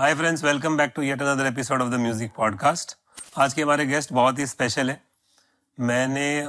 [0.00, 2.96] Hi friends welcome back to yet another episode of the music podcast
[3.38, 5.02] आज के हमारे guest बहुत ही special है।
[5.80, 6.46] मैंने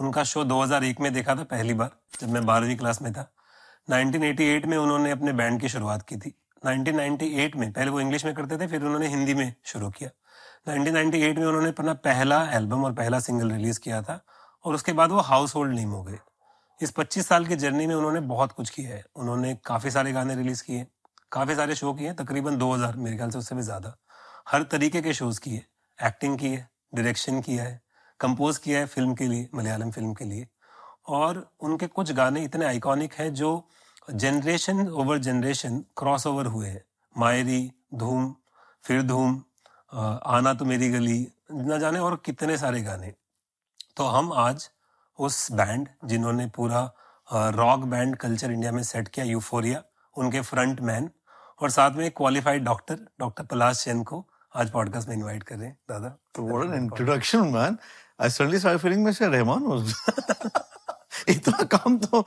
[0.00, 1.90] उनका शो 2001 में देखा था पहली बार,
[2.20, 3.30] जब मैं बारहवीं क्लास में था।
[3.90, 8.34] 1988 में उन्होंने अपने बैंड की शुरुआत की थी। 1998 में, पहले वो इंग्लिश में
[8.34, 10.10] करते थे, फिर उन्होंने हिंदी में शुरू किया।
[10.72, 14.24] 1998 में उन्होंने अपना पहला एल्बम और पहला सिंगल रिलीज़ किया था,
[14.64, 16.18] और उसके बाद वो हाउस होल्ड नेम हो गए।
[16.82, 20.34] इस 25 साल की जर्नी में उन्होंने बहुत कुछ किया है। उन्होंने काफ़ी सारे गाने
[20.34, 20.86] रिलीज़ किए।
[21.32, 23.96] काफ़ी सारे शो किए तकरीबन 2000 मेरे ख्याल से उससे भी ज़्यादा।
[24.48, 25.64] हर तरीके के शोज़ किए
[25.98, 27.80] एक्टिंग की है डायरेक्शन किया है
[28.20, 30.46] कंपोज किया है फ़िल्म के लिए, मलयालम फ़िल्म के लिए।
[31.08, 33.68] और उनके कुछ गाने इतने आइकॉनिक हैं जो
[34.12, 36.82] generation over generation cross over हुए हैं।
[37.16, 38.34] मायरी, धूम,
[38.84, 39.42] फिर धूम
[39.92, 43.12] आना तो मेरी गली, न जाने और कितने सारे गाने।
[43.96, 44.68] तो हम आज
[45.18, 46.82] उस बैंड जिन्होंने पूरा
[47.28, 49.82] रॉक बैंड कल्चर इंडिया में सेट किया यूफोरिया
[50.16, 51.10] उनके फ्रंट मैन
[51.60, 54.26] और साथ में qualified doctor doctor Palash Sen को
[54.56, 57.78] आज पॉडकास्ट में इनवाइट कर रहे हैं दादा। तो what an introduction man
[58.20, 59.86] I suddenly start feeling मैं शायद रहमान हूँ।
[61.28, 62.22] इतना काम तो।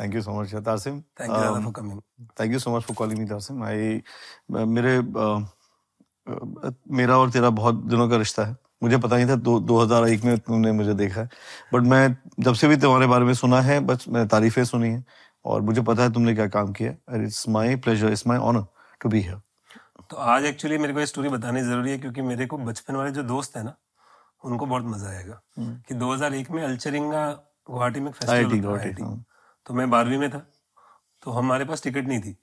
[0.00, 2.00] Thank you so much Taseem thank you दादा for coming
[2.40, 4.02] thank you so much for calling me Taseem I
[4.50, 5.44] मेरे uh,
[6.90, 10.38] मेरा और तेरा बहुत दिनों का रिश्ता है। मुझे पता नहीं था दो, 2001 में
[10.38, 11.28] तुमने मुझे देखा है।
[11.74, 15.04] बट मैं जब से भी तुम्हारे बारे में सुना है बस मैंने तारीफें सुनी है।
[15.46, 18.66] और मुझे पता है तुमने क्या काम किया है। It's my pleasure it's my honour
[19.02, 19.40] to be here
[20.10, 23.10] तो आज एक्चुअली मेरे को ये स्टोरी बतानी ज़रूरी है क्योंकि मेरे को बचपन वाले
[23.10, 23.76] जो दोस्त है ना
[24.44, 27.32] उनको बहुत मज़ा आएगा। हम्म। कि 2001 में अल्चरिंगा
[27.66, 29.24] गुवाहाटी में फेस्टिवल हाँ।
[29.66, 30.46] तो मैं बारहवीं में था
[31.22, 32.36] तो हमारे पास टिकट नहीं थी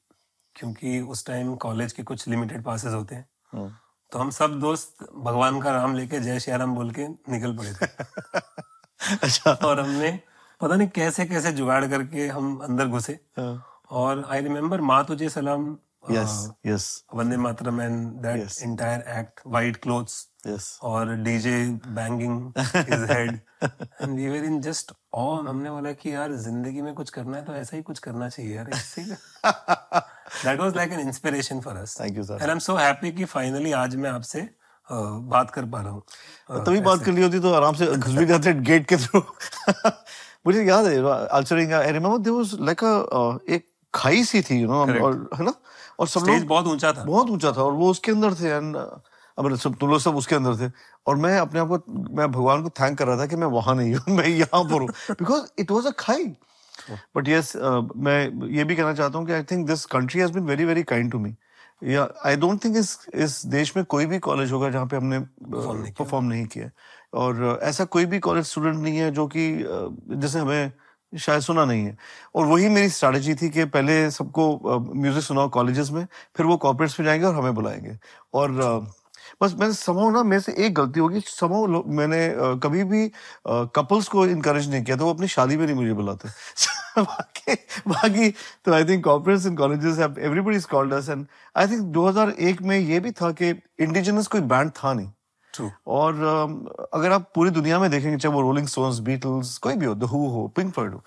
[0.56, 3.80] क्योंकि उस टाइम कॉलेज के कुछ लिमिटेड पासेस होते हैं। हाँ।
[4.12, 7.74] तो हम सब दोस्त भगवान का नाम लेके जय श्री राम बोल के निकल पड़े
[7.74, 7.86] थे।
[9.24, 10.20] अच्छा। और हमने
[10.62, 13.54] पता नहीं कैसे कैसे जुगाड़ करके हम अंदर घुसे। हाँ।
[13.92, 15.76] और आई रिमेम्बर माँ तुझे सलाम
[16.12, 16.32] yes
[16.66, 20.64] yes Vande Mataram and that entire act white clothes yes.
[20.84, 26.34] और DJ banging his head and we were in just on हमने बोला कि यार
[26.46, 30.76] ज़िंदगी में कुछ करना है तो ऐसा ही कुछ करना चाहिए यार इससे that was
[30.76, 33.72] like an inspiration for us thank you sir and I am so happy कि फाइनली
[33.84, 34.48] आज मैं आपसे
[34.90, 38.54] बात कर पा रहा हूँ। तभी बात करनी होती तो आराम से घुस भी जाते
[38.54, 39.22] गेट के थ्रू
[40.46, 40.98] मुझे याद है
[41.38, 45.44] अल्सरिंग I remember there was like a एक खाई सी थी यू नो और है
[45.46, 45.54] ना?
[46.00, 48.76] और सब लोग बहुत ऊँचा था। बहुत ऊँचा था और वो उसके अंदर थे एंड
[49.38, 50.72] अब सब तुम लोग सब उसके अंदर थे
[51.08, 53.76] और मैं अपने आप को मैं भगवान को थैंक कर रहा था कि मैं वहाँ
[53.76, 56.26] नहीं हूँ मैं यहाँ पर हूँ बिकॉज़ इट वॉज़ अ खाई।
[57.16, 60.44] बट यस मैं ये भी कहना चाहता हूँ कि I think this country has been
[60.44, 61.36] very very kind to me
[61.82, 65.20] या आई डोंट थिंक इस इस देश में कोई भी कॉलेज होगा जहाँ पे हमने
[65.20, 66.70] परफॉर्म नहीं किया।
[67.14, 69.46] और ऐसा कोई भी कॉलेज स्टूडेंट नहीं है जो कि
[70.10, 70.72] जैसे हमें
[71.14, 71.98] शायद सुना नहीं है।
[72.36, 76.06] और वही मेरी स्ट्रैटेजी थी कि पहले सबको म्यूज़िक सुनाओ कॉलेजेस में
[76.38, 77.98] फिर वो कॉर्पोरेट्स में जाएँगे और हमें बुलाएँगे।
[78.34, 78.52] और
[79.44, 82.20] बस मैंने समाओ ना मेरे से एक गलती होगी समाओ मैंने
[82.64, 83.08] कभी भी
[83.48, 86.30] कपल्स को इनकरेज नहीं किया तो वो अपनी शादी में नहीं मुझे बुलाते
[87.00, 87.54] बाकी
[87.88, 88.30] बाकी
[88.66, 92.62] तो I think corporates in colleges have everybody is called us and I think 2001
[92.62, 95.10] में ये भी था कि इंडिजिनस कोई बैंड था नहीं
[95.54, 95.70] True.
[95.88, 96.14] और
[96.94, 100.04] अगर आप पूरी दुनिया में देखेंगे चाहे वो रोलिंग स्टोन्स बीटल्स कोई भी हो द
[100.04, 101.04] हु हो पिंक फ्लॉयड हो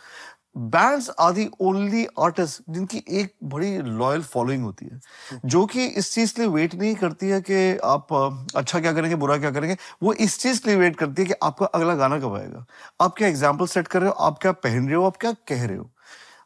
[0.56, 5.00] bands are the only artist जिनकी एक बड़ी लॉयल फॉलोइंग होती है
[5.44, 8.12] जो कि इस चीज़ के लिए वेट नहीं करती है कि आप
[8.56, 11.34] अच्छा क्या करेंगे बुरा क्या करेंगे। वो इस चीज़ के लिए वेट करती है कि
[11.43, 12.65] आपका अगला गाना कब आएगा।
[13.00, 14.15] आप क्या एग्ज़ाम्पल सेट कर रहे हो?
[14.15, 15.05] आप क्या पहन रहे हो?
[15.05, 15.91] आप क्या कह रहे हो?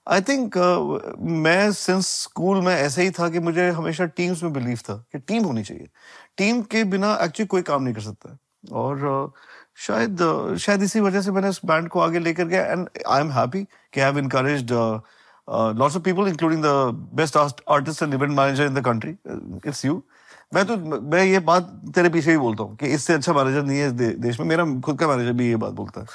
[0.09, 4.53] आई थिंक uh, मैं सिंस स्कूल में ऐसे ही था कि मुझे हमेशा टीम्स में
[4.53, 5.89] बिलीव था कि टीम होनी चाहिए।
[6.37, 8.39] टीम के बिना एक्चुअली कोई काम नहीं कर सकता।
[8.73, 9.41] और uh,
[9.87, 10.19] शायद
[10.61, 13.63] शायद इसी वजह से मैंने उस बैंड को आगे लेकर गया एंड आई एम हैप्पी
[13.65, 15.03] कि I have
[15.77, 16.67] lots of people including the
[17.15, 19.11] best artist and event manager in the country
[19.67, 20.03] it's you
[20.55, 21.63] मैं तो मैं ये बात
[21.95, 24.65] तेरे पीछे ही बोलता हूँ कि इससे अच्छा मैनेजर नहीं है दे, देश में। मेरा
[24.81, 26.07] खुद का मैनेजर भी ये बात बोलता है।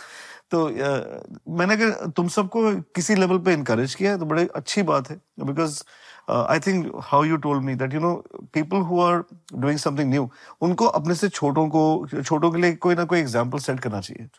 [0.52, 4.84] तो uh, मैंने अगर तुम सबको किसी लेवल पे इनकरेज किया है तो बड़ी अच्छी
[4.84, 5.84] बात है because
[6.28, 8.14] I think how you told me that you know
[8.54, 9.24] people who are
[9.56, 10.30] doing something new
[10.62, 14.30] उनको अपने से छोटों को, छोटों के लिए कोई ना कोई एग्ज़ाम्पल सेट करना चाहिए।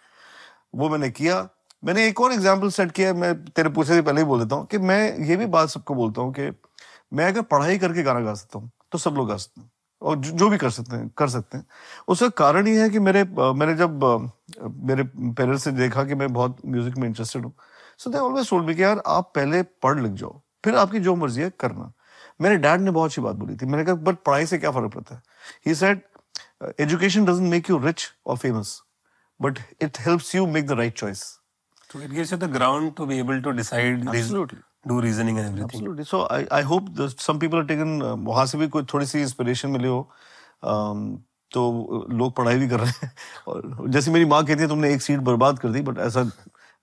[0.75, 1.49] वो मैंने किया।
[1.83, 4.67] मैंने एक और एग्ज़ाम्पल सेट किया मैं तेरे पूछे से पहले ही बोल देता हूँ
[4.67, 6.51] कि मैं ये भी बात सबको बोलता हूँ कि
[7.13, 9.71] मैं अगर पढ़ाई करके गाना गा सकता हूँ तो सब लोग गा सकते हैं।
[10.03, 11.67] और जो भी कर सकते हैं, कर सकते हैं।
[12.09, 14.03] उसका कारण ये है कि मेरे मैंने जब
[14.87, 17.53] मेरे पेरेंट्स से देखा कि मैं बहुत म्यूज़िक में इंटरेस्टेड हूँ
[17.99, 21.17] सो दे ऑलवेज टोल्ड मी कि यार, आप पहले पढ़ लिख जाओ। फिर आपकी जो
[21.17, 21.93] मर्ज़ी है करना।
[22.41, 24.95] मेरे डैड ने बहुत अच्छी बात बोली थी। मैंने कहा बट पढ़ाई से क्या फ़र्क
[24.95, 25.23] पड़ता है?
[25.67, 26.01] He said
[26.81, 28.83] education doesn't make you rich और famous
[29.43, 31.39] but it helps you make the right choice
[31.91, 34.59] So it gives you the ground to be able to decide Absolutely.
[34.89, 36.05] Do reasoning and everything Absolutely.
[36.05, 39.07] So I, I hope the, some people are taken uh, वहाँ से भी कोई थोड़ी
[39.07, 40.11] सी inspiration मिली हो।
[40.65, 41.19] Um,
[41.51, 43.13] तो लोग पढ़ाई भी कर रहे हैं।
[43.49, 46.23] और जैसे मेरी माँ कहती है तुमने एक सीट बर्बाद कर दी बट ऐसा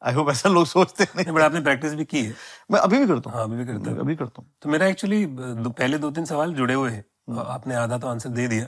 [0.04, 2.34] आई होप ऐसा लोग सोचते नहीं। बट आपने प्रैक्टिस भी की है।
[2.72, 4.88] मैं अभी भी करता हूँ। हाँ अभी भी करता हूँ। अभी करता हूँ। तो मेरा
[4.88, 8.68] एक्चुअली पहले दो तीन सवाल जुड़े हुए हैं। हम्म। आपने आधा तो आंसर दे दिया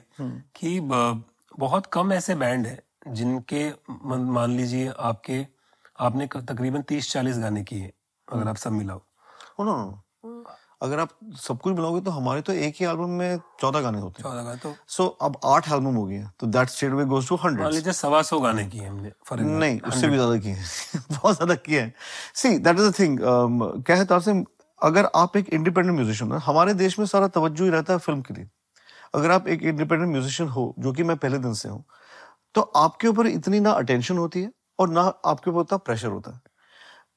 [0.55, 0.79] कि
[1.59, 5.45] बहुत कम ऐसे बैंड है जिनके मान लीजिए आपके
[5.99, 9.01] आपने तकरीबन तीस चालीस गाने किए हम्म। अगर आप सब मिलाओ।
[9.59, 9.75] नो
[10.81, 14.21] अगर आप सब कुछ मिलाओगे तो हमारे तो एक ही एल्बम में चौदह गाने होते
[14.21, 17.05] हैं। चौदह गाने तो सो so, अब आठ एल्बम हो गए हैं तो that straightaway
[17.05, 20.65] goes to hundred सवा सौ गाने किए हमने फॉर नहीं। उससे भी ज़्यादा किए हैं।
[21.11, 21.93] बहुत ज़्यादा किए हैं।
[22.35, 24.43] See that is the thing क्या है तारसिम
[24.79, 28.21] अगर आप एक इंडिपेंडेंट म्यूजिशियन हो हमारे देश में सारा तवज्जो ही रहता है फ़िल्म
[28.21, 28.49] के लिए।
[29.15, 31.83] अगर आप एक इंडिपेंडेंट म्यूजिशियन हो जो कि मैं पहले दिन से हूँ
[32.55, 36.31] तो आपके ऊपर इतनी ना अटेंशन होती है और ना आपके ऊपर उतना प्रेशर होता
[36.31, 36.41] है।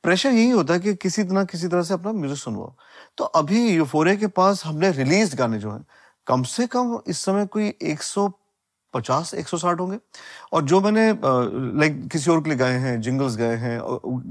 [0.05, 2.75] प्रेशर यही होता है कि किसी ना किसी तरह से अपना म्यूज़िक सुनवाओ।
[3.19, 5.85] तो अभी यूफोरिया के पास हमने रिलीज़ गाने जो हैं,
[6.27, 9.99] कम से कम इस समय कोई 150 160 होंगे।
[10.53, 11.09] और जो मैंने
[11.81, 13.81] लाइक किसी और के लिए गाए हैं जिंगल्स गाए हैं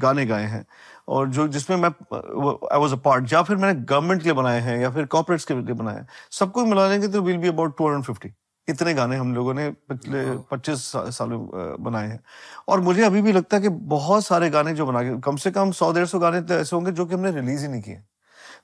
[0.01, 0.65] गाने गाए हैं,
[1.07, 4.59] और जो जिसमें मैं आई वाज अ पार्ट या फिर मैंने गवर्नमेंट के लिए बनाए
[4.61, 7.77] हैं, या फिर कॉर्पोरेट्स के लिए बनाए हैं, सबको मिला लेंगे तो विल बी अबाउट
[7.77, 8.33] 250
[8.67, 10.81] इतने गाने हम लोगों ने पिछले पच्चीस
[11.15, 11.29] साल
[11.79, 12.19] बनाए हैं।
[12.67, 15.51] और मुझे अभी भी लगता है कि बहुत सारे गाने जो बना के कम से
[15.51, 18.01] कम सौ डेढ़ सौ गाने तो ऐसे होंगे जो कि हमने रिलीज़ ही नहीं किए।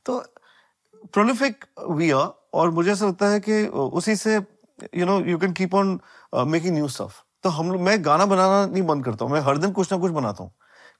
[0.05, 0.19] तो
[1.13, 4.35] प्रोलिफिक वी आर और मुझे ऐसा लगता है कि उसी से
[4.95, 6.00] you know you can keep on
[6.47, 7.21] making new stuff.
[7.44, 9.97] तो हम लोग मैं गाना बनाना नहीं बंद करता हूँ मैं हर दिन कुछ ना
[10.00, 10.51] कुछ बनाता हूँ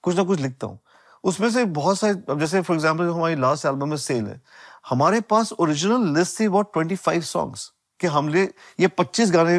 [0.03, 0.79] कुछ ना कुछ लिखता हूँ।
[1.23, 4.41] उसमें से बहुत सारे जैसे फॉर एग्ज़ाम्पल हमारी लास्ट एल्बम में सेल है
[4.89, 8.42] हमारे पास ओरिजिनल लिस्ट थी अबाउट ट्वेंटी फाइव सॉन्ग्स कि हमने
[8.80, 9.57] ये पच्चीस गाने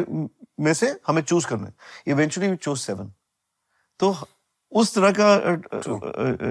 [0.59, 1.69] में से हमें चूज़ करने
[2.11, 3.11] इवेंचुअली वी चूज़ सेवन
[3.99, 4.15] तो
[4.71, 5.27] उस तरह का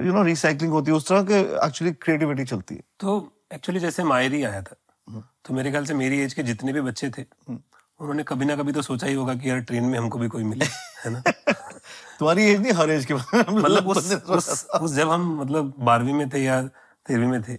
[0.07, 3.17] यू नो रिसाइकलिंग होती है उस तरह के एक्चुअली क्रिएटिविटी चलती है। तो
[3.55, 4.77] एक्चुअली जैसे मायरी आया था
[5.09, 8.57] हम्म। तो मेरे ख्याल से मेरी एज के जितने भी बच्चे थे उन्होंने कभी ना
[8.57, 11.23] कभी तो सोचा ही होगा कि यार ट्रेन में हमको भी कोई मिले है ना?
[12.19, 16.29] तुम्हारी एज नहीं हर एज के मतलब उस, उस, उस जब हम मतलब बारहवीं में
[16.31, 17.59] थे या तेरहवीं में थे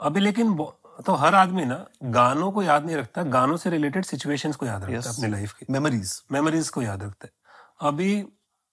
[0.00, 0.54] अभी लेकिन
[0.98, 4.84] तो हर आदमी ना गानों को याद नहीं रखता गानों से रिलेटेड सिचुएशंस को याद
[4.84, 7.32] रखता है अपनी लाइफ की। मेमोरीज मेमोरीज को याद रखता है।
[7.88, 8.24] अभी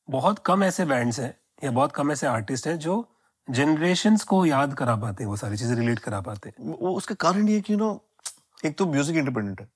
[0.09, 1.33] बहुत कम ऐसे बैंड्स हैं
[1.63, 3.05] या बहुत कम ऐसे आर्टिस्ट हैं जो
[3.47, 7.15] जनरेशन को याद करा पाते हैं वो सारी चीज़ें रिलेट करा पाते हैं। वो उसका
[7.19, 7.89] कारण ये कि यू नो
[8.65, 9.67] एक तो म्यूज़िक इंडिपेंडेंट है।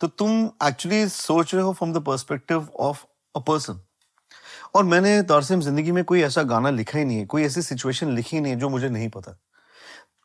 [0.00, 3.04] तो तुम एक्चुअली सोच रहे हो from the perspective of
[3.34, 3.80] a person
[4.74, 8.14] और मैंने तारसिम ज़िंदगी में कोई ऐसा गाना लिखा ही नहीं है कोई ऐसी सिचुएशन
[8.14, 9.38] लिखी नहीं है जो मुझे नहीं पता।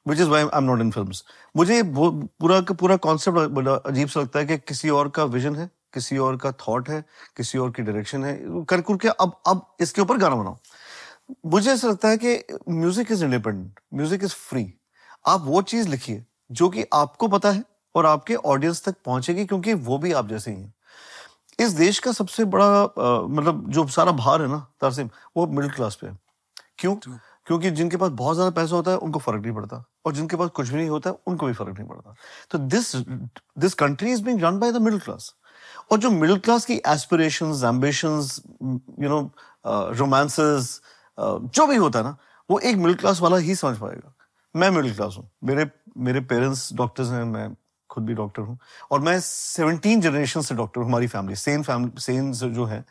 [0.07, 1.11] Which is why I am not in film
[1.55, 5.55] मुझे पूरा का पूरा कॉन्सेप्ट बड़ा अजीब सा लगता है कि किसी और का विजन
[5.55, 7.03] है किसी और का थॉट है
[7.37, 8.33] किसी और की डायरेक्शन है।
[8.69, 10.57] कर कर के अब अब इसके ऊपर गाना बनाओ।
[11.45, 12.35] मुझे ऐसा लगता है कि
[12.69, 14.65] music is independent music is free
[15.25, 17.63] आप वो चीज़ लिखिए जो कि आपको पता है
[17.95, 20.73] और आपके ऑडियंस तक पहुंचेगी क्योंकि वो भी आप जैसे ही हैं।
[21.59, 25.71] इस देश का सबसे बड़ा अ, मतलब जो सारा भार है ना तारसिम वो मिडिल
[25.71, 26.17] क्लास पे है।
[26.79, 26.95] क्यों?
[27.47, 30.49] क्योंकि जिनके पास बहुत ज़्यादा पैसा होता है उनको फ़र्क नहीं पड़ता। और जिनके पास
[30.55, 32.15] कुछ भी नहीं होता, उनको भी फ़र्क नहीं पड़ता।
[32.51, 35.33] तो this this country is being run by the middle class
[35.91, 39.19] और जो मिडिल क्लास की aspirations ambitions you know
[39.93, 40.79] romances
[41.17, 42.15] जो भी होता है ना,
[42.49, 44.13] वो एक मिडिल क्लास वाला ही समझ पाएगा।
[44.55, 47.49] मैं मिडिल क्लास हूँ। मेरे मेरे पेरेंट्स डॉक्टर्स हैं, मैं
[47.89, 48.57] खुद भी डॉक्टर हूँ।
[48.91, 52.83] और मैं सेवनटीन जनरेशन से डॉक्टर हूँ, हमारी फैमिली सेन फैमिली सेन जो है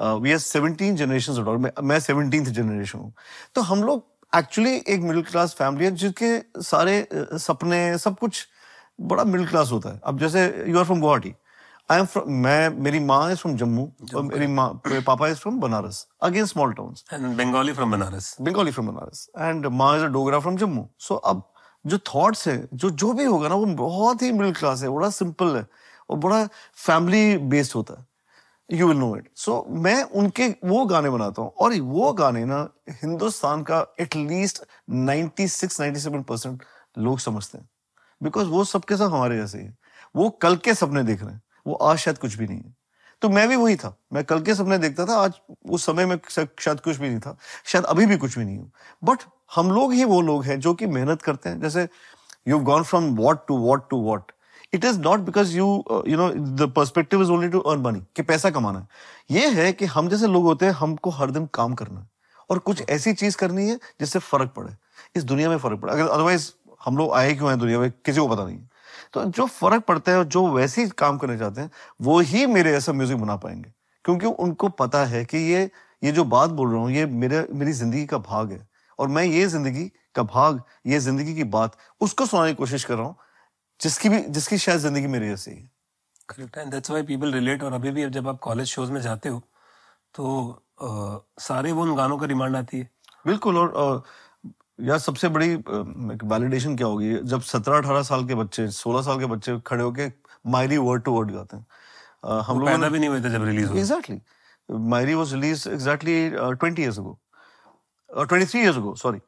[0.00, 3.12] वी आर सेवनटीन जनरेशन से डॉक्टर मैं सेवनटीन जनरेशन हूँ।
[3.54, 8.46] तो हम लोग एक्चुअली एक मिडिल क्लास फैमिली है जिसके सारे सपने सब कुछ
[9.00, 11.34] बड़ा मिडिल क्लास होता है। अब जैसे you are from Guwahati
[11.88, 15.60] I am from मैं मेरी माँ इज़ फ्रॉम जम्मू और मेरी माँ पापा is from
[15.60, 20.08] Banaras again small towns and Bengali from Banaras Bengali from Banaras and माँ is a
[20.08, 21.42] Dogra from Jammu so अब
[21.84, 25.10] जो थॉट्स है जो जो भी होगा ना वो बहुत ही मिडिल क्लास है बड़ा
[25.10, 25.66] सिंपल है
[26.10, 26.44] और बड़ा
[26.76, 28.06] फैमिली बेस्ड होता है।
[28.72, 32.68] You will know it so मैं उनके वो गाने बनाता हूँ। और वो गाने ना,
[32.90, 36.62] हिंदुस्तान का एटलीस्ट 96 97 परसेंट
[36.98, 37.68] लोग समझते हैं।
[38.22, 39.76] बिकॉज़ वो सबके साथ हमारे जैसे ही है।
[40.16, 42.76] वो कल के सपने देख रहे हैं। वो आज शायद कुछ भी नहीं है।
[43.22, 46.18] तो मैं भी वही था। मैं कल के सपने देखता था, आज उस समय में
[46.28, 48.72] शायद कुछ भी नहीं था। शायद अभी भी कुछ भी नहीं हूँ।
[49.04, 49.18] बट
[49.54, 51.88] हम लोग ही वो लोग हैं जो कि मेहनत करते हैं। जैसे
[52.48, 54.32] you gone from what to what to what
[54.72, 55.66] it is not because you
[56.08, 58.86] you know the perspective is only to earn money कि पैसा कमाना है।
[59.30, 62.08] ये है कि हम जैसे लोग होते हैं, हमको हर दिन काम करना है
[62.50, 64.74] और कुछ ऐसी चीज़ करनी है जिससे फ़र्क पड़े।
[65.16, 66.50] इस दुनिया में फ़र्क पड़े। अगर अदरवाइज़
[66.84, 67.90] हम लोग आए क्यों हैं दुनिया में?
[67.90, 68.68] किसी को पता नहीं है।
[69.12, 71.70] तो जो फ़र्क पड़ता है और जो वैसे ही काम करने चाहते हैं,
[72.02, 73.72] वो ही मेरे ऐसा म्यूज़िक बना पाएँगे।
[74.04, 75.70] क्योंकि उनको पता है कि ये
[76.02, 78.66] ये जो बात बोल रहा हूँ, ये मेरे, मेरी ज़िंदगी का भाग है।
[78.98, 79.84] और मैं ये ज़िंदगी
[80.14, 83.16] का भाग, ये ज़िंदगी की बात, उसको सुनाने की कोशिश कर रहा हूँ
[83.80, 85.70] जिसकी भी जिसकी शायद ज़िंदगी मेरी ऐसी है।
[86.28, 89.28] Correct and that's why people relate और अभी भी जब आप कॉलेज शोज़ में जाते
[89.28, 89.42] हो
[90.14, 90.50] तो
[90.82, 92.88] आ, सारे वो उन गानों का डिमांड आती है।
[93.26, 94.02] बिल्कुल और अ,
[94.80, 95.54] यार सबसे बड़ी
[96.28, 97.14] वैलिडेशन क्या होगी?
[97.20, 100.06] जब सत्रह अठारह साल के बच्चे सोलह साल के बच्चे खड़े होके
[100.50, 101.66] मायरी वर्ड टू वर्ड गाते हैं।
[102.40, 104.20] हम लोगों पैदा भी नहीं हुए थे जब रिलीज़ हुआ exactly
[104.92, 107.18] Maeri was release exactly twenty years ago
[108.10, 109.18] twenty three years ago sorry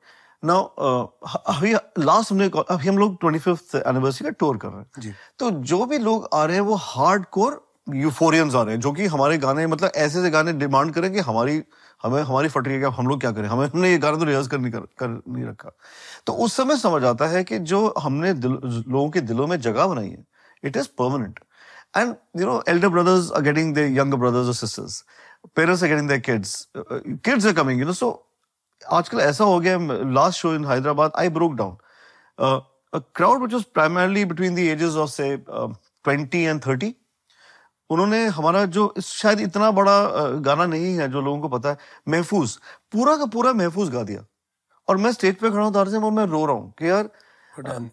[0.43, 1.07] now
[1.47, 5.13] अभी लास्ट हमने अभी हम लोग ट्वेंटी फिफ्थ एनिवर्सरी का टूर कर रहे हैं। जी।
[5.39, 7.61] तो जो भी लोग आ रहे हैं वो हार्ड कोर
[7.95, 11.21] यूफोरियंस आ रहे हैं जो कि हमारे गाने मतलब ऐसे ऐसे गाने डिमांड करें कि
[11.21, 11.63] हमारी
[12.03, 13.49] हमें हमारी फटरी है हम लोग क्या करें?
[13.49, 15.71] हमें हमने ये गाना तो रिहर्स कर नहीं कर, कर नहीं रखा।
[16.27, 18.53] तो उस समय समझ आता है कि जो हमने दिल,
[18.89, 20.25] लोगों के दिलों में जगह बनाई है
[20.65, 21.41] it is permanent
[21.97, 25.05] and you know elder brothers are getting the younger brothers और sisters
[25.57, 28.11] parents are getting their kids kids are coming you know so
[28.89, 29.79] आजकल ऐसा हो गया
[30.13, 31.77] last show in Hyderabad I broke down
[33.43, 35.69] which was primarily between the ages of say uh,
[36.05, 36.93] 20 and 30
[37.91, 39.97] उन्होंने हमारा जो शायद इतना बड़ा
[40.49, 42.57] गाना नहीं है जो लोगों को पता है महफूज
[42.93, 44.25] पूरा का पूरा महफूज गा दिया
[44.89, 47.11] और मैं स्टेज पे खड़ा हूँ तारसेम और मैं रो रहा हूँ कि यार
[47.59, 47.91] um,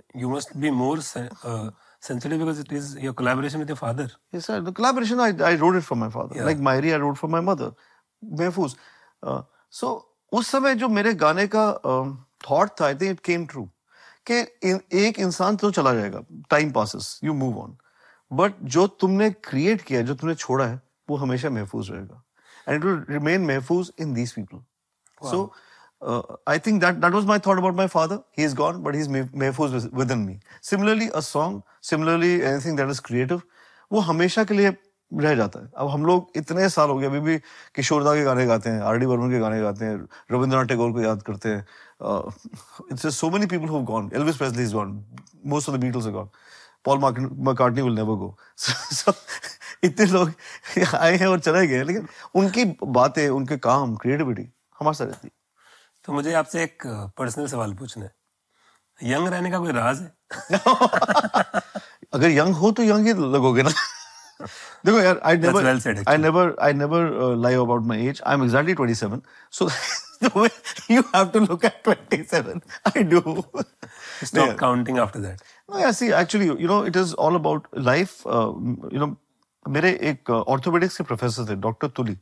[0.59, 4.09] be more sen- uh, sensitive because it is your collaboration with your father.
[4.31, 4.61] Yes, sir.
[4.61, 6.35] The collaboration, I, I wrote it for my father.
[6.35, 6.45] Yeah.
[6.45, 7.71] Like Mairi, I wrote for my mother.
[8.23, 8.75] महफूज
[9.79, 9.87] सो
[10.31, 11.65] उस समय जो मेरे गाने का
[12.49, 13.69] thought था I think it came true
[14.31, 14.39] कि
[15.05, 17.77] एक इंसान तो चला जाएगा time passes you move on
[18.31, 22.23] but जो तुमने क्रिएट किया जो तुमने छोड़ा है वो हमेशा महफूज रहेगा।
[22.69, 24.63] एंड इट विल रिमेन महफूज in these people
[25.29, 25.53] so
[26.49, 29.01] I think that that was my thought about my father he is gone but he
[29.01, 33.41] is महफूज within me similarly a song similarly anything that is creative
[33.91, 34.71] वो हमेशा के लिए
[35.11, 37.37] रह जाता है। अब हम लोग इतने साल हो गए अभी भी
[37.75, 39.95] किशोरदा के गाने गाते हैं आर डी बर्मन के गाने गाते हैं
[40.31, 41.65] रविंद्रनाथ टैगोर को याद करते हैं।
[42.91, 45.05] It's so many people who gone Elvis Presley is gone
[45.45, 46.29] most of the Beatles are gone
[46.85, 46.99] Paul
[47.49, 49.13] McCartney will never go so
[49.83, 50.31] इतने लोग
[50.95, 54.49] आए हैं और चले गए लेकिन उनकी बातें उनके काम क्रिएटिविटी
[54.79, 55.31] हमारे साथ रहती
[56.05, 56.83] तो मुझे आपसे एक
[57.17, 58.11] पर्सनल सवाल पूछना है।
[59.03, 60.11] यंग रहने का कोई राज है?
[62.13, 63.71] अगर यंग हो तो यंग ही लगोगे ना।
[64.85, 65.67] देखो यार I never
[66.07, 69.19] I never I never lie about my age I am exactly 27
[69.51, 69.69] so
[70.93, 73.21] you have to look at 27 i do.
[74.25, 75.41] Stop counting after that
[75.71, 78.13] no yeah see actually you know it is all about life.
[78.25, 78.49] Uh,
[78.93, 79.15] you know
[79.69, 82.13] मेरे एक orthopaedics के professor थे doctor Tuli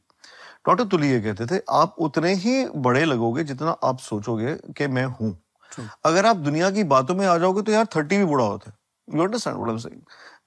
[0.68, 2.54] doctor Tuli ये कहते थे आप उतने ही
[2.88, 5.38] बड़े लगोगे जितना आप सोचोगे कि मैं हूँ.
[6.06, 8.76] अगर आप दुनिया की बातों में आ जाओगे तो यार थर्टी भी बुरा होता है।
[9.18, 10.02] You understand what I am saying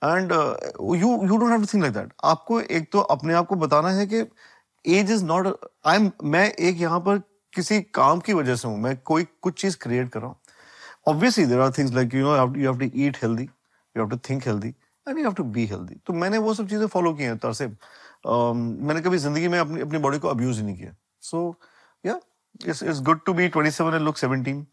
[0.05, 3.57] and you you don't have to think like that आपको एक तो अपने आप को
[3.57, 4.26] बताना है कि
[4.85, 5.47] age is not
[5.87, 7.19] I am मैं एक यहाँ पर
[7.55, 10.37] किसी काम की वजह से हूँ। मैं कोई कुछ चीज़ क्रिएट कर रहा हूँ।
[11.09, 13.49] Things like you know you have to, you have to eat healthy
[13.95, 14.75] you have to think healthy
[15.07, 15.97] and you have to be healthy.
[16.07, 19.59] तो मैंने वो सब चीज़ें फॉलो की हैं तरह से। Um, मैंने कभी ज़िंदगी में
[19.59, 21.61] अपनी अपनी बॉडी को अब्यूज नहीं किया। सो
[22.07, 22.21] या
[22.67, 24.64] it's good to be 27 and look 17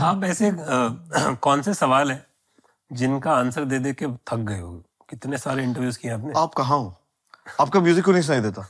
[0.00, 0.50] आप ऐसे
[1.42, 2.26] कौन से सवाल है
[2.92, 4.72] जिनका आंसर दे दे के थक गए हो?
[5.10, 6.32] कितने सारे इंटरव्यूज़ किए आपने?
[6.36, 6.94] आप कहा हो?
[7.60, 8.66] आपका म्यूज़िक को नहीं सुनाई देता?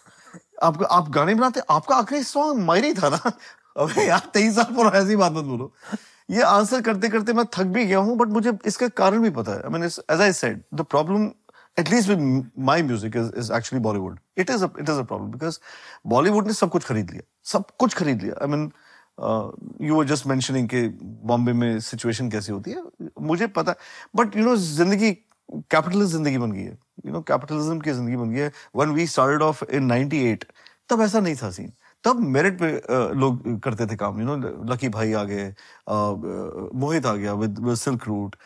[0.62, 3.33] आपका आप गाने बनाते, आपका आखिरी सॉन्ग मायरी था ना?
[3.76, 5.73] अबे यार, तेईस साल पुराना ऐसी बात मत बोलो।
[6.31, 9.52] ये आंसर करते करते मैं थक भी गया हूँ बट मुझे इसका कारण भी पता
[9.52, 11.31] है। I mean as I said the problem
[11.78, 15.59] at least with my music is is actually Bollywood it is it is a problem because
[16.07, 18.71] Bollywood ने सब कुछ खरीद लिया। सब कुछ खरीद लिया। I mean
[19.18, 20.87] you were just mentioning कि
[21.26, 22.83] बॉम्बे में सिचुएशन कैसी होती है।
[23.23, 23.75] मुझे पता
[24.16, 25.12] बट यू नो ज़िंदगी
[25.49, 29.06] कैपिटलिस्ट ज़िंदगी बन गई है। यू नो कैपिटलिज्म की ज़िंदगी बन गई है। When we
[29.06, 30.44] started off in 98
[30.90, 31.73] तब ऐसा नहीं था सीन
[32.04, 32.71] तब मेरिट पे
[33.14, 34.37] लोग करते थे काम। यू नो
[34.73, 35.54] लकी भाई आ गए
[35.88, 38.37] मोहित आ गया विद सिल्क रूट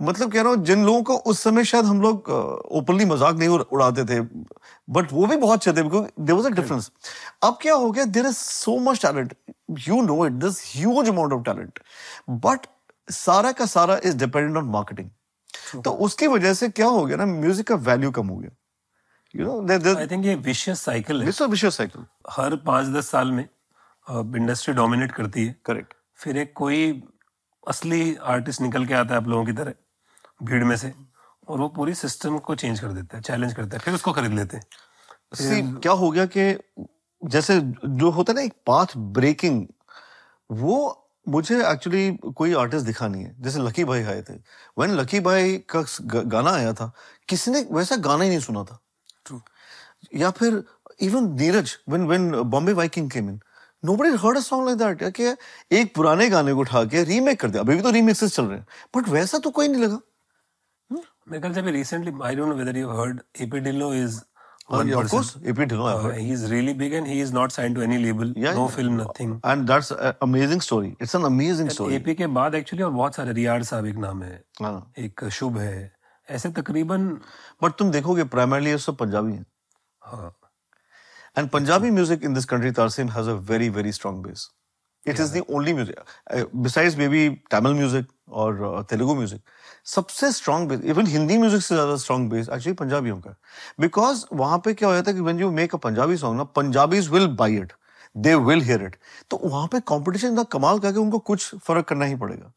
[0.00, 2.28] मतलब कह रहा हूँ जिन लोगों को उस समय शायद हम लोग
[2.78, 4.20] ओपनली मज़ाक नहीं उड़ाते थे
[4.88, 6.90] बट वो भी बहुत अच्छे थे देर वॉज़ अ डिफरेंस
[7.44, 9.34] अब क्या हो गया there is so much talent
[9.88, 11.78] you know it this huge amount of talent
[12.46, 12.66] but
[13.08, 15.10] सारा का सारा इज़ डिपेंडेंट ऑन मार्केटिंग
[15.84, 18.50] तो उसकी वजह से क्या हो गया ना म्यूज़िक का वैल्यू कम हो गया.
[19.34, 21.26] यू नो आई थिंक ये विशियस साइकिल है.
[21.48, 23.44] विशियस साइकिल हर पाँच दस साल में
[24.06, 27.02] इंडस्ट्री डोमिनेट करती है। करेक्ट फिर एक कोई
[27.66, 29.72] असली आर्टिस्ट निकल के आता है आप लोगों की तरह।
[30.42, 30.92] भीड़ में से
[31.48, 34.32] और वो पूरी सिस्टम को चेंज कर देता है चैलेंज करता है फिर उसको खरीद
[34.32, 36.52] लेते हैं। क्या हो गया कि
[37.22, 39.66] जैसे जो होता है ना एक पाथ ब्रेकिंग
[40.50, 44.34] वो मुझे एक्चुअली कोई आर्टिस्ट दिखा नहीं है। जैसे लकी भाई आए थे।
[44.78, 46.92] व्हेन लकी भाई का गाना आया था
[47.28, 48.78] किसी ने वैसा गाना ही नहीं सुना था।
[49.26, 49.40] True.
[50.14, 50.62] या फिर
[51.00, 53.40] even Neeraj when when Bombay Viking came in
[53.84, 57.50] nobody heard a song like that कि एक पुराने गाने को उठा के रीमेक कर
[57.50, 58.66] दिया। अभी भी तो रीमिक्सेस चल रहे हैं।
[58.96, 60.00] बट वैसा तो कोई नहीं लगा।
[61.30, 64.22] मेरे ख्याल से अभी recently I don't know whether you heard AP Dhillon is
[64.76, 66.14] Oh, yeah, of course, AP Dhillon, I've heard.
[66.20, 68.72] he is really big and he is not signed to any label Yeah, no yeah.
[68.76, 70.88] film nothing And that's an amazing story.
[71.06, 71.94] It's an amazing story.
[71.98, 74.72] AP के बाद actually और बहुत सारे रियाड साहब एक नाम है हाँ
[75.04, 75.76] एक शुभ है
[76.38, 77.06] ऐसे तकरीबन
[77.62, 79.44] बट तुम देखोगे प्राइमरली ये सब पंजाबी हैं
[80.02, 80.32] हाँ
[81.36, 84.44] And Punjabi music in this country, Tarsim, has a very, very strong base.
[85.06, 85.98] It is the only music,
[86.36, 87.20] uh, besides maybe
[87.54, 88.06] Tamil music
[88.44, 89.42] or uh, Telugu music,
[89.86, 93.34] सबसे strong base even Hindi music से ज़्यादा strong base actually पंजाबियों का
[93.80, 96.44] because वहाँ पे क्या हो जाता तो है कि you make a Punjabi song ना
[96.56, 97.72] Punjabi will buy it
[98.16, 98.96] they will hear it
[99.30, 102.52] तो वहाँ पे कॉम्पिटिशन इतना कमाल करके उनको कुछ फ़र्क करना ही पड़ेगा।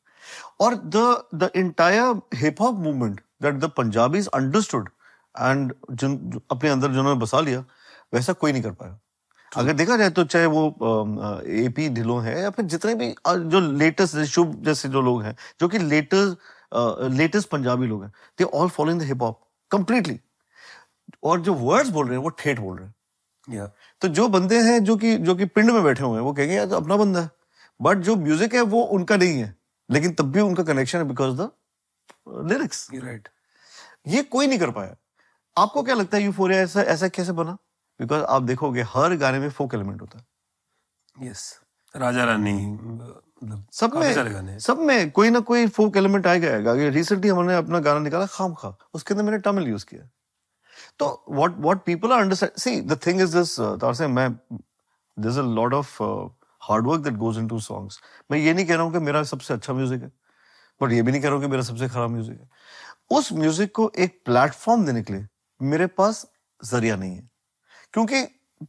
[0.61, 0.97] और the
[1.35, 4.89] the entire hip hop movement that the Punjabi understood
[5.35, 7.63] and जिन अपने अंदर जिन्होंने बसा लिया
[8.13, 8.99] वैसा कोई नहीं कर पाया।
[9.51, 10.63] अगर देखा जाए तो चाहे वो
[11.59, 15.67] एपी ढिलो है या फिर जितने भी जो लेटेस्ट शुभ जैसे जो लोग हैं जो
[15.67, 16.37] कि लेटेस्ट
[16.71, 20.19] लेटेस्ट पंजाबी लोग हैं। They all following the hip hop completely
[21.23, 22.95] और जो वर्ड्स बोल रहे हैं वो ठेठ बोल रहे हैं।
[23.47, 23.65] या
[24.01, 26.55] तो जो बंदे हैं जो कि जो कि पिंड में बैठे हुए हैं वो कहेंगे
[26.55, 27.29] यार तो अपना बंदा है।
[27.79, 29.55] बट जो म्यूज़िक है वो उनका नहीं है।
[29.89, 31.51] लेकिन तब भी उनका कनेक्शन है बिकॉज़ द
[32.51, 33.27] लिरिक्स राइट
[34.07, 34.95] ये कोई नहीं कर पाया।
[35.55, 37.57] आपको क्या लगता है यूफोरिया ऐसा ऐसा कैसे बना?
[37.99, 41.59] बिकॉज़ आप देखोगे हर गाने में फोक एलिमेंट होता है। यस
[41.95, 47.29] राजा रानी मतलब सब में सब में कोई ना कोई फोक एलिमेंट आएगा आएगा। रिसेंटली
[47.29, 50.09] हमने अपना गाना निकाला खाम खा उसके अंदर मैंने तमिल यूज़ किया।
[50.99, 54.29] तो what what people are understand see the thing is this तारसे मैं
[55.17, 56.27] there's a lot of uh,
[56.61, 57.99] hard work that goes into songs
[58.31, 60.11] मैं ये नहीं कह रहा हूँ कि मेरा सबसे अच्छा म्यूज़िक है
[60.81, 63.71] बट ये भी नहीं कह रहा हूँ कि मेरा सबसे खराब म्यूज़िक है। उस म्यूज़िक
[63.75, 65.25] को एक प्लेटफॉर्म देने के लिए
[65.59, 66.25] मेरे पास
[66.61, 67.29] ज़रिया नहीं है
[67.93, 68.21] क्योंकि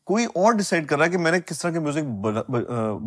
[0.07, 2.05] कोई और डिसाइड कर रहा है कि मैंने किस तरह के म्यूज़िक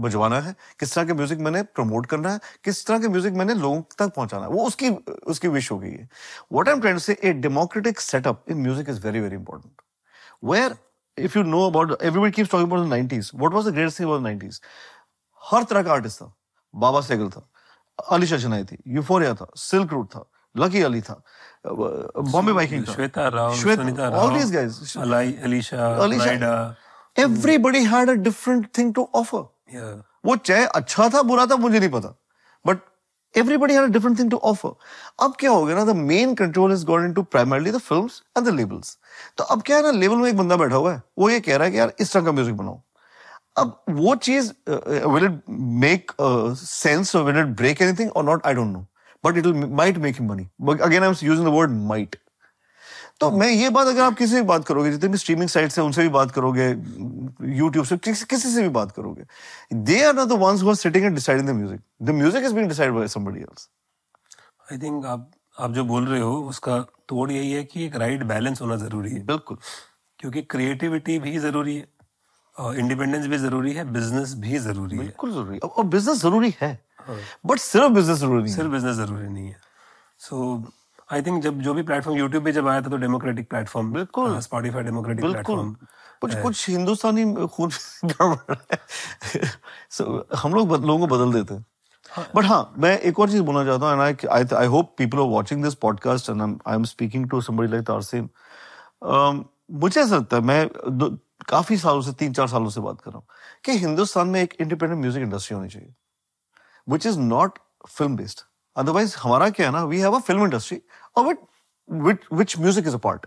[0.06, 3.54] बजवाना है, किस तरह के म्यूज़िक मैंने प्रमोट करना है, किस तरह के म्यूज़िक मैंने
[3.54, 4.90] लोगों तक पहुंचाना है, वो उसकी
[5.34, 6.10] उसकी विश हो गई है।
[6.54, 9.82] What I am trying say a democratic setup in music is very very important
[10.43, 10.74] where,
[11.17, 14.08] if you know about, everybody keeps talking about the 90s what was the greatest thing
[14.08, 14.60] about the 90s
[15.41, 16.34] हर तरह का artist था।
[16.74, 17.48] बाबा सेगल था।
[18.12, 20.24] अलीशा चनाई थी। Euphoria था। Silk Route था।
[20.56, 21.22] लकी अली था।
[21.65, 24.80] Bombay biking था Shweta Rao Shweta- Sunita all these guys.
[27.17, 29.43] everybody had a different thing to offer.
[29.76, 29.91] या
[30.26, 32.15] वो चाहे अच्छा था बुरा था मुझे नहीं पता।
[32.65, 32.80] But
[33.36, 34.71] everybody had a different thing to offer
[35.26, 38.45] अब क्या हो गया ना the main control is gone into primarily the films and
[38.47, 38.97] the labels
[39.38, 41.56] तो अब क्या है ना लेवल में एक बंदा बैठा हुआ है वो ये कह
[41.56, 42.82] रहा है कि यार इस तरह का म्यूज़िक बनाओ।
[43.58, 46.12] अब वो चीज़ will it make
[46.60, 48.86] sense will it break anything और not I don't know
[49.26, 50.50] but it might make him money
[50.82, 52.16] again I am using the word might
[53.20, 55.78] तो मैं ये बात अगर आप किसी से भी बात करोगे जितने भी स्ट्रीमिंग साइट्स
[55.80, 56.68] हैं उनसे भी बात करोगे
[57.58, 59.24] यूट्यूब से किसी किसी से भी बात करोगे
[59.92, 62.54] they are not the ones who are sitting and deciding the music the music is
[62.54, 63.70] being decided by somebody else
[64.72, 68.24] I think आप आप जो बोल रहे हो उसका तोड़ यही है कि एक राइट
[68.24, 69.58] बैलेंस होना ज़रूरी है। बिल्कुल।
[70.20, 71.88] क्योंकि क्रिएटिविटी भी ज़रूरी है।
[72.58, 76.86] इंडिपेंडेंस भी ज़रूरी है बिज़नेस भी ज़रूरी है। बिल्कुल ज़रूरी और- और बिज़नेस ज़रूरी है
[77.46, 79.58] बट सिर्फ़ बिज़नेस ज़रूरी है सिर्फ़ बिज़नेस ज़रूरी नहीं है।
[80.20, 80.63] सो
[81.12, 84.39] आई थिंक जब जो भी प्लेटफॉर्म यूट्यूब पे जब आया था तो डेमोक्रेटिक प्लेटफॉर्म बिल्कुल।
[84.39, 85.76] स्पॉटिफाई डेमोक्रेटिक प्लेटफॉर्म
[86.22, 87.70] कुछ कुछ हिंदुस्तानी खून
[89.92, 91.66] so, हम लोग बद- लोगों को बदल देते हैं।
[92.36, 95.28] बट हाँ मैं एक और चीज़ बोलना चाहता हूँ and I I hope people are
[95.28, 98.30] watching this podcast and I am speaking to somebody like Tarsem
[99.72, 100.70] मुझे ऐसा लगता है मैं
[101.49, 103.25] काफ़ी सालों से तीन चार सालों से बात कर रहा हूँ
[103.65, 105.93] कि हिंदुस्तान में एक इंडिपेंडेंट म्यूज़िक इंडस्ट्री होनी चाहिए
[106.88, 108.39] which is not film based
[108.75, 110.82] otherwise हमारा क्या है ना we have a film industry
[111.17, 111.36] और
[111.89, 113.25] which which music is a part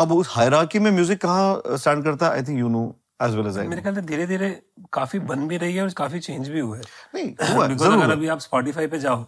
[0.00, 2.26] अब उस हायरार्की में म्यूज़िक कहाँ स्टैंड करता?
[2.26, 2.82] है I think you know
[3.22, 4.50] as well as I मेरे ख्याल से धीरे धीरे
[4.92, 6.82] काफ़ी बन भी रही है और काफ़ी चेंज भी हुआ है।
[7.14, 9.24] नहीं ज़रूर। अगर अभी आप स्पॉटिफाई पे जाओ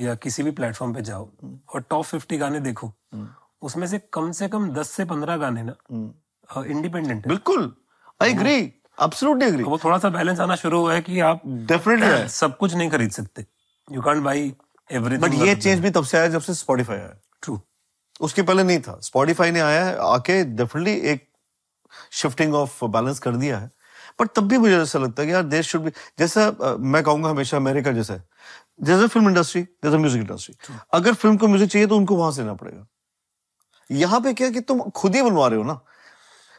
[0.00, 1.28] या किसी भी प्लेटफॉर्म पे जाओ
[1.74, 2.92] और टॉप फिफ्टी गाने देखो
[3.62, 5.74] उसमें से कम से कम दस से पंद्रह गाने ना।
[6.50, 7.72] इंडिपेंडेंट है। बिल्कुल।
[8.22, 8.54] आई एग्री
[9.02, 12.74] एब्सोल्युटली एग्री वो थोड़ा सा बैलेंस आना शुरू हुआ है कि आप डेफिनेटली सब कुछ
[12.74, 13.46] नहीं खरीद सकते।
[13.88, 14.52] यू कांट बाई
[14.90, 17.58] बट ये चेंज भी तब से आया जब से स्पॉटिफाई आया। ट्रू
[18.20, 21.28] उसके पहले नहीं था। स्पॉटिफाई ने आया है आके डेफिनेटली एक
[22.12, 23.70] शिफ्टिंग ऑफ़ बैलेंस कर दिया है।
[24.20, 27.30] बट तब भी मुझे ऐसा लगता है कि यार देश शुड भी जैसा मैं कहूँगा
[27.30, 28.24] हमेशा अमेरिका जैसा है।
[28.82, 30.54] जैसे फ़िल्म इंडस्ट्री जैसे म्यूज़िक इंडस्ट्री
[30.94, 32.86] अगर फ़िल्म को म्यूज़िक चाहिए तो उनको वहाँ से लेना पड़ेगा।
[33.90, 35.80] यहाँ पे क्या कि तुम खुद ही बनवा रहे हो ना?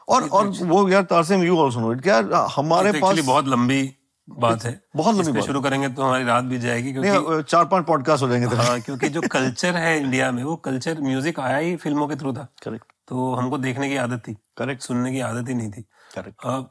[0.07, 2.17] और और वो यार Tarsem you also know it क्या
[2.55, 3.81] हमारे पास बहुत लंबी
[4.27, 7.85] बात है। बहुत लंबी बात शुरू करेंगे तो हमारी रात भी जाएगी क्योंकि चार पाँच
[7.85, 11.75] पॉडकास्ट हो जाएँगे हाँ क्योंकि जो कल्चर है इंडिया में वो कल्चर म्यूज़िक आया ही
[11.75, 15.49] फ़िल्मों के थ्रू था। करेक्ट तो हमको देखने की आदत थी। करेक्ट सुनने की आदत
[15.49, 15.81] ही नहीं थी।
[16.15, 16.69] करेक्ट अब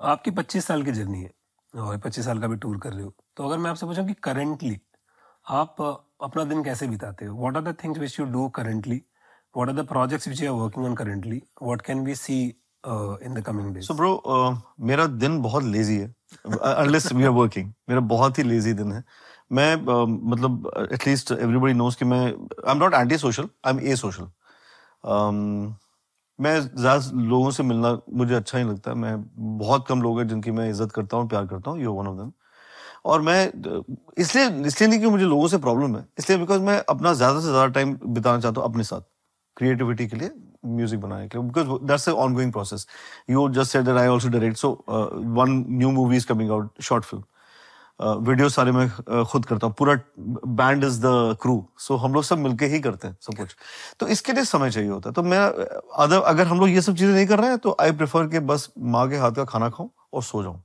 [0.00, 1.30] आपकी 25 साल की जर्नी है
[1.74, 4.14] और 25 साल का भी टूर कर रहे हो। तो अगर मैं आपसे पूछूँ कि
[4.22, 4.78] करेंटली
[5.46, 5.76] आप
[6.22, 7.36] अपना दिन कैसे बिताते हो?
[7.40, 9.02] What are the things which you do currently
[9.56, 13.34] what are the projects which you are working on currently what can we see in
[13.34, 14.10] the coming days so bro
[14.86, 16.14] मेरा दिन बहुत लेजी है.
[16.62, 19.02] अनलेस वी आर वर्किंग मेरा बहुत ही lazy दिन है.
[19.52, 23.80] मैं uh, मतलब एटलीस्ट एवरीबॉडी नोज़ कि मैं I am not anti social I am
[23.80, 24.24] a social
[26.38, 28.94] मैं ज़्यादा लोगों से मिलना मुझे अच्छा नहीं लगता.
[28.94, 29.14] मैं
[29.58, 31.80] बहुत कम लोग हैं जिनकी मैं इज़्ज़त करता हूँ प्यार करता हूँ.
[31.80, 32.32] यू वन ऑफ़ देम
[33.04, 33.82] और मैं uh,
[34.18, 36.04] इसलिए इसलिए नहीं कि मुझे लोगों से प्रॉब्लम है.
[36.18, 39.00] इसलिए बिकॉज़ मैं अपना ज़्यादा से ज़्यादा टाइम बिताना चाहता हूँ अपने साथ.
[39.58, 40.30] क्रिएटिविटी के लिए
[40.66, 42.86] म्यूज़िक बनाने के लिए because that's ongoing process
[43.30, 44.70] you just said that I also direct so
[45.40, 47.24] one new movie is coming out short film
[48.00, 49.74] video सारे मैं uh, खुद करता हूँ.
[49.78, 49.94] पूरा
[50.58, 53.54] band is the crew so हम लोग सब मिलके ही करते हैं सब कुछ.
[54.00, 55.14] तो इसके लिए समय चाहिए होता है.
[55.14, 57.92] तो मैं अदर अगर हम लोग ये सब चीज़ें नहीं कर रहे हैं तो आई
[57.92, 60.56] प्रेफर के बस माँ के हाथ का खाना खाऊं और सो जाऊँ.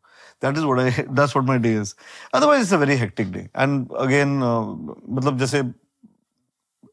[0.43, 1.93] That is what I that's what my day is
[2.33, 4.37] otherwise it's a very hectic day and again
[5.09, 5.61] मतलब जैसे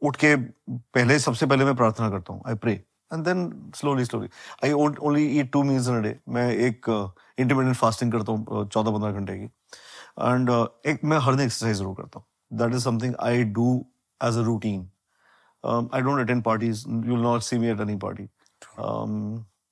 [0.03, 2.73] उठ के पहले, सबसे पहले मैं प्रार्थना करता हूँ I pray
[3.13, 4.29] and then slowly slowly
[4.65, 9.13] I only eat two meals in day मैं एक इंटरमीडियंट फास्टिंग करता हूँ चौदह पंद्रह
[9.13, 9.45] घंटे की.
[9.45, 10.51] एंड
[10.87, 12.27] एक, मैं हर दिन एक्सरसाइज ज़रूर करता हूँ.
[12.59, 13.69] That is something I do
[14.21, 14.89] as a routine
[15.65, 18.29] I don't attend parties you will not see me at any party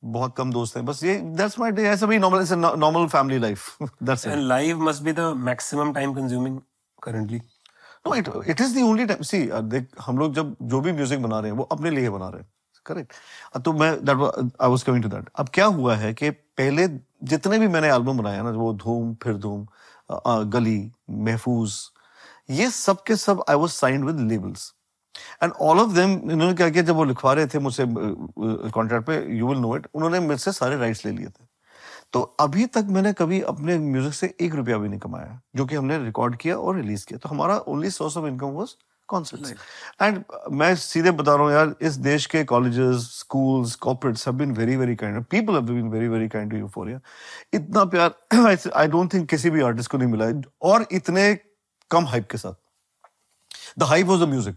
[0.04, 0.84] बहुत कम दोस्त हैं.
[0.86, 4.82] बस ये दैट्स माय डे ऐसा भी normal it's normal family life that's and live
[4.82, 6.60] must be the maximum time consuming
[7.02, 7.38] currently.
[8.06, 9.38] No it it is the only time see
[9.74, 12.40] देख हम लोग जब जो भी म्यूज़िक बना रहे हैं वो अपने लिए बना रहे
[12.42, 12.48] हैं।
[12.86, 13.12] करेक्ट
[13.64, 14.16] तो मैं that
[14.62, 16.86] I was coming to that अब क्या हुआ है कि पहले
[17.32, 19.66] जितने भी मैंने एल्बम बनाया ना वो धूम फिर धूम
[20.10, 20.80] अ, अ, गली
[21.28, 21.74] महफूज
[22.50, 24.72] ये सब के सब I was signed with labels
[25.42, 29.16] and all of them इन्होंने क्या किया जब वो लिखवा रहे थे मुझसे कॉन्ट्रैक्ट पे
[29.38, 31.44] यू विल नो इट उन्होंने मुझसे सारे राइट्स ले लिए थे।
[32.12, 35.76] तो अभी तक मैंने कभी अपने म्यूज़िक से एक रुपया भी नहीं कमाया जो कि
[35.76, 38.74] हमने रिकॉर्ड किया और रिलीज़ किया। तो हमारा only source of income was
[39.08, 39.54] concerts
[40.02, 44.52] and मैं सीधे बता रहा हूँ यार इस देश के colleges schools corporates have been
[44.52, 47.00] very very kind people have been very very kind to Euphoria
[47.54, 50.30] इतना प्यार आई डोंट थिंक किसी भी आर्टिस्ट को नहीं मिला
[50.68, 51.34] और इतने
[51.90, 52.54] कम हाइप के साथ।
[53.78, 54.56] The hype was the music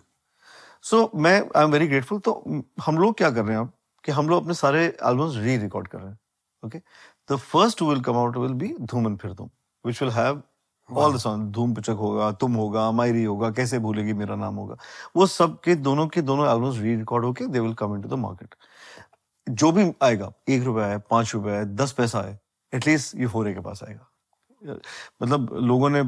[0.83, 4.11] so मैं आई एम वेरी ग्रेटफुल तो हम लोग क्या कर रहे हैं आप कि
[4.11, 6.17] हम लोग अपने सारे एल्बम्स री रिकॉर्ड कर रहे हैं
[6.63, 6.77] okay
[7.31, 9.49] the first will come out will be Dhoom and फिर Dhoom
[9.85, 10.41] which will have
[10.89, 14.77] all the song Dhoom Pichak होगा तुम होगा मायरी होगा कैसे भूलेगी मेरा नाम होगा
[15.15, 18.19] वो सब के दोनों के दोनों एल्बम्स री रिकॉर्ड होके they will come into the
[18.19, 18.55] market
[19.47, 22.39] जो भी आएगा एक रुपया है पाँच रुपया है दस पैसा है
[22.73, 24.75] एटलीस्ट ये फोरे के पास आएगा।
[25.21, 25.99] मतलब लोगों ने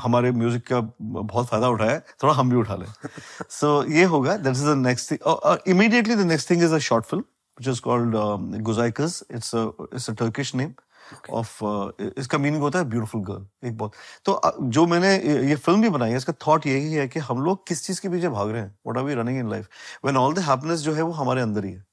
[0.00, 4.36] हमारे म्यूज़िक का बहुत फ़ायदा उठाया थोड़ा हम भी उठा लें। सो so, ये होगा
[4.36, 7.24] that is the next thing immediately the next thing is a short film
[7.58, 9.22] which is called um, Guzaikas.
[9.30, 10.74] It's a it's a Turkish name
[11.12, 11.32] Okay.
[11.32, 15.08] of uh, इसका मीनिंग होता है ब्यूटीफुल गर्ल एक बहुत तो uh, जो मैंने
[15.48, 18.08] ये film भी बनाई है इसका थॉट यही है कि हम लोग किस चीज़ के
[18.08, 19.68] पीछे भाग रहे हैं what are we running in life
[20.04, 21.84] when all the happiness जो है वो हमारे अंदर ही है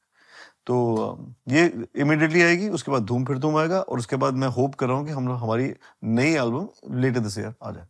[0.67, 0.77] तो
[1.49, 1.65] ये
[1.97, 4.97] इमिडिएटली आएगी उसके बाद धूम फिर धूम आएगा और उसके बाद मैं होप कर रहा
[4.97, 5.73] हूँ कि हम लोग हमारी
[6.15, 7.85] नई एल्बम लेटर दिस ईयर आ जाए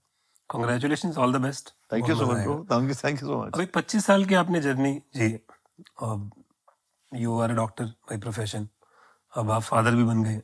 [0.50, 1.74] congratulations all the best.
[1.94, 5.30] Thank you so much thank you so much अभी 25 साल की आपने journey ji
[7.12, 8.68] you are doctor by profession
[9.34, 10.42] अब आप फादर भी बन गए।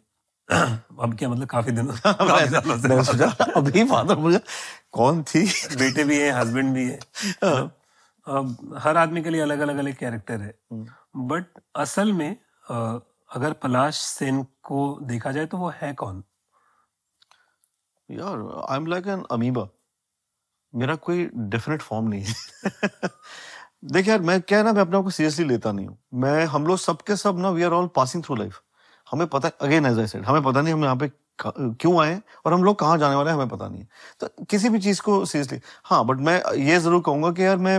[1.01, 1.47] अब क्या मतलब?
[1.47, 4.39] काफ़ी दिनों से अभी फादर मुझे
[4.91, 5.45] कौन थी?
[5.77, 6.99] बेटे भी हैं हस्बैंड भी है।
[7.43, 7.63] हाँ।
[8.27, 12.35] अब हर आदमी के लिए अलग अलग अलग कैरेक्टर है। हम्म। बट असल में
[12.69, 16.23] अगर पलाश सेन को देखा जाए तो वो है कौन?
[18.09, 19.67] यार I am like an amoeba
[20.73, 22.33] मेरा कोई डेफिनेट फॉर्म नहीं है।
[23.85, 26.45] देख यार, मैं क्या है ना, मैं अपने आप को सीरियसली लेता नहीं हूँ। मैं,
[26.45, 28.61] हम लोग सबके सब ना we are all passing through life
[29.07, 32.53] हमें पता अगेन एज आई सेड हमें पता नहीं हम यहाँ पे क्यों आए और
[32.53, 33.85] हम लोग कहाँ जाने वाले हैं, हमें पता नहीं
[34.21, 37.77] तो किसी भी चीज़ को सीरियसली हाँ बट मैं ये ज़रूर कहूँगा कि यार, मैं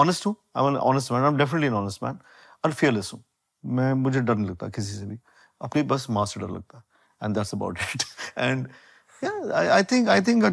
[0.00, 2.18] ऑनेस्ट हूँ। I am honest man I am definitely honest man
[2.64, 3.22] और फियरलेस हूँ।
[3.64, 5.18] मैं, मुझे डर नहीं लगता किसी से भी।
[5.60, 6.84] अपनी बस माँ से डर लगता है
[7.22, 8.02] and that's about it
[8.38, 8.68] and
[9.52, 10.44] I think I think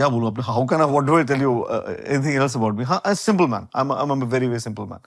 [0.00, 3.00] क्या बोलूँ अपने how can what do I tell you anything else about me हाँ
[3.14, 5.00] simple man I am very very simple man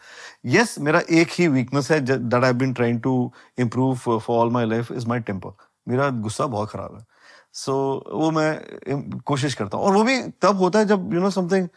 [0.56, 3.14] yes मेरा एक ही वीकनेस है that I been trying to
[3.60, 5.54] improve for all my life is my temper
[5.90, 7.06] मेरा गुस्सा बहुत खराब है।
[7.54, 7.74] सो
[8.14, 11.68] वो मैं कोशिश करता हूँ। और वो भी तब होता है जब यू नो समथिंग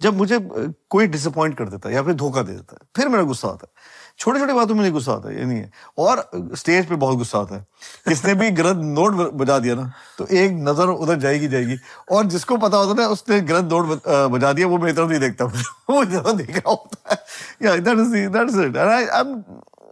[0.00, 3.08] जब मुझे अ, कोई डिसअपॉइंट कर देता है या फिर धोखा दे देता है फिर
[3.08, 3.72] मेरा गुस्सा आता है।
[4.18, 6.22] छोटी छोटी बातों में नहीं गुस्सा आता है ये नहीं है और
[6.56, 7.66] स्टेज पे बहुत गुस्सा आता है
[8.08, 11.76] किसने भी गलत नोट बजा दिया ना तो एक नज़र उधर जाएगी जाएगी
[12.12, 15.20] और जिसको पता होता है ना उसने गलत नोट बजा दिया वो मेरी तरफ़ नहीं
[15.20, 15.44] देखता
[15.90, 17.18] वो जरा देख रहा होता है
[17.66, 19.34] या that is that is it I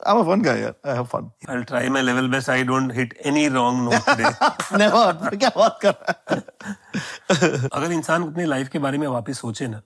[0.03, 0.53] I'm a fun guy.
[0.59, 0.71] Yeah.
[0.83, 1.25] I have fun.
[1.47, 2.49] I'll try my level best.
[2.49, 4.31] I don't hit any wrong note today.
[4.83, 5.03] Never.
[5.35, 7.69] क्या बात कर रहा है?
[7.73, 9.81] अगर इंसान अपनी लाइफ के बारे में वापस सोचे ना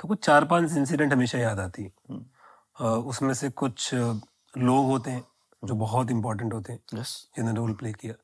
[0.00, 2.18] तो कुछ चार पाँच इंसिडेंट हमेशा याद आती है अ,
[2.80, 5.24] उसमें से कुछ लोग होते हैं
[5.64, 7.08] जो बहुत इंपॉर्टेंट होते हैं। Yes.
[7.36, 8.14] जिन्होंने रोल प्ले किया।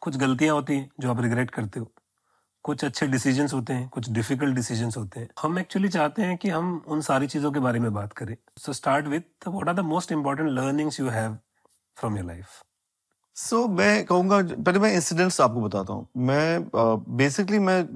[0.00, 1.90] कुछ गलतियाँ होती हैं जो आप रिग्रेट करते हो।
[2.64, 6.48] कुछ अच्छे डिसीजंस होते हैं कुछ डिफ़िकल्ट डिसीजंस होते हैं। हम एक्चुअली चाहते हैं कि
[6.50, 9.80] हम उन सारी चीज़ों के बारे में बात करें। So start with what are the
[9.80, 11.38] most important learnings you have
[11.96, 12.46] from your life
[13.36, 16.70] so so, मैं कहूँगा पहले मैं इंसिडेंट्स आपको बताता हूँ। मैं
[17.16, 17.86] बेसिकली मैं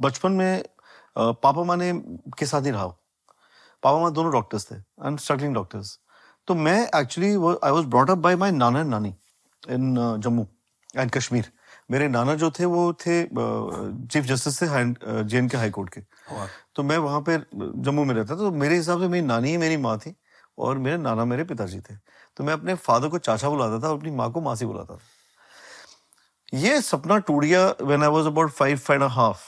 [0.00, 1.92] बचपन में uh, पापा माँ ने
[2.38, 2.96] के साथ ही रहा। हूँ
[3.82, 5.98] पापा माँ दोनों डॉक्टर्स थे एंड स्ट्रगलिंग डॉक्टर्स
[6.48, 9.14] तो मैं actually I was brought up by my nana and nani
[9.62, 10.46] in Jammu
[10.96, 11.50] and Kashmir
[11.90, 14.66] मेरे नाना जो थे वो थे चीफ जस्टिस थे
[15.24, 16.00] J and K high court के।
[16.76, 19.56] तो मैं वहाँ पे जम्मू में रहता था तो मेरे हिसाब से मेरी नानी ही
[19.56, 20.14] मेरी माँ थी
[20.58, 21.94] और मेरे नाना मेरे पिताजी थे।
[22.36, 26.58] तो मैं अपने फादर को चाचा बुलाता था और अपनी माँ को मासी बुलाता था।
[26.58, 29.42] ये सपना टूट गया when I was about five five and half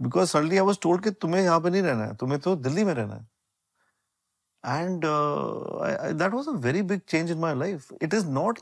[0.00, 2.84] because suddenly I was told कि तुम्हें यहाँ पे नहीं रहना है तुम्हें तो दिल्ली
[2.84, 3.28] में रहना है।
[4.64, 8.58] And that was a very big change in my life it is not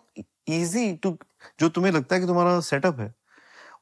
[0.49, 1.17] easy to
[1.61, 3.13] जो तुम्हें लगता है कि तुम्हारा सेटअप है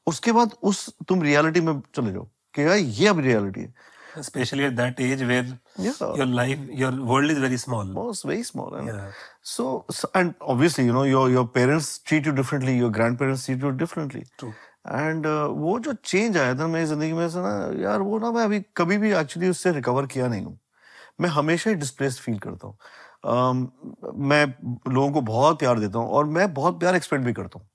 [0.07, 3.73] उसके बाद उस तुम रियलिटी में चले जाओ कि यार ये अब रियलिटी है
[4.19, 5.97] especially at that age where Yeah.
[6.19, 9.11] your life your world is very small was very small and Yeah.
[9.49, 13.67] so, so and obviously you know your your parents treat you differently your grandparents treat
[13.67, 14.53] you differently True.
[14.89, 15.25] And
[15.61, 18.59] वो जो change आया था मेरी ज़िंदगी में से ना यार वो ना मैं अभी
[18.77, 20.57] कभी भी एक्चुअली उससे रिकवर किया नहीं हूँ
[21.19, 22.77] मैं हमेशा ही डिस्प्लेस्ड फील करता हूँ।
[24.27, 24.45] मैं
[24.93, 27.67] लोगों को बहुत प्यार देता हूँ और मैं बहुत प्यार एक्सपेक्ट भी करता हूँ।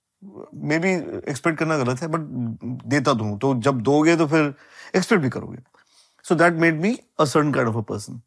[0.68, 0.90] मे बी
[1.31, 2.20] एक्सपेक्ट करना गलत है बट
[2.88, 4.55] देता तो हूँ। तो जब दोगे तो फिर
[4.96, 5.59] एक्सपेक्ट भी करोगे।
[6.24, 8.20] So that made me a certain kind of a person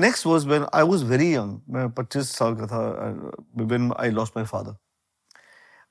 [0.00, 2.80] next was when I was very young मैं 25 साल का था
[3.56, 4.76] when I lost my father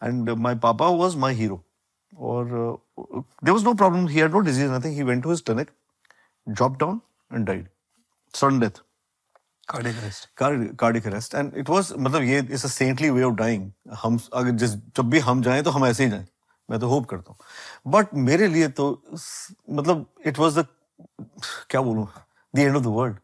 [0.02, 1.62] and my papa was my hero
[2.14, 2.46] और
[3.00, 5.72] there was no problem he had no disease nothing he went to his clinic
[6.48, 7.00] drop down
[7.32, 8.82] sudden death
[9.68, 10.26] cardiac arrest.
[10.80, 14.52] Cardiac arrest and it was मतलब ये it's a saintly way of dying हम अगर
[14.58, 16.26] जिस जब भी हम जाएँ तो हम ऐसे ही जाएँ।
[16.70, 18.90] मैं तो होप करता हूँ। बट मेरे लिए तो
[19.70, 20.66] मतलब इट वाज द
[21.70, 22.08] क्या बोलूँ?
[22.54, 23.18] The end of the world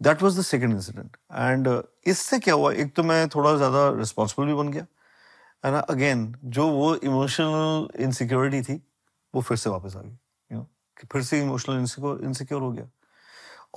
[0.00, 1.68] that was the second incident and
[2.06, 2.72] इससे क्या हुआ?
[2.72, 4.86] एक तो मैं थोड़ा ज़्यादा रिस्पॉन्सिबल भी बन गया।
[5.64, 8.80] एंड अगेन जो वो इमोशनल इनसिक्योरिटी थी
[9.34, 10.16] वो फिर से वापस आ गई।
[10.50, 10.66] यू नो
[11.12, 12.88] फिर से इमोशनल इनसिक्योर हो गया।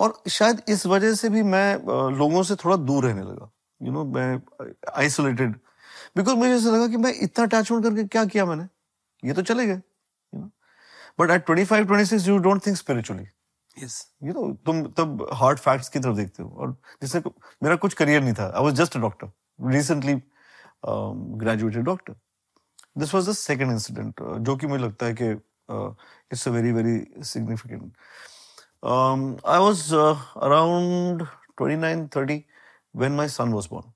[0.02, 1.74] और शायद इस वजह से भी मैं
[2.18, 4.40] लोगों से थोड़ा दूर रहने लगा। यू नो मैं
[4.96, 5.52] आइसोलेटेड
[6.16, 8.66] बिकॉज़ मुझे ऐसा लगा कि मैं इतना अटैचमेंट करके क्या किया मैंने?
[9.22, 10.50] ये तो चले गए you know
[11.20, 13.24] but at twenty five twenty six you don't think spiritually
[13.76, 13.94] yes.
[14.24, 17.22] You know तुम तब हार्ड फैक्ट्स की तरफ़ देखते हो। और जिससे
[17.62, 20.14] मेरा कुछ करियर नहीं था। I was just a doctor recently
[21.40, 22.14] graduated doctor
[22.98, 27.22] this was the second incident जो कि मुझे लगता है कि it's a very very
[27.24, 27.92] significant
[28.84, 31.22] I was around
[31.60, 32.38] 29 30
[32.96, 33.92] when my son was born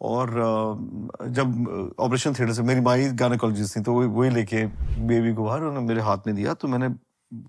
[0.00, 4.64] और uh, जब ऑपरेशन थिएटर से मेरी माई गायनेकोलॉजिस्ट थी तो वही वही लेके
[5.06, 6.88] बेबी को बाहर उन्होंने मेरे हाथ में दिया तो मैंने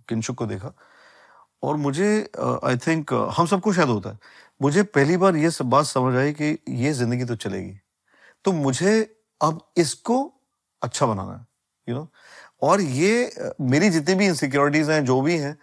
[0.09, 0.73] किंशुक को देखा।
[1.63, 4.19] और मुझे आई थिंक हम सबको शायद होता है।
[4.61, 7.79] मुझे पहली बार ये सब बात समझ आई कि ये ज़िंदगी तो चलेगी।
[8.45, 10.33] तो मुझे अब इसको
[10.81, 11.45] अच्छा बनाना है
[11.89, 12.13] यू you नो know?
[12.61, 15.57] और ये मेरी जितनी भी इनसिक्योरिटीज हैं जो भी हैं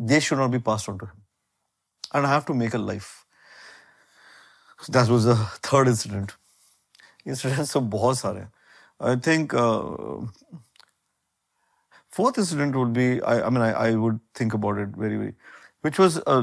[0.00, 1.22] they should not be pass on to him
[2.16, 3.06] and I have to make a life
[4.90, 5.36] that was the
[5.72, 6.32] third incident
[7.26, 8.52] incidents तो बहुत सारे हैं.
[9.02, 9.54] आई थिंक
[12.14, 15.34] fourth incident would be I, I mean I, I would think about it very very
[15.86, 16.34] which was a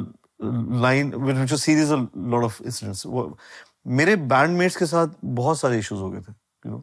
[0.86, 3.04] line which was series of lot of incidents.
[4.00, 6.32] मेरे bandmates के साथ बहुत सारे इश्यूज़ हो गए थे
[6.66, 6.80] यू नो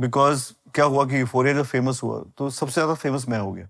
[0.00, 3.68] बिकॉज़ क्या हुआ कि जब फ़ेमस हुआ तो सबसे ज़्यादा फ़ेमस मैं हो गया।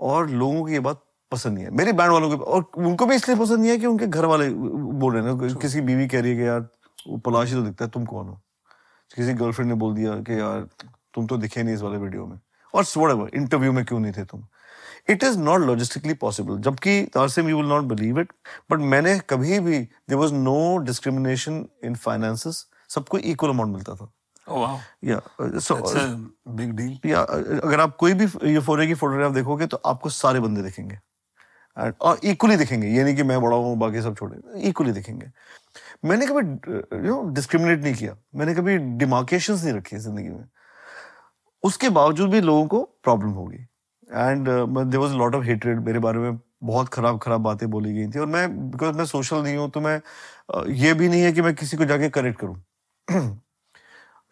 [0.00, 3.14] और लोगों को ये बात पसंद नहीं है। मेरे बैंड वालों को और उनको भी
[3.14, 6.30] इसलिए पसंद नहीं है कि उनके घर वाले बोल रहे हैं किसी बीवी कह रही
[6.30, 6.60] है कि यार
[7.08, 8.40] वो पलाशी तो दिखता है तुम कौन हो?
[9.16, 10.68] किसी गर्लफ्रेंड ने बोल दिया कि यार
[11.14, 12.38] तुम तो दिखे नहीं इस वाले वीडियो में।
[12.74, 14.44] और whatever इंटरव्यू में क्यों नहीं थे तुम?
[15.10, 18.32] It is not logistically possible जबकि तारसिम you will not believe it
[18.70, 24.12] but मैंने कभी भी there was no discrimination in finances सबको इक्वल अमाउंट मिलता था।
[24.46, 24.78] Wow.
[25.04, 30.08] या सो that's a या अगर आप कोई भी यूफोरिया की फोटोग्राफ देखोगे तो आपको
[30.10, 30.98] सारे बंदे दिखेंगे।
[31.76, 35.30] और इक्वली दिखेंगे ये नहीं कि मैं बड़ा हूँ बाकी सब छोटे। इक्वली दिखेंगे।
[36.04, 36.40] मैंने कभी
[37.08, 40.44] यू नो डिस्क्रिमिनेट नहीं किया। मैंने कभी डिमार्केशन नहीं रखी ज़िंदगी में।
[41.62, 43.56] उसके बावजूद भी लोगों को प्रॉब्लम होगी।
[44.10, 48.06] And there was lot of hatred मेरे बारे में बहुत खराब खराब बातें बोली गई
[48.10, 50.00] थी। और मैं बिकॉज़ मैं सोशल नहीं हूँ तो मैं
[50.74, 52.62] ये भी नहीं है कि मैं किसी को जाके करेक्ट करूँ।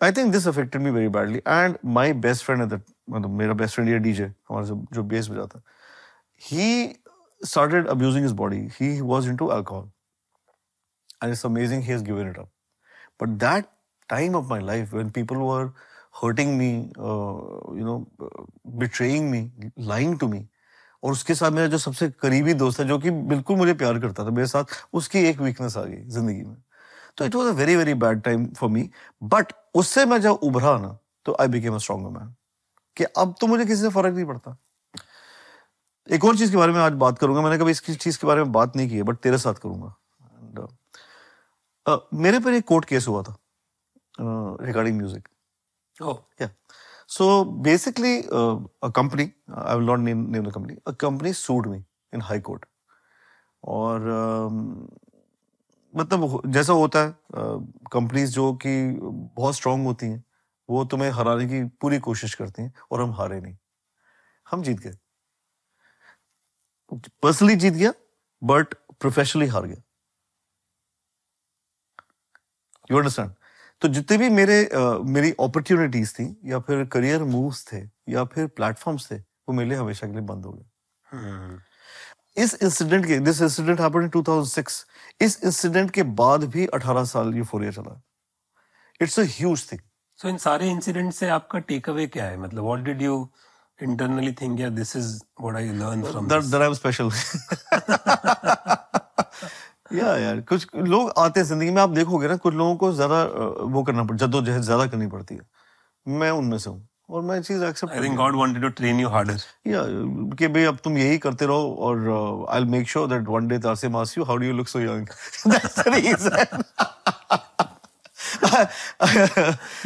[0.01, 2.81] I think this affected me very badly and my best friend है
[3.11, 5.63] मतलब मेरा बेस्ट फ्रेंड ये डीजे हमारा जो बेस बजाता
[6.41, 6.95] ही
[7.41, 9.91] started abusing his body he was into alcohol
[11.23, 12.51] and it's amazing he has given it up
[13.23, 13.65] but that
[14.09, 15.73] time of my life when people were
[16.23, 17.99] hurting me you know
[18.79, 20.47] betraying me lying to me
[21.03, 24.25] और उसके साथ मेरा जो सबसे करीबी दोस्त है, जो कि बिल्कुल मुझे प्यार करता
[24.25, 26.57] था, मेरे साथ, उसकी एक वीकनेस आ गई ज़िंदगी में।
[27.19, 28.91] तो it was a very very bad time for me
[29.23, 32.35] but उससे मैं जब उभरा ना तो I became a stronger man
[32.97, 34.57] कि अब तो मुझे किसी से फ़र्क नहीं पड़ता।
[36.11, 38.43] एक और चीज़ के बारे में आज बात करूँगा। मैंने कभी इसकी चीज़ के बारे
[38.45, 39.95] में बात नहीं की है बट तेरे साथ करूँगा।
[40.43, 40.69] And, uh,
[41.87, 43.37] uh, मेरे पर एक कोर्ट केस हुआ था
[44.21, 45.29] regarding music
[46.01, 46.51] Oh, Yeah.
[47.07, 51.67] So basically, uh, a company, I will not name, name the company, a company sued
[51.67, 52.67] me in High Court.
[53.65, 54.59] और um,
[55.94, 57.14] मतलब जैसा होता है
[57.92, 58.70] कंपनीज़ जो कि
[59.37, 60.22] बहुत स्ट्रांग होती हैं
[60.68, 63.57] वो तुम्हें हराने की पूरी कोशिश करती हैं और हम हारे नहीं।
[64.46, 64.96] हम जीत गए।
[67.22, 67.92] पर्सनली जीत गया
[68.42, 69.83] बट प्रोफेशनली हार गया।
[72.90, 73.31] यू अंडरस्टैंड
[73.83, 78.46] तो जितने भी मेरे अ, मेरी अपॉर्चुनिटीज़ थी या फिर करियर मूव्स थे या फिर
[78.57, 80.64] प्लेटफॉर्म्स थे वो मेरे लिए हमेशा के लिए बंद हो गए।
[81.07, 81.68] hmm.
[82.38, 84.85] इस इंसिडेंट के दिस इंसिडेंट हैपेंड इन 2006
[85.20, 88.01] इस इंसिडेंट के बाद भी 18 साल यूफोरिया चला।
[89.01, 89.81] It's a huge thing
[90.20, 92.37] So इन सारे इंसिडेंट से आपका टेक अवे क्या है?
[92.40, 93.29] मतलब what did you
[93.79, 97.12] internally think या this is what I learn from that that I'm special.
[99.94, 103.22] या यार कुछ लोग आते हैं ज़िंदगी में आप देखोगे ना कुछ लोगों को ज़्यादा
[103.74, 105.46] वो करना पड़ जद्दोजहद ज़्यादा करनी पड़ती है।
[106.07, 109.09] मैं उनमें से हूँ। और मैं चीज़ accept I think God wanted to train you
[109.09, 109.83] harder या
[110.38, 113.59] कि भाई अब तुम यही करते रहो और I will make sure that one day
[113.66, 115.07] तारसे mass you how do you look so young
[115.53, 116.62] that's the reason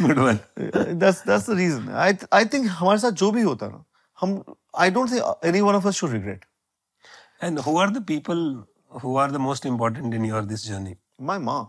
[0.01, 0.39] good one
[0.99, 1.87] that's that's the reason.
[2.03, 3.83] I i think हमारे साथ जो भी होता ना
[4.19, 4.33] हम
[4.79, 6.45] i don't think any one of us should regret.
[7.43, 8.41] And who are the people
[9.03, 11.61] who are the most important in your this journey my maa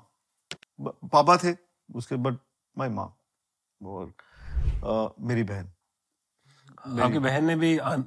[1.13, 1.55] papa थे
[1.89, 2.39] उसके but
[2.77, 3.07] my माँ
[3.81, 4.13] और
[5.21, 5.71] मेरी बहन।
[7.03, 8.05] आपकी बहन ने भी आन,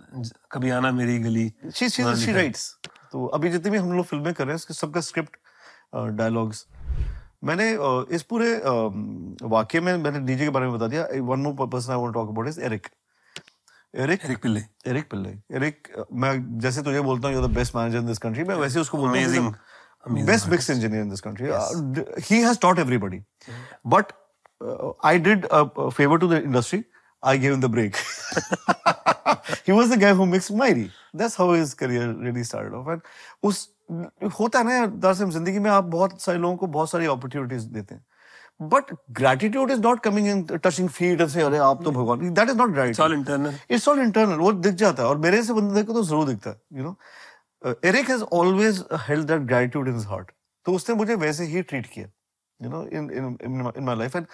[0.51, 2.63] कभी आना मेरी गली she she she writes
[3.11, 5.37] तो अभी जितनी भी हम लोग फ़िल्में कर रहे हैं उसके सबका स्क्रिप्ट
[6.17, 6.65] डायलॉग्स
[7.43, 7.65] मैंने
[8.15, 8.53] इस पूरे
[9.47, 12.29] वाक्य में मैंने डीजे के बारे में बता दिया। One more person I want talk
[12.29, 12.87] about is Eric
[13.93, 17.97] Eric Eric Pillai Eric Pillai Eric मैं जैसे तुझे बोलता हूँ you the best manager
[17.97, 19.39] in this country मैं वैसे उसको बोलता.
[19.39, 21.47] हूँ best mix engineer in this country
[22.29, 23.21] he has taught everybody
[23.87, 24.11] but
[24.62, 26.84] I did favour to the industry
[27.24, 27.96] I give in the break
[29.67, 30.84] he was the guy who mixed Mairi.
[31.22, 32.86] That's how his career really started off.
[32.93, 33.02] And
[33.43, 33.67] उस
[34.39, 37.65] होता है ना यार दरअसल ज़िंदगी में आप बहुत सारे लोगों को बहुत सारी अपॉर्चुनिटीज़
[37.74, 38.04] देते हैं।
[38.70, 42.34] But gratitude is not coming in touching feet से अरे आप तो भगवान.
[42.34, 45.54] That is not gratitude internal it's all internal वो दिख जाता है। और मेरे से
[45.54, 50.00] बंदे देखो तो ज़रूर दिखता है you know Eric has always held that gratitude in
[50.10, 50.32] heart
[50.65, 52.08] तो उसने मुझे वैसे ही ट्रीट किया।
[52.62, 54.26] You know in in in my life and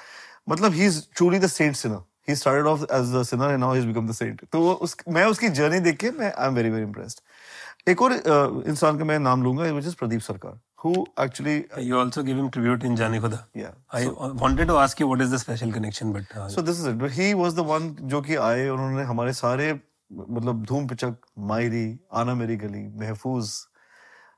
[0.50, 3.74] मतलब he is truly the saint sinner he started off as the sinner and now
[3.74, 6.54] he has become the तो वो उस मैं उसकी जर्नी देख के मैं I am
[6.56, 10.60] very very impressed एक और uh, इंसान का मैं नाम लूँगा व्हिच इज़ प्रदीप सरकार
[10.84, 13.40] who actually You also give him tribute in Jane Khuda.
[13.56, 13.72] yeah.
[13.92, 14.08] I
[14.44, 17.12] wanted to ask you what is the special connection, but uh, so this is it
[17.12, 19.72] he was the one जो कि आए उन्होंने हमारे सारे
[20.12, 21.16] मतलब धूम पिचक
[21.52, 21.86] मायरी
[22.22, 23.52] आना मेरी गली महफूज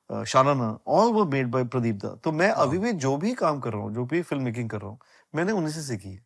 [0.09, 3.73] शाराना all were made by Pradeep da तो मैं अभी भी जो भी काम कर
[3.73, 4.99] रहा हूँ जो भी फ़िल्म मेकिंग कर रहा हूँ
[5.35, 6.23] मैंने उन्हीं से सीखी है।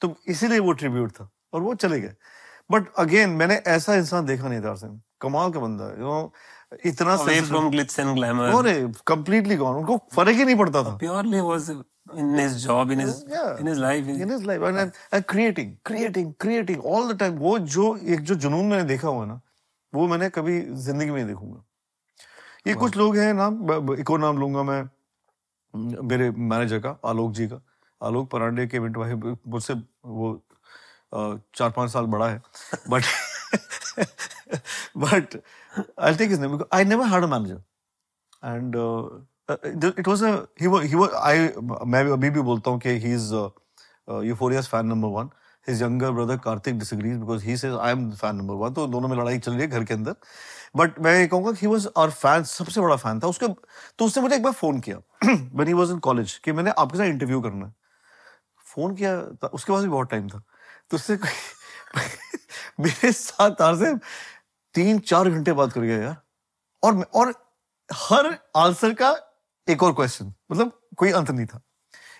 [0.00, 2.14] तो इसीलिए वो ट्रिब्यूट था और वो चले गए।
[2.72, 6.32] बट अगेन मैंने ऐसा इंसान देखा नहीं था सिंह कमाल का बंदा यू नो
[6.84, 7.16] इतना
[9.08, 11.70] कंप्लीटली गॉन उनको फ़र्क ही नहीं पड़ता था। Purely was
[12.14, 13.60] in his job, in his Yeah.
[13.60, 14.08] in his life.
[14.08, 18.20] in his life and, and, and creating creating creating all the time वो जो एक
[18.20, 19.40] जो जुनून मैंने देखा हुआ ना
[19.92, 21.63] वो मैंने कभी ज़िंदगी में देखूँगा।
[22.66, 24.82] ये कुछ लोग हैं नाम एक और नाम लूँगा मैं
[26.08, 27.60] मेरे मैनेजर का आलोक जी का।
[28.00, 29.14] आलोक परांडे के मिनट भाई
[29.48, 30.32] मुझसे वो
[31.14, 32.42] चार पाँच साल बड़ा है।
[32.90, 33.02] But
[34.96, 35.36] but
[36.00, 37.62] I his name I never had a manager
[38.44, 38.76] and
[39.98, 41.48] it was a he he I
[41.86, 43.32] मैं अभी भी बोलता हूँ कि he is
[44.26, 45.28] Euphoria's fan number one
[45.66, 49.08] his younger brother Kartik disagrees because he says I am fan number one तो दोनों
[49.08, 50.14] में लड़ाई चल रही है घर के अंदर।
[50.74, 53.48] बट मैं ये कहूँगा ही वाज आवर फ़ैन सबसे बड़ा फ़ैन था। उसके
[53.98, 54.96] तो उसने मुझे एक बार फ़ोन किया।
[55.26, 57.72] When he was in college कि मैंने आपके साथ इंटरव्यू करना। है
[58.66, 60.42] फ़ोन किया था, उसके पास भी बहुत टाइम था।
[60.90, 61.16] तो उससे
[62.80, 63.94] मेरे साथ तार से
[64.74, 66.16] तीन चार घंटे बात कर गया यार।
[66.82, 67.34] और और
[67.90, 69.14] हर आंसर का
[69.68, 71.60] एक और क्वेश्चन मतलब कोई अंत नहीं था।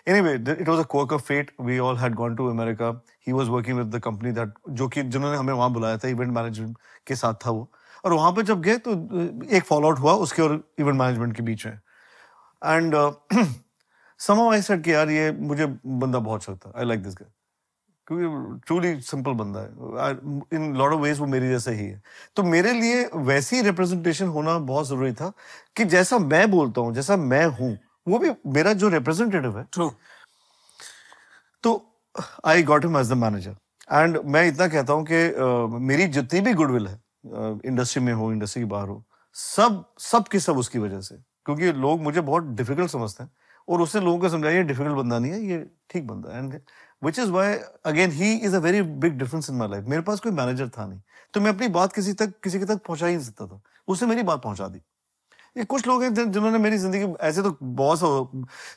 [0.08, 2.90] Anyway it was a Coke of fate we all had gone to America
[3.26, 6.32] he was working with the company that जो कि जिन्होंने हमें वहाँ बुलाया था इवेंट
[6.34, 7.70] मैनेजमेंट के साथ था वो।
[8.04, 8.92] और वहाँ पे जब गए तो
[9.56, 11.78] एक फॉलो आउट हुआ उसके और इवेंट मैनेजमेंट के बीच में।
[12.62, 12.94] एंड
[14.20, 17.28] समहाउ आई सेड कि यार ये मुझे बंदा बहुत लगता आई लाइक दिस गाय
[18.08, 20.10] क्योंकि ट्रूली सिंपल बंदा है।
[20.54, 22.02] इन लॉट ऑफ़ वेज वो मेरी जैसा ही है।
[22.36, 25.32] तो मेरे लिए वैसी रिप्रेजेंटेशन होना बहुत ज़रूरी था
[25.76, 27.76] कि जैसा मैं बोलता हूँ जैसा मैं हूँ
[28.06, 29.90] वो भी मेरा जो रिप्रेजेंटेटिव है। ट्रू
[31.64, 31.72] तो
[32.44, 33.56] I got him as the manager
[33.92, 38.32] and मैं इतना कहता हूँ कि uh, मेरी जितनी भी गुडविल है इंडस्ट्री में हो
[38.32, 39.04] इंडस्ट्री के बाहर हो
[39.36, 41.14] सब सब की सब उसकी वजह से।
[41.46, 43.30] क्योंकि लोग मुझे बहुत डिफ़िकल्ट समझते हैं
[43.68, 45.58] और उसने लोगों को समझाया ये डिफ़िकल्ट बंदा नहीं है ये
[45.90, 46.58] ठीक बंदा है। And
[47.02, 47.54] which is why
[47.86, 50.86] again he is a very big difference in my life मेरे पास कोई मैनेजर था
[50.86, 51.00] नहीं
[51.34, 54.08] तो मैं अपनी बात किसी तक किसी के तक पहुँचा ही नहीं सकता था। उसने
[54.08, 54.80] मेरी बात पहुँचा दी।
[55.56, 57.98] ये कुछ लोग हैं जिन्होंने मेरी ज़िंदगी ऐसे तो बहुत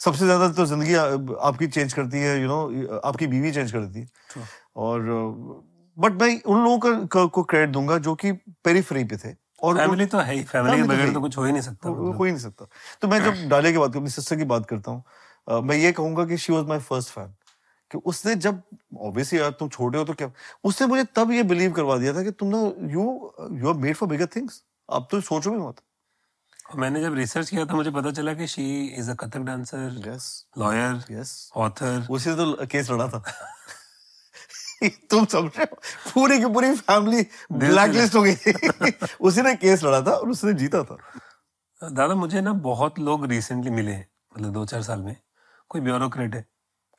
[0.02, 3.72] सबसे ज़्यादा तो ज़िंदगी आपकी चेंज करती है यू you नो know, आपकी बीवी चेंज
[3.72, 4.08] करती है।
[4.78, 5.02] और
[5.98, 8.32] बट मैं उन लोगों का, को क्रेडिट दूँगा जो कि
[8.66, 9.34] पेरीफ्री पे थे।
[9.64, 12.24] और फैमिली तो है ही फैमिली के बगैर तो कुछ हो ही नहीं सकता हो
[12.24, 12.66] ही नहीं सकता।
[13.02, 16.26] तो मैं जब डाले की बात अपनी सिस्टर की बात करता हूँ मैं ये कहूँगा
[16.26, 17.34] कि she was my first fan
[17.92, 18.62] कि उसने जब
[19.00, 20.32] ऑब्वियसली यार तुम छोटे हो तो क्या
[20.64, 22.62] उसने मुझे तब ये बिलीव करवा दिया था कि तुम ना
[22.94, 23.04] you
[23.54, 25.82] you are made for bigger things अब तो सोचो भी मत।
[26.76, 28.64] मैंने जब रिसर्च किया था मुझे पता चला कि she
[29.00, 30.26] is a Kathak dancer yes
[30.58, 33.24] lawyer yes author उसी तो केस लड़ा था।
[35.10, 35.76] तुम समझ रहे हो?
[36.14, 38.36] पूरी की पूरी फैमिली ब्लैकलिस्ट हो गई।
[39.22, 40.98] उसी ने केस लड़ा था और उसने जीता था।
[41.92, 45.16] दादा मुझे ना बहुत लोग रिसेंटली मिले मतलब दो चार साल में।
[45.70, 46.46] कोई ब्यूरोक्रेट है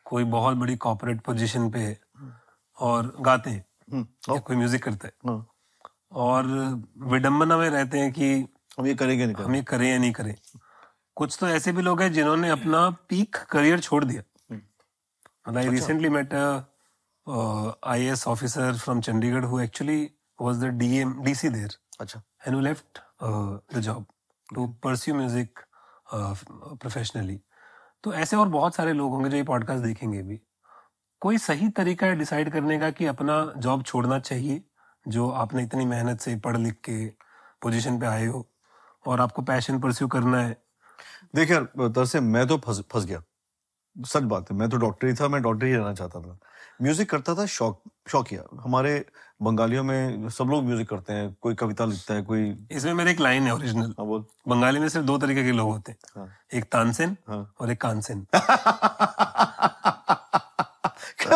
[0.05, 2.01] कोई बहुत बड़ी कॉर्पोरेट पोजीशन पे है
[2.79, 5.47] और गाते हैं हम्म, या कोई म्यूज़िक करते हैं। हाँ।
[6.13, 6.47] और
[6.99, 8.49] विडंबना में रहते हैं कि
[8.79, 10.35] हम ये करेंगे नहीं हम ये करें या नहीं करें।
[11.17, 14.63] कुछ तो ऐसे भी लोग हैं जिन्होंने अपना पीक करियर छोड़ दिया। हम्म।
[15.49, 16.35] मतलब recently met
[17.29, 20.03] I S officer from Chandigarh who actually
[20.39, 22.99] was the DM DC there अच्छा। And who left
[23.75, 24.07] the job
[24.49, 25.61] to pursue music
[26.13, 27.41] professionally
[28.05, 30.41] तो ऐसे और बहुत सारे लोग होंगे जो ये पॉडकास्ट देखेंगे भी।
[31.23, 34.63] कोई सही तरीका है डिसाइड करने का कि अपना जॉब छोड़ना चाहिए
[35.07, 37.07] जो आपने इतनी मेहनत से पढ़ लिख के
[37.63, 38.47] पोजीशन पे आए हो
[39.05, 40.57] और आपको पैशन परस्यू करना है?
[41.35, 43.23] देखिए दरअसल मैं तो फंस गया।
[43.97, 46.39] सच बात है मैं तो डॉक्टर ही था मैं डॉक्टर ही रहना चाहता था।
[46.83, 47.81] म्यूज़िक करता था शौक
[48.13, 49.05] शौकिया। हमारे
[49.43, 53.21] बंगालियों में सब लोग म्यूज़िक करते हैं कोई कविता लिखता है कोई इसमें मेरे एक
[53.21, 56.29] लाइन है ओरिजिनल हाँ बोल। बंगाली में सिर्फ़ दो तरीके के लोग होते हैं। हाँ.
[56.55, 57.55] एक तानसेन हाँ.
[57.61, 58.27] और एक Kansen.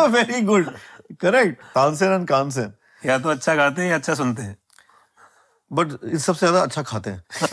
[0.09, 0.69] Very good
[1.21, 2.73] correct Tansen and Kansen.
[3.01, 4.57] या तो अच्छा गाते हैं या अच्छा सुनते हैं।
[5.71, 7.23] बट इस सबसे ज़्यादा अच्छा खाते हैं।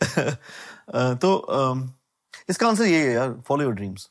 [1.16, 1.36] तो
[2.50, 4.10] इसका आंसर ये है यार follow your dreams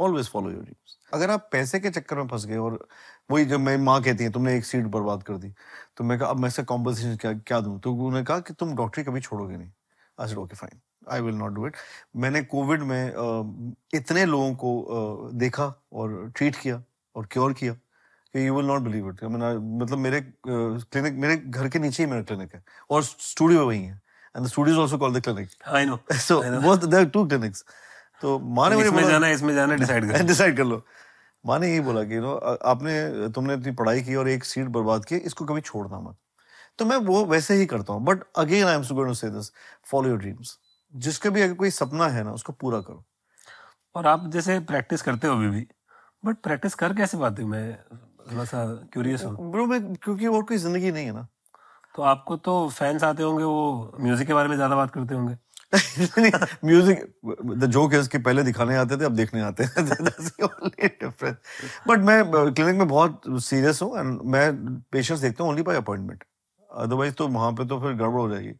[0.00, 2.78] always follow your dreams अगर आप पैसे के चक्कर में फंस गए और
[3.30, 5.48] वही जब मेरी माँ कहती है, तुमने एक सीट बर्बाद कर दी।
[5.96, 7.78] तो मैं कहा, अब मैं से कॉम्पनसेशन क्या क्या दूँ?
[7.80, 9.70] तो उन्होंने कहा कि, तुम डॉक्टरी कभी छोड़ोगे नहीं.
[10.18, 10.80] I okay fine
[11.12, 11.76] I will not do it
[12.16, 16.82] मैंने कोविड में इतने लोगों को देखा और ट्रीट किया
[17.16, 21.78] और क्योर किया कि you will not believe it मतलब मेरे क्लिनिक मेरे घर के
[21.78, 24.00] नीचे ही मेरा क्लिनिक है और स्टूडियो वही है।
[24.36, 27.64] And the studio is also called the clinic I know so both there two clinics
[28.22, 30.82] तो माँ ने इसमें जाना इसमें जाना डिसाइड कर डिसाइड कर लो
[31.44, 32.34] माँ ने यही बोला कि नो
[32.72, 36.16] आपने तुमने इतनी पढ़ाई की और एक सीट बर्बाद की इसको कभी छोड़ना मत
[36.78, 39.50] तो मैं वो वैसे ही करता हूँ but again I am to say this
[39.90, 40.58] follow your dreams
[40.94, 43.04] जिसका भी अगर कोई सपना है ना उसको पूरा करो।
[43.94, 45.66] और आप जैसे प्रैक्टिस करते हो अभी भी
[46.24, 47.62] बट प्रैक्टिस कर कैसे पाते मैं
[48.30, 51.26] थोड़ा सा क्यूरियस हूँ। ब्रो मैं क्योंकि और कोई ज़िंदगी नहीं है ना।
[51.94, 55.36] तो आपको तो फैंस आते होंगे वो म्यूज़िक के बारे में ज़्यादा बात करते होंगे।
[56.64, 57.04] म्यूज़िक
[57.58, 59.74] द जोक है पहले दिखाने आते थे अब देखने आते हैं।
[61.88, 64.52] बट मैं क्लिनिक में बहुत सीरियस हूँ एंड मैं
[64.92, 66.24] पेशेंट्स देखता हूँ ओनली बाय अपॉइंटमेंट
[66.70, 68.52] अदरवाइज़ तो वहाँ पे तो फिर गड़बड़ हो जाएगी।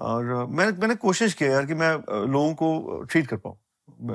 [0.00, 1.92] और मैं मैंने कोशिश किया यार कि मैं
[2.26, 3.56] लोगों को ट्रीट कर पाऊँ।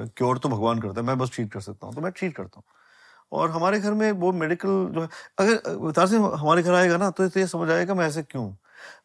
[0.07, 2.57] क्योर तो भगवान करता है मैं बस ट्रीट कर सकता हूँ तो मैं ट्रीट करता
[2.57, 2.63] हूँ।
[3.31, 5.07] और हमारे घर में वो मेडिकल जो है
[5.39, 8.51] अगर से हमारे घर आएगा ना तो ये समझ आएगा मैं ऐसे क्यों?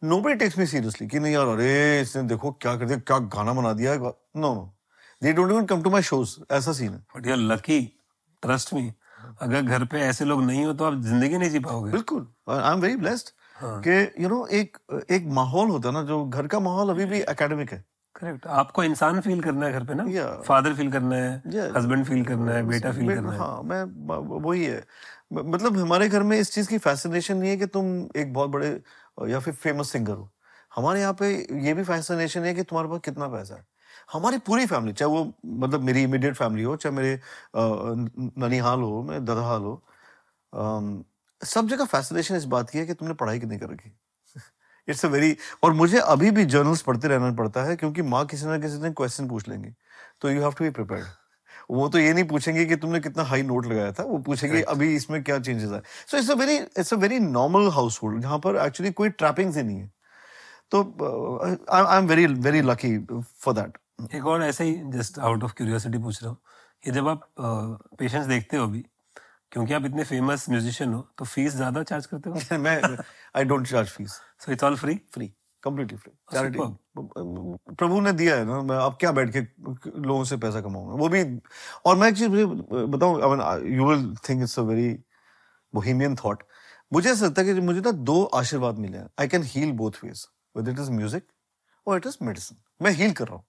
[0.04, 3.18] Nobody takes me seriously कि नहीं यार अरे इसने देखो क्या कर दिया क्या
[3.34, 4.54] गाना बना दिया no no
[5.22, 7.80] they don't even come to my shows ऐसा सीन है। But you lucky
[8.42, 8.92] trust me
[9.42, 12.72] अगर घर पे ऐसे लोग नहीं हो तो आप ज़िंदगी नहीं जी पाओगे। बिल्कुल आई
[12.72, 13.28] एम वेरी ब्लेस्ड
[13.86, 14.76] कि यू नो एक
[15.10, 17.84] एक माहौल होता है ना जो घर का माहौल अभी भी एकेडमिक है।
[18.16, 20.04] करेक्ट आपको इंसान फील करना है घर पे ना?
[20.04, 20.42] Yeah.
[20.46, 23.82] फादर फील करना है हस्बैंड फील करना है बेटा फील करना है। हाँ मैं
[24.38, 24.84] वही है।
[25.32, 27.86] मतलब हमारे घर में इस चीज़ की फैसिनेशन नहीं है कि तुम
[28.16, 28.68] एक बहुत बड़े
[29.30, 30.30] या फिर फ़ेमस सिंगर हो।
[30.72, 31.30] हमारे यहाँ पे
[31.66, 33.66] ये भी फैसिनेशन है कि तुम्हारे पास कितना पैसा है।
[34.12, 37.20] हमारी पूरी फैमिली चाहे वो मतलब मेरी इमीडिएट फैमिली हो चाहे मेरे
[38.38, 39.82] ननिहाल हो मेरे ददहाल हो
[41.42, 43.92] सब जगह फैसिनेशन इस बात की है कि तुमने पढ़ाई कितनी कर रखी
[44.88, 48.46] इट्स अ वेरी और मुझे अभी भी जर्नल्स पढ़ते रहना पड़ता है क्योंकि माँ किसी
[48.46, 49.74] ना किसी दिन क्वेश्चन पूछ लेंगे।
[50.20, 51.06] तो you have to be prepared
[51.70, 54.70] वो तो ये नहीं पूछेंगे कि तुमने कितना हाई नोट लगाया था वो पूछेंगे right.
[54.70, 55.80] अभी इसमें क्या चेंजेस आए
[56.10, 57.68] so it's a very it's a very normal
[58.02, 59.90] household जहाँ पर एक्चुअली कोई ट्रैपिंग्स ही नहीं है।
[60.70, 60.80] तो
[61.72, 62.98] I am very very lucky
[63.40, 66.38] for that एक और ऐसे ही जस्ट आउट ऑफ़ क्यूरियोसिटी पूछ रहा हूँ
[66.84, 67.28] कि जब आप
[67.98, 68.84] पेशेंट्स देखते हो अभी
[69.54, 72.36] क्योंकि आप इतने फ़ेमस म्यूजिशियन हो तो फ़ीस ज़्यादा चार्ज करते हो?
[72.58, 72.98] मैं
[73.36, 75.26] I don't charge fees so it's all free free
[75.62, 76.60] completely free charity
[77.76, 79.40] प्रभु ने दिया है ना मैं अब क्या बैठ के
[80.02, 80.94] लोगों से पैसा कमाऊँगा?
[80.94, 81.22] वो भी
[81.86, 82.46] और मैं एक चीज़ मुझे
[82.88, 84.88] बताऊँ I mean you will think it's a very
[85.72, 86.42] bohemian thought
[86.92, 89.08] मुझे ऐसा लगता है कि मुझे ना दो आशीर्वाद मिले हैं.
[89.20, 90.26] I can heal both ways
[90.56, 91.26] whether it is music
[91.86, 93.44] और इट इज़ मेडिसिन मैं हील कर रहा हूँ।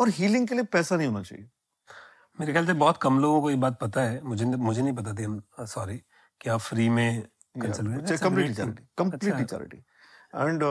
[0.00, 1.48] और हीलिंग के लिए पैसा नहीं होना चाहिए।
[2.38, 5.12] मेरे ख्याल से बहुत कम लोगों को ये बात पता है। मुझे मुझे नहीं पता
[5.14, 5.96] थी सॉरी
[6.40, 7.22] कि आप फ्री में
[7.56, 10.62] completely charity completely charity and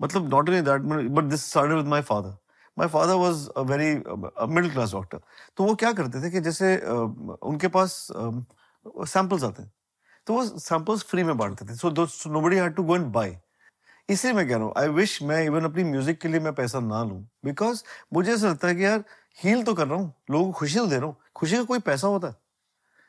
[0.00, 0.80] मतलब not only that
[1.10, 2.36] but this started with my father
[2.76, 3.94] my father was a very
[4.54, 5.20] middle class doctor
[5.56, 9.72] तो वो क्या करते थे कि जैसे uh, उनके पास सैंपल्स um, आते हैं।
[10.26, 11.90] तो वो सैंपल्स फ्री में बांटते थे। So
[12.30, 13.38] nobody had to go and buy
[14.08, 16.80] इसलिए मैं कह रहा हूँ आई विश मैं इवन अपनी म्यूज़िक के लिए मैं पैसा
[16.80, 17.82] ना लूँ। बिकॉज़
[18.14, 19.04] मुझे ऐसा लगता है कि यार
[19.38, 21.78] हील तो कर रहा हूँ लोगों को खुशी तो दे रहा हूँ। खुशी का कोई
[21.80, 22.34] पैसा होता है।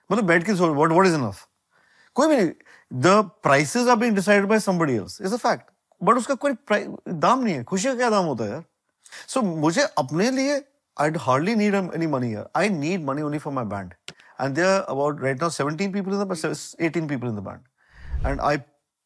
[0.09, 1.47] मतलब बैठ के व्हाट व्हाट इज़ इनफ
[2.15, 2.49] कोई भी नहीं।
[2.91, 5.71] The prices are being decided by somebody else is a fact
[6.01, 6.53] but उसका कोई
[7.09, 8.63] दाम नहीं है। खुशी का क्या दाम होता है यार?
[9.27, 10.61] सो so, मुझे अपने लिए
[10.97, 13.93] I hardly need any money यार I need money only for my band
[14.41, 18.41] and there about right now seventeen people in the eighteen people in the band and
[18.41, 18.57] I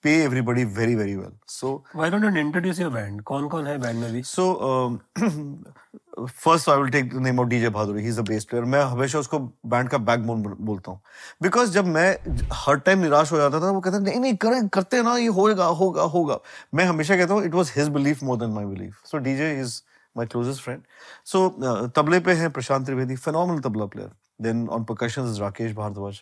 [0.08, 1.36] pay everybody very very well.
[1.58, 3.24] So why don't you introduce your band?
[3.34, 4.24] कौन कौन है band में भी?
[4.36, 5.00] so um,
[6.28, 8.02] first I will take the name of DJ Bhaduri.
[8.02, 8.66] He's the bass player.
[8.66, 9.40] मैं हमेशा उसको
[9.74, 11.00] band का backbone बोलता हूँ।
[11.42, 12.08] बिकॉज़ जब मैं
[12.54, 15.66] हर टाइम निराश हो जाता था वो कहता नहीं नहीं करें करते ना ये होगा
[15.82, 16.40] होगा होगा।
[16.76, 19.82] मैं हमेशा कहता हूँ it was his belief more than my belief so DJ is
[20.18, 20.82] my closest friend
[21.26, 21.48] so
[21.96, 26.22] तबले पे हैं Prashant Trivedi phenomenal tabla player then on percussion is Rakesh Bhardwaj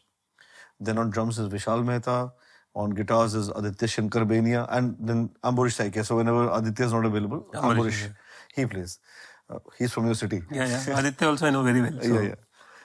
[0.81, 2.17] then on drums is Vishal Mehta
[2.75, 6.03] On guitars is Aditya Shankar Benia, and then Ambarish Saike.
[6.05, 8.13] So whenever Aditya is not available, Ambarish,
[8.53, 8.99] he plays.
[9.49, 10.41] Uh, he's from your city.
[10.51, 10.99] Yeah, yeah.
[10.99, 11.99] Aditya also I know very well.
[12.01, 12.13] So.
[12.13, 12.35] Yeah, yeah.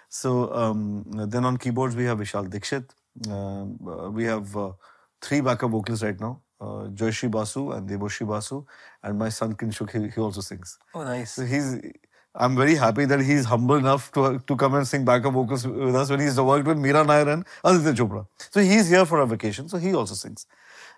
[0.09, 2.87] So um, then on keyboards we have Vishal Dikshit.
[3.29, 4.73] Uh, we have uh,
[5.21, 6.41] three backup vocalists right now.
[6.61, 8.65] Uh, Joyshri Basu and Deboshri Basu,
[9.03, 10.79] and my son Kinshuk, he, he also sings.
[10.95, 11.33] Oh, nice.
[11.33, 11.81] So he's
[12.35, 15.97] I'm very happy that he's humble enough to to come and sing backup vocals with
[15.97, 18.27] us when he's worked with Meera Nair and Aditya Chopra.
[18.51, 20.47] So he's here for a vacation, so he also sings.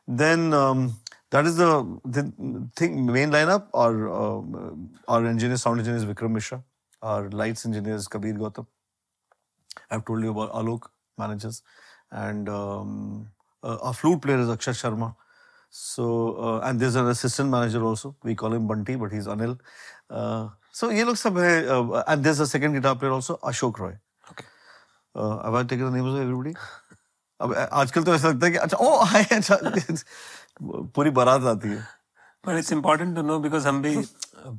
[0.06, 2.30] Then um, that is the, the
[2.76, 3.68] thing main lineup.
[3.72, 4.74] Our uh,
[5.08, 6.62] our engineer, sound engineer is Vikram Mishra.
[7.00, 8.66] Our lights engineer is Kabir Gautam.
[9.90, 11.62] I've told you about Alok managers,
[12.10, 13.28] and um,
[13.62, 15.14] uh, our flute player is Akshay Sharma.
[15.70, 18.16] So uh, and there's an assistant manager also.
[18.22, 19.58] We call him Bunty, but he's Anil.
[20.74, 23.92] So ये लोग सब है and there is a second guitar player also Ashok Roy
[24.30, 24.44] okay
[25.48, 26.54] अब I take the names of everybody
[27.40, 29.56] अब आजकल तो ऐसा लगता है कि अच्छा ओ हाय अच्छा
[30.62, 31.86] पूरी बारात आती है।
[32.44, 33.96] पर it's important to know because हम भी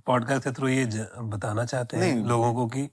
[0.05, 0.85] पॉडकास्ट के थ्रू ये
[1.17, 2.89] बताना चाहते हैं लोगों को कि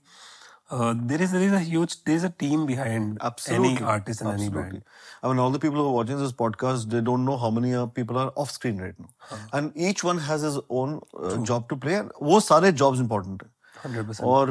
[0.71, 3.71] Uh, there is there is a huge there is a team behind Absolutely.
[3.71, 4.59] any artist and Absolutely.
[4.59, 4.83] any band.
[5.21, 7.73] I mean, all the people who are watching this podcast, they don't know how many
[7.75, 9.57] uh, people are off screen right now, uh-huh.
[9.59, 11.95] and each one has his own uh, job to play.
[11.95, 13.49] And वो सारे jobs important है.
[13.83, 14.21] 100%.
[14.23, 14.49] और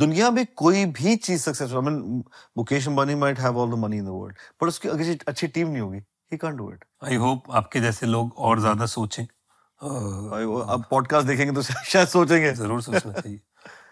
[0.00, 2.24] दुनिया में कोई भी चीज़ successful I mean
[2.56, 5.68] Mukesh Ambani might have all the money in the world पर उसकी अगर अच्छी टीम
[5.68, 5.98] नहीं होगी
[6.32, 11.52] he can't do it I hope आपके जैसे लोग और ज़्यादा सोचें अब पॉडकास्ट देखेंगे
[11.54, 13.40] तो शायद सोचेंगे ज़रूर सोचना चाहिए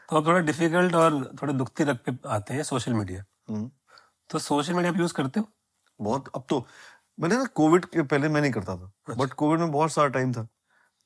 [0.09, 3.71] तो अब थोड़ा डिफ़िकल्ट और थोड़े दुखती रख पे आते हैं सोशल मीडिया हम्म।
[4.31, 5.49] तो सोशल मीडिया आप यूज़ करते हो?
[6.01, 6.67] बहुत अब तो
[7.19, 10.09] मैंने ना कोविड के पहले मैं नहीं करता था बट अच्छा। कोविड में बहुत सारा
[10.17, 10.47] टाइम था।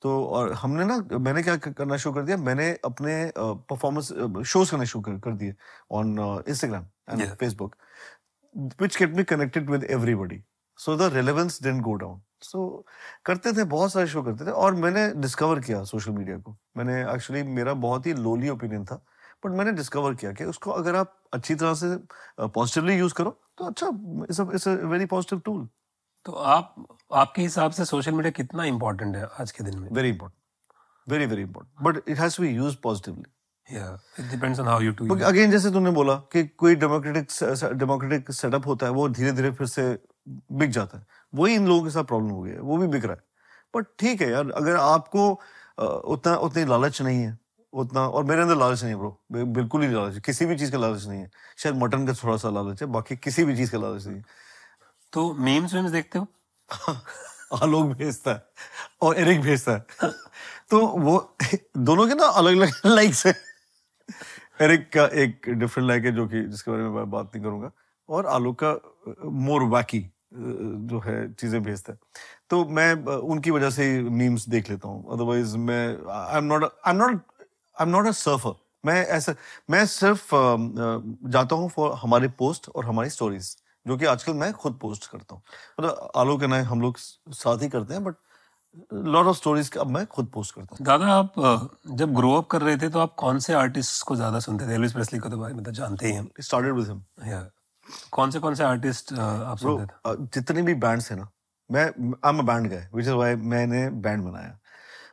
[0.03, 2.36] तो और हमने ना मैंने क्या करना शुरू कर दिया?
[2.36, 4.12] मैंने अपने परफॉर्मेंस
[4.46, 5.55] शोज़ करने शुरू कर, कर दिए
[5.92, 7.76] on Instagram and Facebook
[8.80, 10.42] which kept me connected with everybody
[10.78, 12.84] so the relevance didn't go down so
[13.26, 17.01] करते थे बहुत सारे शो करते थे और मैंने डिस्कवर किया सोशल मीडिया को। मैंने
[17.14, 18.97] एक्चुअली मेरा बहुत ही लोली ओपिनियन था
[19.45, 21.97] बट मैंने डिस्कवर किया कि उसको अगर आप अच्छी तरह से
[22.49, 23.88] पॉजिटिवली यूज़ करो तो अच्छा
[24.55, 25.68] it's a very positive tool
[26.26, 26.74] तो आप
[27.14, 29.88] आपके हिसाब से सोशल मीडिया कितना इंपॉर्टेंट है आज के दिन में?
[29.93, 33.30] Very important very very important but it has to be used positively
[35.24, 37.28] again जैसे तुमने बोला कि कोई डेमोक्रेटिक
[37.78, 39.82] डेमोक्रेटिक सेटअप होता है वो धीरे धीरे फिर से
[40.53, 43.04] बिक जाता है। वही इन लोगों के साथ प्रॉब्लम हो गई है वो भी बिक
[43.04, 43.22] रहा है।
[43.74, 45.30] बट ठीक है यार अगर आपको
[46.12, 47.38] उतना उतनी लालच नहीं है
[47.72, 50.78] उतना और मेरे अंदर लालच नहीं है ब्रो बिल्कुल ही लालच किसी भी चीज़ का
[50.78, 53.78] लालच नहीं है। शायद मटन का थोड़ा सा लालच है बाकी किसी भी चीज़ का
[53.78, 54.24] लालच नहीं है।
[55.12, 56.26] तो मीम्स वीम्स देखते हो?
[57.62, 58.42] आलोक भेजता है
[59.02, 60.10] और एरिक भेजता है।
[60.70, 61.16] तो वो
[61.78, 63.34] दोनों के ना अलग अलग लाइक्स है।
[64.62, 67.70] एरिक का एक डिफरेंट लाइक है जो कि जिसके बारे में मैं बात नहीं करूँगा।
[68.08, 68.72] और आलोक का
[69.46, 70.00] मोर वैकी
[70.32, 71.98] जो है चीज़ें भेजता है।
[72.50, 76.90] तो मैं उनकी वजह से मीम्स देख लेता हूँ। अदरवाइज़ मैं I am not I
[76.90, 78.54] am not I am not a surfer
[78.84, 79.34] मैं ऐसा
[79.70, 80.28] मैं सिर्फ़
[81.30, 83.56] जाता हूँ फॉर हमारे पोस्ट और हमारी स्टोरीज
[83.86, 85.42] जो कि आजकल मैं खुद पोस्ट करता हूँ।
[85.80, 88.14] मतलब आलोक एंड हम लोग साथ ही करते हैं बट
[88.94, 91.32] लॉट ऑफ़ स्टोरीज अब मैं खुद पोस्ट करता हूँ। दादा आप
[91.92, 94.74] जब ग्रो अप कर रहे थे तो आप कौन से आर्टिस्ट को ज़्यादा सुनते थे?
[94.74, 97.40] एल्विस प्रेस्ली को तो भाई मतलब जानते ही हम स्टार्टेड विद हिम या
[98.12, 100.26] कौन से कौन से आर्टिस्ट आप सुनते थे?
[100.34, 101.28] जितने भी बैंड्स हैं ना
[101.70, 104.59] मैं आई एम बैंड गए विच इज़ व्हाई मैंने बैंड बनाया।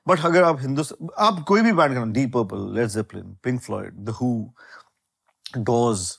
[0.08, 3.94] बट अगर आप हिंदुस्तान आप कोई भी बैंड करना Deep Purple Led Zeppelin Pink Floyd
[4.06, 4.30] the Who
[5.46, 6.18] Doors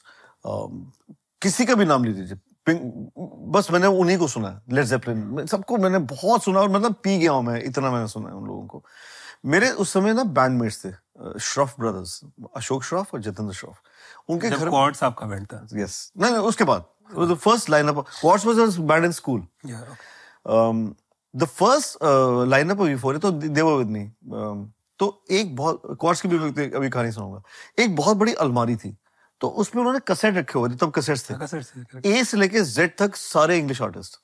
[1.43, 3.13] किसी का भी नाम ले लीजिए। पिंक
[3.55, 7.19] बस मैंने उन्हीं को सुना है लेड जेपलिन सबको मैंने बहुत सुना और मतलब पी
[7.19, 8.83] गया हूँ मैं इतना मैंने सुना है उन लोगों को।
[9.47, 10.91] मेरे उस समय ना बैंडमेट्स थे
[11.41, 12.21] श्रॉफ ब्रदर्स
[12.57, 13.81] अशोक श्रॉफ और जतेंद्र श्रॉफ
[14.29, 14.69] उनके घर
[15.05, 16.85] आपका बैंड था यस नहीं नहीं उसके बाद।
[17.35, 19.47] First lineup what's was band in school
[21.35, 23.31] the first uh, lineup of तो
[23.65, 23.91] were with
[24.33, 24.67] um,
[24.99, 27.43] तो एक बहुत कॉर्ड्स की भी अभी कहानी सुनाऊँगा।
[27.79, 28.97] एक बहुत बड़ी अलमारी थी।
[29.41, 31.35] तो उसमें उन्होंने कसेट रखे हुए थे तब कसेट्स थे।
[32.11, 34.19] ए से लेके जेड तक सारे इंग्लिश आर्टिस्ट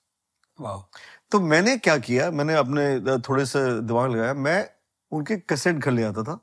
[1.30, 4.68] तो मैंने क्या किया मैंने अपने थोड़े से दिमाग लगाया। मैं
[5.12, 6.38] उनके कसेट घर ले आता था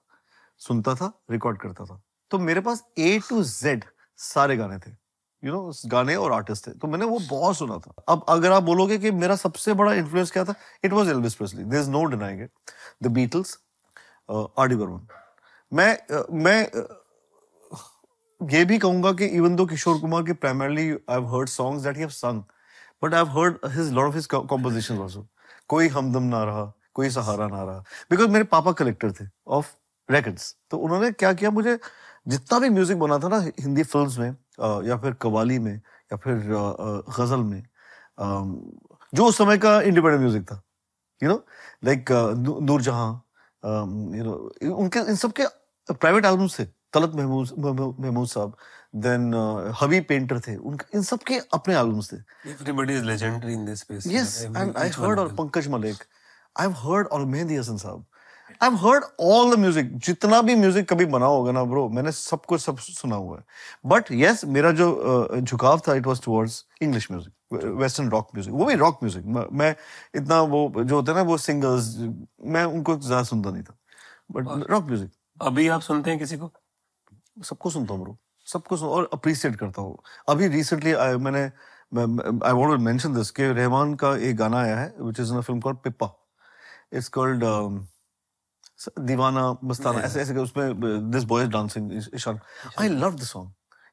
[0.62, 3.84] सुनता था रिकॉर्ड करता था। तो मेरे पास ए टू जेड
[4.20, 4.92] सारे गाने थे
[5.44, 8.26] यू you नो know, गाने और आर्टिस्ट थे। तो मैंने वो बहुत सुना था। अब
[8.30, 10.56] अगर आप बोलोगे कि मेरा सबसे बड़ा इन्फ्लुएंस क्या था?
[10.84, 12.52] It was Elvis Presley there is no denying it
[13.04, 13.58] the Beatles
[14.30, 15.08] R D Burman
[15.72, 16.88] मैं अ, मैं अ,
[18.42, 22.06] ये भी कहूँगा कि इवन दो किशोर कुमार के primarily I heard songs that he
[22.20, 22.42] sung
[23.04, 25.28] but I heard his lot of his compositions also
[25.70, 27.80] कोई हमदम ना रहा कोई सहारा ना रहा।
[28.12, 29.68] बिकॉज़ मेरे पापा कलेक्टर थे ऑफ़
[30.10, 31.50] रिकॉर्ड्स तो उन्होंने क्या किया?
[31.52, 31.78] मुझे
[32.28, 34.30] जितना भी म्यूज़िक बना था ना हिंदी फिल्म्स में
[34.88, 36.36] या फिर कवाली में या फिर
[37.18, 37.64] गज़ल में
[39.14, 40.62] जो उस समय का इंडिपेंडेंट म्यूज़िक था
[41.24, 41.44] you know
[41.86, 42.12] like
[42.68, 43.10] Noorjahan
[44.18, 45.46] you know उनके इन सब के
[45.94, 47.48] प्राइवेट एल्बम्स थे तलत महमूद
[48.00, 48.56] महमूद साहब
[49.04, 49.34] देन
[49.82, 52.18] हबी पेंटर थे उनके इन सब के अपने एल्बम्स थे।
[52.52, 56.02] Everybody is legendary in this space Yes, and I heard all Pankaj Malik.
[56.56, 57.78] I've heard all Mehdi Hasan
[58.62, 59.88] I've heard all the music.
[60.06, 63.44] जितना भी म्यूज़िक कभी बना होगा ना ब्रो मैंने सब कुछ सब सुना हुआ है।
[63.90, 64.88] बट यस मेरा जो
[65.42, 69.76] झुकाव था it was towards English music western rock music वो भी रॉक म्यूज़िक मैं
[70.16, 71.96] इतना वो जो होता है ना वो सिंगर्स
[72.54, 73.78] मैं उनको ज़्यादा सुनता नहीं था।
[74.32, 75.10] बट रॉक म्यूज़िक
[75.42, 76.52] अभी आप सुनते हैं किसी को?
[77.38, 79.98] सबको सुनता हूँ ब्रो सबको सुन और अप्रिशिएट करता हूँ।
[80.30, 80.94] अभी रिसेंटली
[81.24, 85.32] मैंने I want to mention this कि रहमान का एक गाना आया है which is
[85.32, 86.14] in a film called Pippa
[86.94, 87.44] it's called
[89.00, 92.40] Deewana Mastana ऐसे ऐसे उसमें this boy is dancing Ishaan.
[92.80, 93.50] I love the song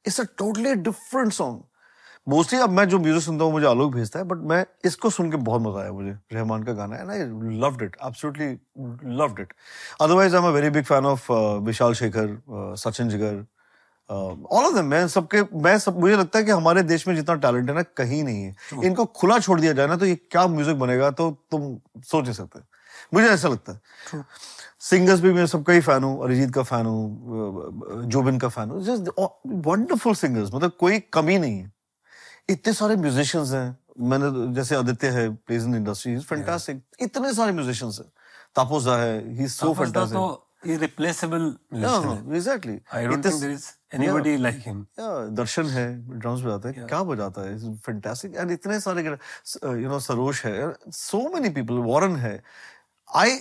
[0.06, 1.62] it's a totally different song
[2.26, 5.30] mostly अब मैं जो म्यूज़िक सुनता हूँ मुझे आलोक भेजता है बट मैं इसको सुन
[5.30, 7.18] के बहुत मज़ा आया मुझे। रहमान का गाना and I
[7.60, 9.52] loved it absolutely loved it
[10.00, 11.30] otherwise I am a very big fan of
[11.66, 13.44] Vishal Shekhar Sachin Jigar
[14.10, 17.34] all of them मैं सबके मैं सब मुझे लगता है कि हमारे देश में जितना
[17.36, 20.46] टैलेंट है ना कहीं नहीं है। इनको खुला छोड़ दिया जाए ना तो ये क्या
[20.48, 22.60] म्यूज़िक बनेगा तो तुम सोच नहीं सकते।
[23.14, 23.80] मुझे ऐसा लगता है।
[24.80, 28.82] सिंगर्स भी मैं सबका ही फ़ैन हूँ अरिजीत का फ़ैन हूँ जोबिन का फ़ैन हूँ।
[28.82, 29.10] जस्ट
[29.46, 31.72] वंडरफुल सिंगर्स मतलब कोई कमी नहीं है।
[32.48, 37.34] इतने सारे म्यूजिशियंस हैं। मैंने तो- जैसे आदित्य है plays in industry is fantastic इतने
[37.34, 38.12] सारे म्यूजिशियंस हैं।
[38.56, 41.40] तापोजा है ही इज़ सो फैंटास्टिक तो इरिप्लेसेबल
[41.74, 44.86] म्यूजिशियन है। Exactly I don't think there is anybody like him
[45.40, 47.74] Darshan है ड्रम्स बजाता है। क्या बजाता है?
[47.74, 52.42] फैंटास्टिक एंड इतने सारे यू नो सरोज है। सो मेनी पीपल वॉरन है।
[53.10, 53.38] आई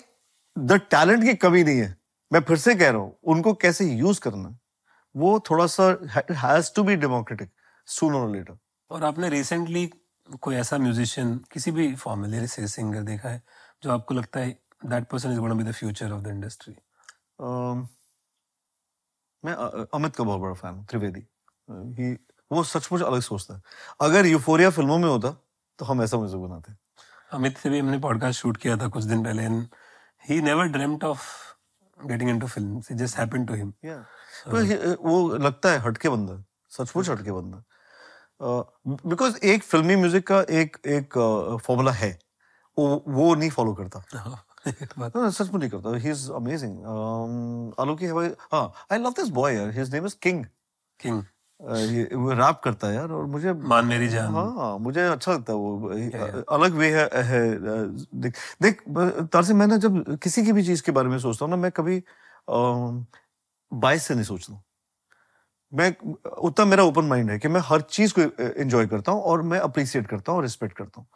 [0.55, 1.95] द टैलेंट की कमी नहीं है।
[2.32, 4.57] मैं फिर से कह रहा हूँ उनको कैसे यूज़ करना?
[5.15, 5.84] वो थोड़ा सा
[6.43, 7.51] has to be democratic
[7.88, 8.57] sooner और लेटर
[8.91, 9.86] और आपने रिसेंटली
[10.41, 13.41] कोई ऐसा म्यूजिशियन किसी भी फॉर्म में लिरिक्स सिंगर देखा है
[13.84, 14.51] जो आपको लगता है
[14.86, 16.76] that person is gonna be the future of the industry
[19.43, 19.53] मैं
[19.95, 21.20] अमित का बहुत बड़ा फ़ैन हूँ त्रिवेदी।
[21.70, 22.11] ही
[22.51, 23.61] वो सचमुच अलग सोचता है।
[24.01, 25.32] अगर यूफोरिया फ़िल्मों में होता
[25.80, 26.74] तो हम ऐसा म्यूज़िक बनाते।
[27.34, 29.67] अमित से भी हमने पॉडकास्ट शूट किया था कुछ दिन पहले and
[30.30, 31.21] he never dreamed of
[31.99, 33.71] getting into films it just happened to him.
[33.71, 37.63] तो वो लगता है हटके बंदा है, सचमुच हटके बंदा
[39.07, 41.17] बिकॉज़ एक फिल्मी म्यूज़िक का एक एक
[41.63, 42.19] फॉर्मूला है।
[42.78, 44.03] वो वो नहीं फॉलो करता।
[44.67, 46.80] No, no, सच में नहीं करता। ही इज़ अमेजिंग
[47.80, 48.07] आलोक ही
[48.51, 50.45] हाँ I love this boy his name is King
[50.99, 51.23] King
[51.62, 55.60] वो रैप करता है यार और मुझे मान मेरी जान। हाँ मुझे अच्छा लगता है
[55.60, 55.89] वो
[56.55, 57.41] अलग वे है, है
[58.22, 58.82] देख देख
[59.34, 61.72] तारसी मैं ना जब किसी की भी चीज़ के बारे में सोचता हूँ ना मैं
[61.72, 62.01] कभी
[63.72, 64.64] बाइस से नहीं सोचता हूँ।
[65.74, 65.95] मैं
[66.39, 68.22] उतना मेरा ओपन माइंड है कि मैं हर चीज़ को
[68.62, 71.08] एंजॉय करता हूँ और मैं अप्रिसिएट करता हूँ और रिस्पेक्ट करता हूँ।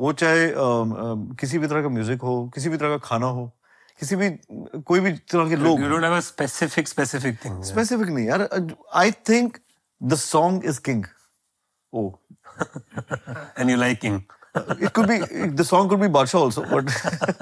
[0.00, 3.46] वो चाहे अम, किसी भी तरह का म्यूज़िक हो किसी भी तरह का खाना हो
[4.00, 4.30] किसी भी
[4.82, 5.78] कोई भी तरह के लोग
[6.82, 7.64] specific thing yeah.
[7.64, 8.48] स्पेसिफिक नहीं यार
[8.94, 9.58] I think
[10.04, 11.04] the song is King
[11.92, 12.10] oh
[13.56, 14.24] and you like king.
[14.80, 16.90] It could be the song could be Badsha also, but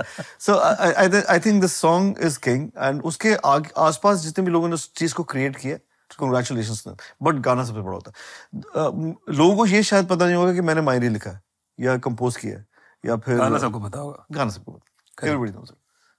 [0.39, 4.51] so I I I think the song is king and उसके आग आसपास जितने भी
[4.51, 5.79] लोगों ने उस चीज़ को create किया
[6.21, 6.89] congratulations
[7.23, 10.61] बट गाना सबसे बड़ा होता है अ, लोगों को ये शायद पता नहीं होगा कि
[10.61, 11.43] मैंने मायरी लिखा है
[11.81, 12.67] या कंपोज किया है
[13.07, 15.73] या फिर गाना सबको पता होगा गाना सबको पता एवरीबॉडी नोस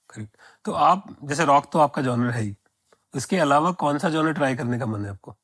[0.10, 2.56] करेक्ट तो आप जैसे रॉक तो आपका जॉनर है ही।
[3.16, 5.36] इसके अलावा कौन सा जॉनर ट्राई करने का मन है आपको?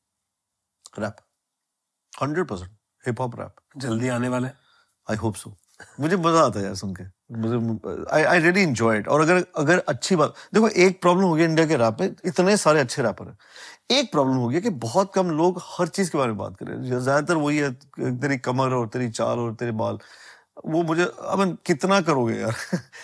[0.98, 1.16] Rap
[2.12, 2.70] hundred percent
[3.04, 4.50] hip hop rap जल्दी आने वाला
[5.06, 5.56] आई होप सो
[6.00, 7.04] मुझे मज़ा आता है यार सुन के।
[7.40, 11.34] मुझे I I really enjoy it और अगर अगर अच्छी बात देखो एक प्रॉब्लम हो
[11.34, 13.36] गया इंडिया के रैप में इतने सारे अच्छे रैपर हैं।
[13.98, 16.82] एक प्रॉब्लम हो गया कि बहुत कम लोग हर चीज़ के बारे में बात करें।
[16.82, 17.70] ज़्यादातर वही है
[18.20, 19.98] तेरी कमर और तेरी चाल और तेरे बाल।
[20.66, 22.56] वो मुझे अब कितना करोगे यार?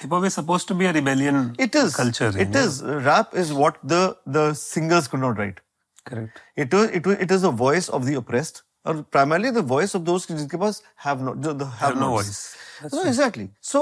[0.02, 3.52] Hip hop is supposed to be a rebellion it is culture it is rap is
[3.52, 5.60] what the the singers could not write
[6.06, 9.64] correct it was it was it is the voice of the oppressed or primarily the
[9.70, 12.28] voice of those जिनके पास have no जो the have Have no nots.
[12.28, 12.94] voice.
[12.94, 13.46] no exactly.
[13.70, 13.80] So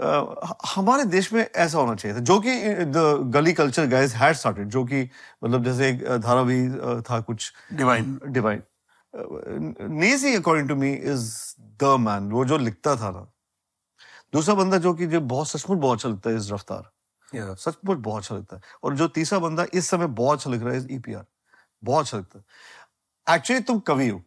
[0.00, 2.52] uh, हमारे देश में ऐसा होना चाहिए था जो कि
[2.96, 5.02] द गली कल्चर गाइस हैड स्टार्टेड जो कि
[5.44, 8.62] मतलब जैसे एक uh, धारावी uh, था कुछ। Divine Divine
[9.90, 11.26] Naezy according to me is
[11.82, 13.26] the man वो जो लिखता था ना।
[14.32, 16.90] दूसरा बंदा जो कि जो बहुत सचमुच बहुत अच्छा लगता है इस रफ्तार
[17.36, 17.56] yeah.
[17.58, 20.74] सचमुच बहुत अच्छा लगता है। और जो तीसरा बंदा इस समय बहुत अच्छा लिख रहा
[20.74, 21.24] है ईपीआर
[21.82, 24.22] बहुत अच्छा लगता है। एक्चुअली तुम कवि हो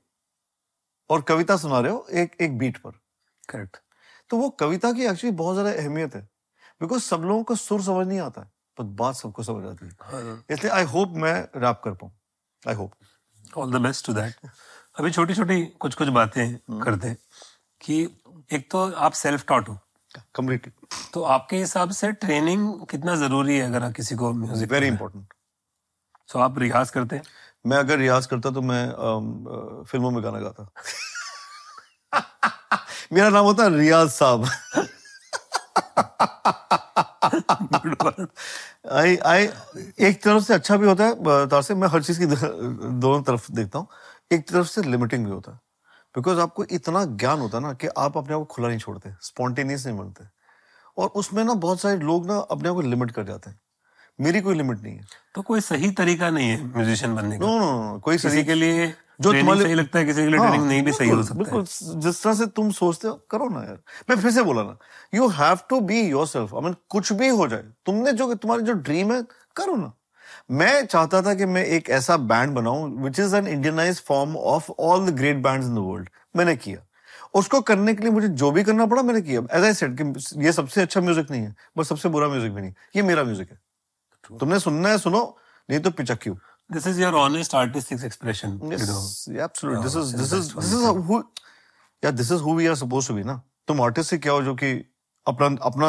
[1.10, 2.92] और कविता सुना रहे हो एक एक बीट पर।
[3.50, 3.78] करेक्ट
[4.30, 6.22] तो वो कविता की एक्चुअली बहुत ज़्यादा अहमियत है।
[6.82, 10.38] बिकॉज़ सब लोगों को सुर समझ नहीं आता है पर बात सबको समझ आती है।
[10.50, 12.12] इसलिए आई होप मैं रैप कर पाऊँ।
[12.64, 14.50] I hope all the best to that
[15.00, 17.18] अभी छोटी छोटी कुछ कुछ बातें करते हैं
[17.82, 18.02] कि
[18.52, 19.78] एक तो आप सेल्फ टॉट हो।
[20.36, 20.72] कम्प्लीटली
[21.14, 25.34] तो आपके हिसाब से ट्रेनिंग कितना ज़रूरी है अगर किसी को म्यूज़िक वेरी इंपॉर्टेंट
[26.30, 27.24] सो आप रियाज करते हैं?
[27.66, 30.68] मैं अगर रियाज करता तो मैं फ़िल्मों में गाना गाता।
[33.14, 34.46] मेरा नाम होता रियाज साहब।
[38.92, 39.48] आई आई
[40.08, 43.52] एक तरफ़ से अच्छा भी होता है तार से मैं हर चीज़ की दोनों तरफ़
[43.52, 43.88] देखता हूँ।
[44.32, 45.58] एक तरफ़ से लिमिटिंग भी होता है।
[46.16, 49.14] बिकॉज़ आपको इतना ज्ञान होता है ना कि आप अपने आप को खुला नहीं छोड़ते
[49.24, 50.26] स्पॉन्टेनियस नहीं बनते।
[50.98, 53.60] और उसमें ना बहुत सारे लोग ना अपने आप को लिमिट कर जाते हैं।
[54.22, 55.06] मेरी कोई लिमिट नहीं है।
[55.36, 58.94] तो कोई सही तरीका नहीं है म्यूजिशियन बनने का। नो नो कोई सही के लिए
[59.22, 61.38] जो तुम्हारे- सही लगता है किसी के लिए हाँ, ट्रेनिंग नहीं भी सही हो सकता
[61.40, 61.66] बिल्कुल
[62.02, 64.78] जिस तरह से तुम सोचते हो करो ना यार। मैं फिर से बोला ना
[65.14, 68.74] you have to be yourself I mean कुछ भी हो जाए तुमने जो तुम्हारी जो
[68.74, 69.22] ड्रीम है
[69.56, 69.94] करो ना।
[70.52, 74.72] मैं चाहता था कि मैं एक ऐसा बैंड बनाऊँ which is an Indianise form of
[74.80, 76.86] all the great bands in the world मैंने किया।
[77.34, 80.44] उसको करने के लिए मुझे जो भी करना पड़ा मैंने किया। एज आई सेड कि
[80.46, 83.52] ये सबसे अच्छा म्यूज़िक नहीं है बस सबसे बुरा म्यूज़िक भी नहीं। ये मेरा म्यूज़िक
[83.52, 83.58] है।
[84.30, 85.38] तुमने सुनना है सुनो
[85.70, 86.34] नहीं तो पिचक्यू
[86.72, 89.84] this is your honest artistic expression you know Yes, yeah, absolutely.
[89.84, 91.24] This Yeah, is it's this is this is who,
[92.04, 93.42] yeah, this is who we are supposed to be ना.
[93.68, 94.72] तुम आर्टिस्ट से क्या हो जो कि
[95.28, 95.88] अपना अपना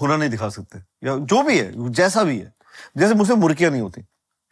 [0.00, 2.52] हुनर नहीं दिखा सकते। या जो भी है जैसा भी है।
[2.96, 4.02] जैसे मुझसे मुर्कियाँ नहीं होती।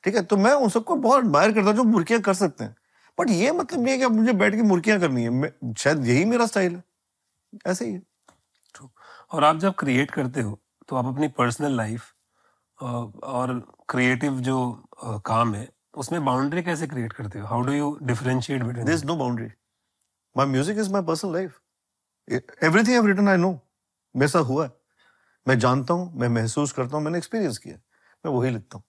[0.05, 0.23] ठीक है?
[0.23, 2.77] तो मैं उन सबको बहुत एडमायर करता हूँ जो मुर्कियाँ कर सकते हैं।
[3.21, 6.47] बट ये मतलब नहीं है कि मुझे बैठ के मुर्कियाँ करनी है। शायद यही मेरा
[6.47, 6.83] स्टाइल है।
[7.67, 8.03] ऐसे ही है।
[9.33, 10.59] और आप जब क्रिएट करते हो
[10.89, 12.14] तो आप अपनी पर्सनल लाइफ
[12.85, 13.59] और
[13.89, 14.57] क्रिएटिव जो
[15.27, 17.47] काम है उसमें बाउंड्री कैसे क्रिएट करते हो?
[17.47, 19.51] How do you differentiate between is no boundary.
[20.37, 21.61] My music is my personal life.
[22.69, 23.55] Everything I've written, I know.
[24.15, 24.71] मेरे साथ हुआ है।
[25.47, 27.77] मैं जानता हूँ मैं महसूस करता हूँ मैंने एक्सपीरियंस किया
[28.25, 28.85] मैं वही लिखता हूँ।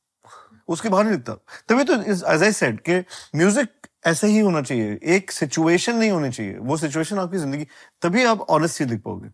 [0.68, 1.34] उसके बाहर नहीं लिखता
[1.70, 3.00] तभी तो एज आई सेड कि
[3.38, 7.68] म्यूज़िक ऐसे ही होना चाहिए। एक सिचुएशन नहीं होनी चाहिए। वो सिचुएशन आपकी ज़िंदगी
[8.02, 9.30] तभी आप ऑनेस्ट चीज़ लिख पाओगे।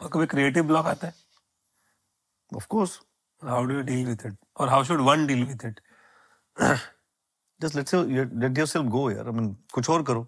[0.00, 1.14] और कभी क्रिएटिव ब्लॉक आता है?
[2.52, 3.00] Of course
[3.42, 5.80] how do you deal with it और how should one deal with it
[7.60, 10.26] just let's let yourself go यार। आई मीन कुछ और करो।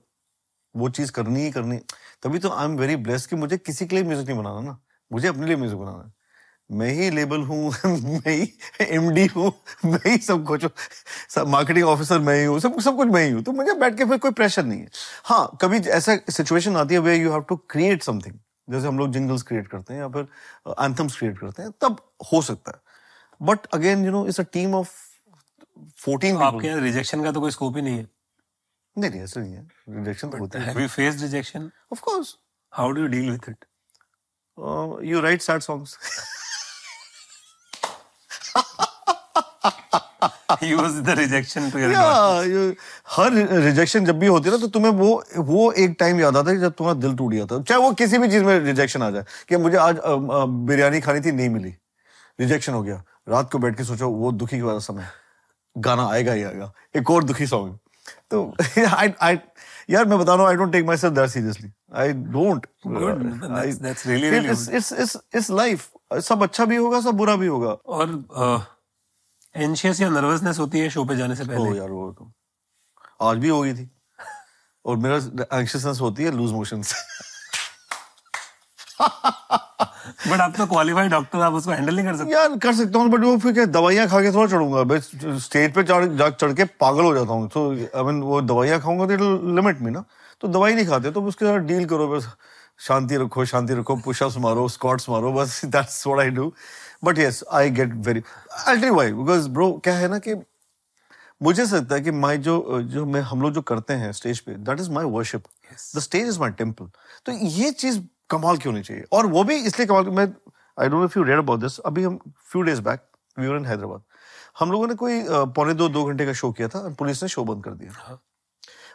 [0.74, 1.78] वो चीज़ करनी ही करनी।
[2.22, 4.78] तभी तो आई एम वेरी ब्लेस्ड कि मुझे किसी के लिए म्यूज़िक नहीं बनाना ना।
[5.10, 6.12] मुझे अपने लिए म्यूज़िक बनाना है।
[6.70, 8.48] मैं ही लेबल हूँ, मैं ही
[8.80, 9.52] एमडी हूँ,
[9.84, 13.30] मैं ही सब कुछ हूँ। मार्केटिंग ऑफिसर मैं ही हूँ, सब सब कुछ मैं ही
[13.30, 14.88] हूँ। तो मुझे बैठ के फिर कोई प्रेशर नहीं है।
[15.24, 18.38] हाँ कभी ऐसा सिचुएशन आती है way you have to create something
[18.70, 20.26] जैसे हम लोग जिंगल्स क्रिएट करते हैं या फिर
[20.80, 21.96] एंथम्स क्रिएट करते हैं, तब
[22.32, 22.83] हो सकता है।
[23.44, 24.90] But again you know it's a team of
[25.98, 28.08] fourteen आपके यहाँ रिजेक्शन का तो कोई स्कोप ही नहीं है।
[28.98, 32.36] नहीं नहीं ऐसा नहीं है। रिजेक्शन तो होता है। Faced rejection of course
[32.72, 33.64] how do you deal with it
[35.04, 35.98] you write sad songs
[40.62, 42.74] rejection you-
[43.08, 46.60] हर जब भी होती है ना तो तुम्हें वो वो एक टाइम याद आता है
[46.60, 49.24] जब तुम्हारा दिल टूट गया था चाहे वो किसी भी चीज़ में रिजेक्शन आ जाए
[49.48, 49.96] कि मुझे आज
[50.68, 51.74] बिरयानी खानी थी नहीं मिली।
[52.40, 55.08] रिजेक्शन हो गया। रात को बैठ के सोचो वो दुखी वाला समय
[55.76, 57.78] गाना आएगा ही आएगा। एक और दुखी सॉन्ग
[58.30, 58.54] तो
[58.96, 59.38] आई आई
[59.90, 64.92] यार मैं बता रहा हूँ I don't take myself that seriously I don't it's it's
[64.92, 65.90] it's it's life
[66.22, 68.66] सब अच्छा भी होगा सब बुरा भी होगा। और
[69.54, 71.78] एंशियस या नर्वसनेस होती है शो पे जाने से पहले?
[71.78, 72.32] यार वो तो।
[73.22, 73.90] आज भी हो गई थी।
[74.84, 75.16] और मेरा
[75.58, 76.96] एंशियसनेस होती है लूज मोशन से
[80.28, 83.10] बट आप तो क्वालिफाइड डॉक्टर आप उसको हैंडल नहीं कर सकते। यार कर सकता हूँ
[83.10, 84.98] बट वो फिर क्या दवाइयाँ खा के थोड़ा चढ़ूँगा।
[85.38, 89.06] स्टेज पे चढ़ चढ़ के पागल हो जाता हूँ। तो आई मीन वो दवाइयाँ खाऊँगा
[89.16, 90.04] तो लिमिट में ना।
[90.40, 92.28] तो दवाई नहीं खाते तो उसके साथ डील करो बस
[92.80, 96.52] शांति रखो शांति रखो पुशअप्स मारो स्क्वाट्स मारो बस that's what I do
[97.04, 98.22] but yes I get very
[98.68, 100.34] I tell why because bro क्या है ना कि
[101.40, 104.52] मुझे लगता है कि माई जो जो मैं हम लोग जो करते हैं स्टेज पे
[104.66, 105.42] that is my worship
[105.96, 106.90] the stage is my temple
[107.26, 108.00] तो ये चीज़
[108.30, 109.04] कमाल क्यों नहीं चाहिए?
[109.12, 112.04] और वो भी इसलिए कमाल मैं I don't know if you read about this अभी
[112.04, 112.18] हम
[112.52, 113.06] few days back
[113.38, 114.02] we were in Hyderabad
[114.58, 115.24] हम लोगों ने कोई
[115.56, 118.18] पौने दो दो घंटे का शो किया था पुलिस ने शो बंद कर दिया।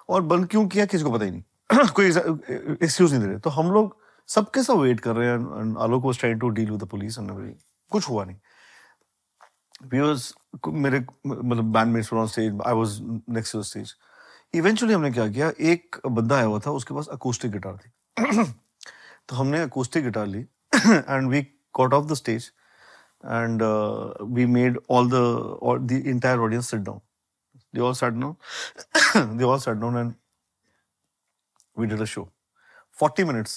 [0.10, 3.50] और बंद क्यों किया किसी को पता ही नहीं। कोई एक्सक्यूज नहीं दे रहे। तो
[3.50, 3.98] हम लोग
[4.30, 7.32] सबके सब वेट कर रहे हैं Alok was trying to deal with the police and
[7.92, 8.38] कुछ हुआ नहीं।
[9.92, 10.34] व्यूअर्स
[10.68, 13.94] मेरे मतलब bandmates on stage I was next to the stage
[14.54, 18.44] eventually हमने क्या किया एक बंदा आया हुआ था उसके पास अकोस्टिक गिटार थी।
[19.29, 21.43] तो हमने acoustic guitar Lee and we
[21.75, 22.51] got off the stage
[23.25, 23.63] and
[24.35, 27.01] we made all the the entire audience sit down
[27.75, 28.37] they all sat down
[29.39, 30.15] they all sat down and
[31.77, 32.29] we did a show
[33.03, 33.57] 40 minutes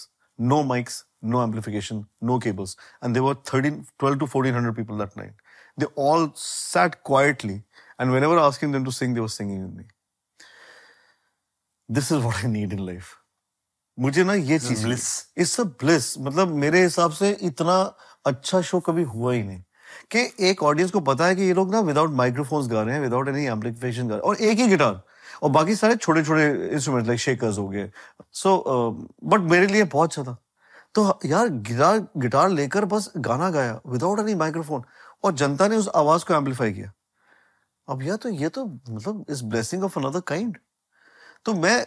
[0.53, 0.97] no mics
[1.34, 5.45] no amplification no cables and there were 13 12 to 1400 people that night
[5.78, 7.57] they all sat quietly
[7.99, 9.86] and whenever asking them to sing they were singing with me
[11.99, 13.15] this is what i need in life
[13.99, 15.05] मुझे ना ये चीज़ bliss.
[15.38, 17.74] It's a bliss मतलब मेरे हिसाब से इतना
[18.26, 19.62] अच्छा शो कभी हुआ ही नहीं
[20.11, 23.03] कि एक ऑडियंस को पता है कि ये लोग ना विदाउट माइक्रोफोन्स गा रहे हैं
[23.03, 25.03] विदाउट एनी एम्पलीफिकेशन गा रहे हैं और एक ही गिटार
[25.43, 27.90] और बाकी सारे छोटे छोटे इंस्ट्रूमेंट लाइक शेकर्स हो गए।
[28.32, 28.57] सो
[29.24, 30.36] बट मेरे लिए बहुत अच्छा था।
[30.95, 34.82] तो यार गिटार गिटार लेकर बस गाना गाया विदाउट एनी माइक्रोफोन
[35.24, 36.93] और जनता ने उस आवाज़ को एम्पलीफाई किया।
[37.88, 40.57] अब यार तो ये तो मतलब इस ब्लेसिंग ऑफ़ अनदर काइंड
[41.45, 41.84] तो मैं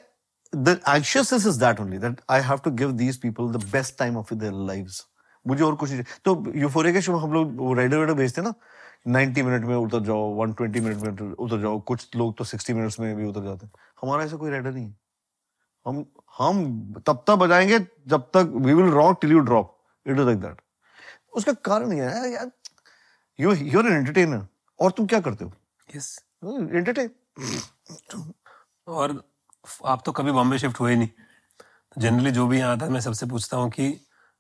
[0.53, 4.17] the anxiousness is that only that I have to give these people the best time
[4.17, 5.01] of their lives.
[5.45, 8.53] मुझे और कुछ नहीं तो यूफोरिया के शो हम लोग राइडर वाइडर भेजते ना।
[9.07, 12.99] 90 मिनट में उतर जाओ 120 मिनट में उतर जाओ। कुछ लोग तो 60 मिनट्स
[12.99, 14.95] में भी उतर जाते हैं। हमारा ऐसा कोई राइडर नहीं है।
[15.85, 16.05] हम
[16.37, 19.77] हम तब तक बजाएँगे जब तक we will rock till you drop
[20.07, 20.61] it is like that
[21.35, 22.51] उसका कारण ये है यार
[23.39, 24.45] you you are an entertainer
[24.79, 25.51] और तुम क्या करते हो?
[25.95, 27.09] यस एंटरटेन
[28.87, 29.21] और
[29.85, 31.09] आप तो कभी बॉम्बे शिफ्ट हुए नहीं।
[31.97, 33.87] जनरली जो भी यहाँ आता है मैं सबसे पूछता हूँ कि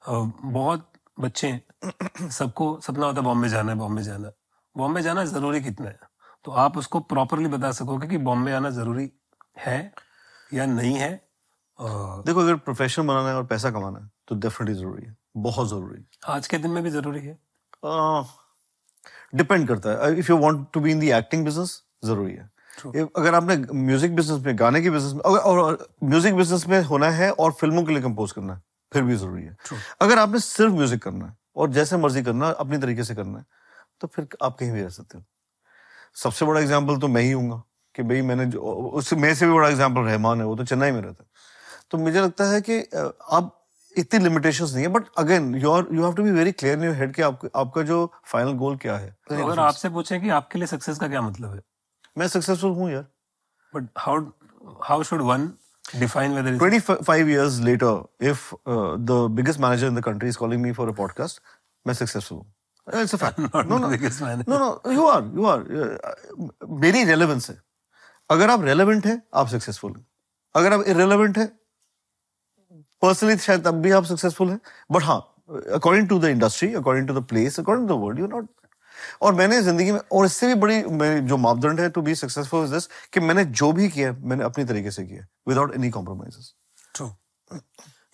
[0.03, 1.59] बहुत बच्चे
[2.31, 4.31] सबको सपना होता है बॉम्बे जाना है बॉम्बे जाना
[4.75, 5.99] बॉम्बे जाना ज़रूरी कितना है?
[6.45, 9.09] तो आप उसको प्रॉपरली बता सकोगे कि बॉम्बे आना ज़रूरी
[9.59, 9.93] है
[10.53, 11.11] या नहीं है?
[11.79, 15.97] देखो अगर प्रोफेशनल बनाना है और पैसा कमाना है तो डेफिनेटली ज़रूरी है। बहुत ज़रूरी
[15.97, 17.37] है। आज के दिन में भी ज़रूरी है?
[19.35, 22.49] डिपेंड करता है। If you want to be in the acting business ज़रूरी है।
[23.17, 27.09] अगर आपने म्यूज़िक बिज़नेस में गाने के बिज़नेस में अगर- और म्यूज़िक बिज़नेस में होना
[27.09, 28.61] है और फ़िल्मों के लिए कंपोज करना है
[28.91, 29.79] फिर भी ज़रूरी है। True.
[30.01, 33.37] अगर आपने सिर्फ़ म्यूज़िक करना है और जैसे मर्ज़ी करना है अपनी तरीके से करना
[33.37, 33.45] है
[34.01, 35.23] तो फिर आप कहीं भी रह सकते हो।
[36.15, 37.63] सबसे बड़ा एग्ज़ाम्पल तो मैं ही हूँ
[37.95, 40.91] कि भाई मैंने जो उससे मेरे से भी बड़ा एग्ज़ाम्पल रहमान है वो तो चेन्नई
[40.91, 41.29] में रहता है।
[41.91, 42.79] तो मुझे लगता है कि
[43.31, 43.61] आप
[43.97, 46.83] इतनी लिमिटेशंस नहीं है but again you are you have to be very clear in
[46.83, 50.29] your head कि आप, आपका जो फाइनल गोल क्या है। तो अगर आपसे पूछे कि
[50.29, 51.61] आपके लिए सक्सेस का क्या मतलब है?
[52.17, 53.05] मैं सक्सेसफुल हूँ यार।
[53.75, 54.21] But how
[54.83, 55.51] how should one
[55.95, 57.93] define whether 25 years later
[58.31, 61.39] if uh, the biggest manager in the country is calling me for a podcast
[61.87, 63.77] मैं सक्सेसफुल हूँ। It's a fact no no.
[63.77, 65.59] No no you are you are
[66.69, 67.57] मेरी relevance है।
[68.29, 70.05] अगर आप relevant है आप successful हैं।
[70.55, 71.45] अगर आप इरेलेवेंट है
[73.01, 74.59] पर्सनली शायद तब भी आप सक्सेसफुल हैं।
[74.91, 75.19] बट हाँ
[75.73, 78.47] according to the industry according to the place according to the world you not
[79.21, 80.81] और मैंने ज़िंदगी में और इससे भी बड़ी
[81.21, 84.65] जो मापदंड है to be successful is this कि मैंने जो भी किया मैंने अपनी
[84.65, 86.53] तरीके से किया without any compromises
[86.95, 87.11] True.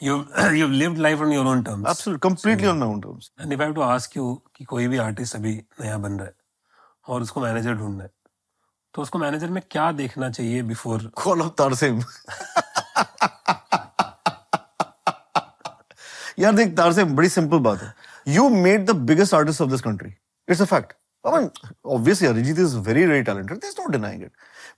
[0.01, 1.85] you've you've lived life on your own terms.
[1.87, 3.29] Absolutely, completely on my own terms.
[3.37, 6.25] And if I have to ask you कि कोई भी आर्टिस्ट अभी नया बन रहा
[6.25, 6.33] है
[7.05, 8.09] और उसको मैनेजर ढूंढना है
[8.93, 12.03] तो उसको मैनेजर में क्या देखना चाहिए बिफोर Call up Tarsim.
[16.39, 17.93] यार देख तारसेम बड़ी सिंपल बात है
[18.27, 20.09] you made the biggest artist of this country
[20.51, 20.93] it's a fact
[21.85, 23.61] obviously Arijit is very very talented.
[23.61, 24.31] There's no denying it.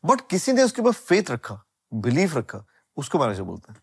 [0.09, 1.55] But किसी ने उसके ऊपर फेथ रखा,
[1.93, 2.65] बिलीफ रखा,
[2.97, 3.79] उसको मैनेजर बोलते हैं.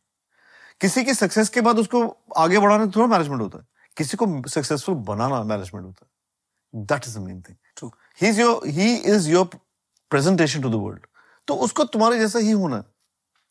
[0.80, 2.03] किसी की सक्सेस के बाद उसको
[2.36, 3.64] आगे बढ़ाना थोड़ा मैनेजमेंट होता है.
[3.97, 6.86] किसी को सक्सेसफुल बनाना मैनेजमेंट होता है.
[6.86, 7.57] That is the main thing.
[7.76, 7.91] True.
[8.22, 9.47] He's your he is your
[10.11, 11.09] presentation to the world.
[11.49, 12.84] तो उसको तुम्हारे जैसा ही होना है.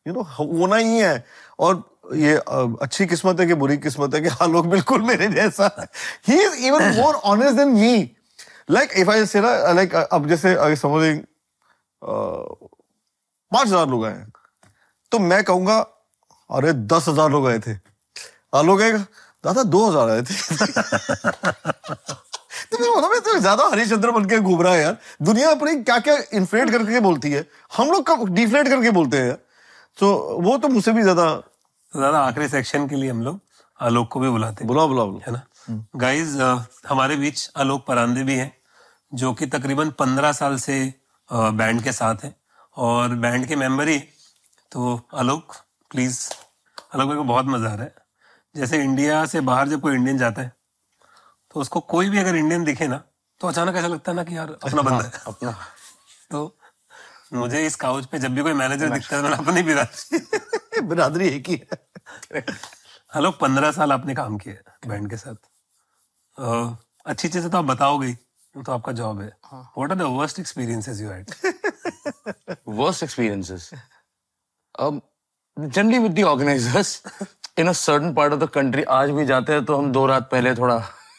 [0.07, 1.25] यू नो होना ही है
[1.59, 1.83] और
[2.15, 2.35] ये
[2.85, 5.67] अच्छी किस्मत है कि बुरी किस्मत है कि हाँ लोग बिल्कुल मेरे जैसा
[6.27, 8.15] ही is even more honest than me
[8.69, 11.03] like if I say ना लाइक अब जैसे अगर समझ
[13.51, 14.25] पाँच हज़ार लोग आए
[15.11, 15.77] तो मैं कहूँगा
[16.49, 17.73] अरे दस हज़ार लोग आए थे।
[18.57, 19.05] आलोक आएगा
[19.43, 20.33] दादा दो हज़ार आए थे।
[22.69, 25.75] तो मैं बोला मैं तो ज़्यादा हरिश्चंद्र बन के घूम रहा है यार। दुनिया अपनी
[25.83, 27.45] क्या क्या इन्फ्लेट करके बोलती है।
[27.77, 29.37] हम लोग कब डिफ्लेट करके बोलते हैं यार?
[29.97, 30.11] तो
[30.41, 33.39] वो तो मुझसे भी ज़्यादा तो दादा आखिरी सेक्शन के लिए हम लोग
[33.79, 35.41] आलोक को भी बुलाते हैं। बुला बुला बुला है ना?
[35.95, 36.35] गाइस
[36.89, 38.51] हमारे बीच आलोक परांदे भी हैं।
[39.11, 40.81] जो कि तकरीबन पंद्रह साल से
[41.29, 42.35] बैंड के साथ हैं।
[42.77, 43.97] और बैंड के मेंबर ही
[44.71, 45.55] तो आलोक
[45.91, 46.19] प्लीज़
[46.95, 47.95] आलोक मेरे को बहुत मज़ा आ रहा है।
[48.55, 50.51] जैसे इंडिया से बाहर जब कोई इंडियन जाता है
[51.55, 53.03] तो उसको कोई भी अगर इंडियन दिखे ना
[53.41, 55.51] तो अचानक ऐसा लगता है ना कि यार अपना बंदा है। अपना।
[56.31, 56.57] तो
[57.33, 61.49] मुझे इस काउच पे जब भी कोई मैनेजर दिखता है मैंने अपनी बिरादरी बिरादरी एक
[61.49, 62.43] ही है।
[63.11, 65.35] आलोक पंद्रह साल आपने काम किया बैंड के साथ।
[67.05, 68.15] अच्छी चीज़ें तो आप बताओगे ही,
[68.55, 71.31] तो आपका जॉब है। What are the worst experiences you had
[72.79, 73.63] worst experiences?
[74.75, 75.01] Um
[75.75, 76.89] generally with the organizers
[77.61, 80.29] in a certain part of the country आज भी जाते हैं तो हम दो रात
[80.31, 80.75] पहले थोड़ा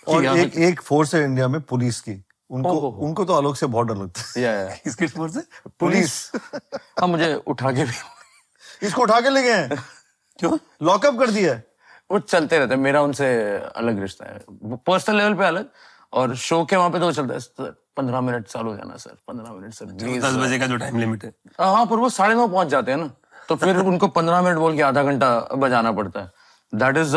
[0.08, 2.14] और एक एक फोर्स है इंडिया में पुलिस की।
[2.50, 5.40] उनको ओहो। उनको तो आलोक से बहुत डर लगता है। या या किसके फोर्स से
[5.80, 6.14] पुलिस
[7.00, 9.82] हाँ मुझे उठा के भी इसको उठा के ले गए हैं।
[10.38, 10.56] क्यों?
[10.82, 11.60] लॉकअप कर दिया
[12.10, 13.26] वो चलते रहते हैं। मेरा उनसे
[13.76, 14.44] अलग रिश्ता है।
[14.86, 15.70] पर्सनल लेवल पे अलग।
[16.12, 19.52] और शो के वहाँ पे तो चलता है पंद्रह मिनट चालू हो जाना सर पंद्रह
[19.52, 22.46] मिनट सर। प्लीज़ दस बजे का जो टाइम लिमिट है। हाँ पर वो साढ़े नौ
[22.48, 23.10] पहुँच जाते हैं ना
[23.48, 26.30] तो फिर उनको पंद्रह मिनट बोल के आधा घंटा बजाना पड़ता है।
[26.74, 27.16] That is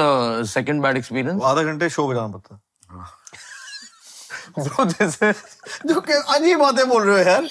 [0.51, 2.61] second bad experience आधा घंटे शो बजाना पड़ता है।
[4.87, 5.31] जैसे
[5.85, 7.47] जो कि अजीब बातें बोल रहे हो यार।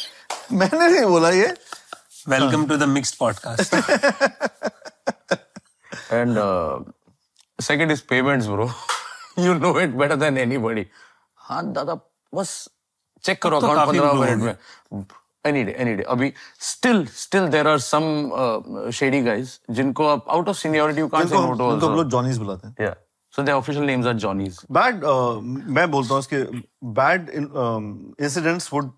[0.52, 1.54] मैंने नहीं बोला ये।
[2.28, 3.74] Welcome to the mixed podcast
[6.14, 6.80] And uh,
[7.58, 8.64] second is payments, bro.
[9.44, 10.36] you know it better than
[11.52, 11.94] हाँ दादा
[12.34, 12.52] बस
[13.24, 15.04] चेक करो तो अकाउंट पंद्रह मिनट में।
[15.46, 16.32] एनी डे एनी डे अभी
[16.70, 21.38] still still there are some shady guys जिनको आप out of seniority you can't say
[21.38, 22.94] मोटो इनको हम लोग जॉनीज बुलाते हैं। या
[23.34, 25.04] so their official names are Johnnies bad
[25.78, 26.42] मैं बोलता हूँ इसके
[27.00, 28.90] bad incidents would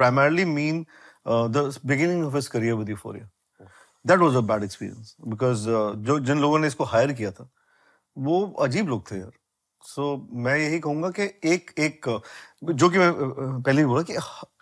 [0.00, 0.76] primarily mean
[1.30, 3.26] uh, the beginning of his career with Euphoria.
[4.10, 7.46] That was a bad experience because uh, जो जिन लोगों ने इसको हायर किया था
[8.16, 9.34] वो अजीब लोग थे यार।
[9.84, 10.04] सो
[10.44, 11.22] मैं यही कहूँगा कि
[11.52, 12.08] एक एक
[12.64, 13.12] जो कि मैं
[13.62, 14.16] पहले ही बोला कि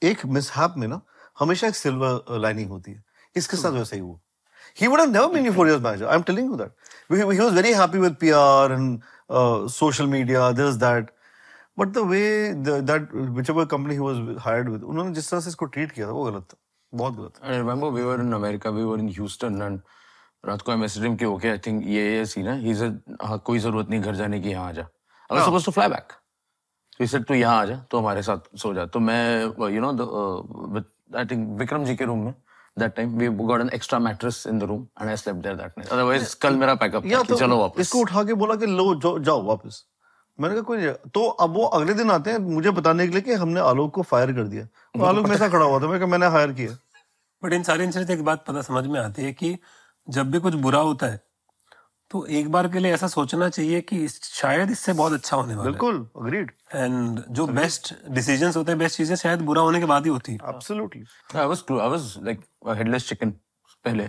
[0.09, 1.01] एक मिसहैप में ना
[1.41, 3.03] हमेशा एक सिल्वर लाइनिंग होती है।
[3.37, 4.21] इसके साथ वैसे ही वो
[4.81, 6.73] he would have never been four years manager I am telling you that
[7.13, 9.01] he was very happy with PR and
[9.71, 11.11] social media this that
[11.79, 13.15] but the way that
[13.51, 16.25] whichever company he was hired with उन्होंने जिस तरह से इसको treat किया था वो
[16.25, 16.57] गलत था।
[16.93, 19.81] बहुत गलत I remember we were in America we were in Houston and
[20.45, 22.91] रात को I message okay I think ये ये सीन है ही हाँ,
[23.35, 24.89] इज़ कोई ज़रूरत नहीं घर जाने की यहाँ आ जा।
[25.31, 26.15] I was supposed to fly back.
[27.01, 28.87] He said तू यहाँ आ जा, तो हमारे साथ सो जा.
[28.87, 30.39] तो मैं you know the uh,
[30.77, 32.35] with I think Vikram ji के रूम में
[32.77, 35.79] that time we got an extra mattress in the room and I slept there that
[35.79, 35.89] night.
[35.93, 37.81] Otherwise कल मेरा पैकअप या था कि तो चलो वापस.
[37.81, 39.85] इसको उठा के बोला कि लो जाओ वापस
[40.39, 43.33] मैंने कहा कोई तो अब वो अगले दिन आते हैं मुझे बताने के लिए कि
[43.41, 46.27] हमने आलोक को फायर कर दिया तो आलोक मेरे साथ खड़ा हुआ था मैं मैंने
[46.37, 46.77] हायर किया
[47.43, 49.57] बट इन सारे इंसिडेंट एक बात पता समझ में आती है कि
[50.07, 51.21] जब भी कुछ बुरा होता है
[52.11, 55.71] तो एक बार के लिए ऐसा सोचना चाहिए कि शायद इससे बहुत अच्छा होने वाला
[55.71, 60.05] बिल्कुल अग्रीड एंड जो बेस्ट डिसीजंस होते हैं बेस्ट चीज़ें शायद बुरा होने के बाद
[60.05, 61.05] ही होती है absolutely
[61.35, 63.33] I was I was like a headless chicken
[63.85, 64.09] पहले.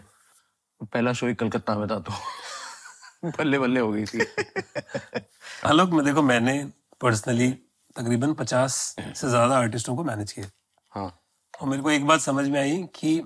[0.81, 2.11] पहला शो ही कलकत्ता में था तो
[3.37, 4.19] बल्ले बल्ले हो गई थी.
[5.65, 6.55] आलोक में देखो मैंने
[7.01, 7.49] पर्सनली
[7.95, 10.49] तकरीबन पचास से ज़्यादा आर्टिस्टों को मैनेज किया
[10.91, 11.21] हाँ.
[11.61, 13.21] और मेरे को एक बात समझ में आई कि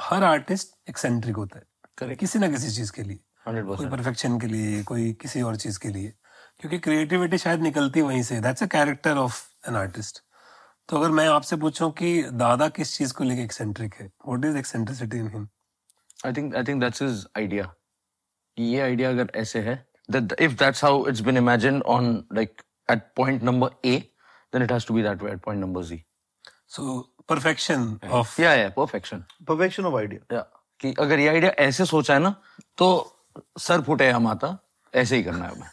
[0.00, 1.64] हर आर्टिस्ट एक्सेंट्रिक होता है
[1.98, 2.18] Correct.
[2.20, 5.88] किसी ना किसी चीज़ के लिए कोई परफेक्शन के लिए कोई किसी और चीज़ के
[5.88, 6.12] लिए।
[6.60, 10.22] क्योंकि क्रिएटिविटी शायद निकलती वहीं से। That's a character of an artist
[10.88, 14.06] तो अगर मैं आपसे पूछूँ कि दादा किस चीज़ को लेके एक्सेंट्रिक है?
[14.26, 15.48] What is eccentricity in him
[16.26, 17.74] I think I think that's his idea
[18.58, 23.02] ये आइडिया अगर ऐसे है that if that's how it's been imagined on like at
[23.18, 23.92] point number A,
[24.52, 25.98] then it has to be that way at point number Z.
[26.68, 29.22] So perfection of Yeah, yeah, perfection.
[29.48, 30.44] Perfection of idea Yeah.
[30.80, 32.34] कि अगर ये idea ऐसे सोचा है ना
[32.78, 32.88] तो
[33.58, 34.56] sir फुटे हम आता
[34.94, 35.68] ऐसे ही करना है हमें।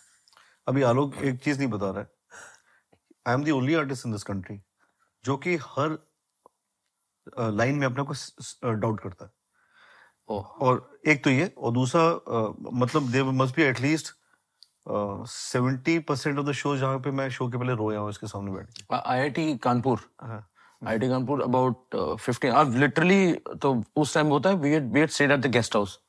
[0.67, 2.09] अभी आलोक एक चीज़ नहीं बता रहा है।
[3.27, 4.59] I am the only artist in this country
[5.25, 5.97] जो कि हर
[7.39, 9.31] लाइन में अपने को डाउट करता है।
[10.29, 14.13] ओह और एक तो ये और दूसरा अ, मतलब there must be at least
[15.29, 18.51] seventy percent of the show जहाँ पे मैं शो के पहले रोया हूँ इसके सामने
[18.51, 20.39] बैठ के। आईआईटी कानपुर। हाँ।
[20.83, 25.43] IIT Kanpur about fifteen literally तो उस टाइम होता है we we had stayed at
[25.43, 25.99] the guest house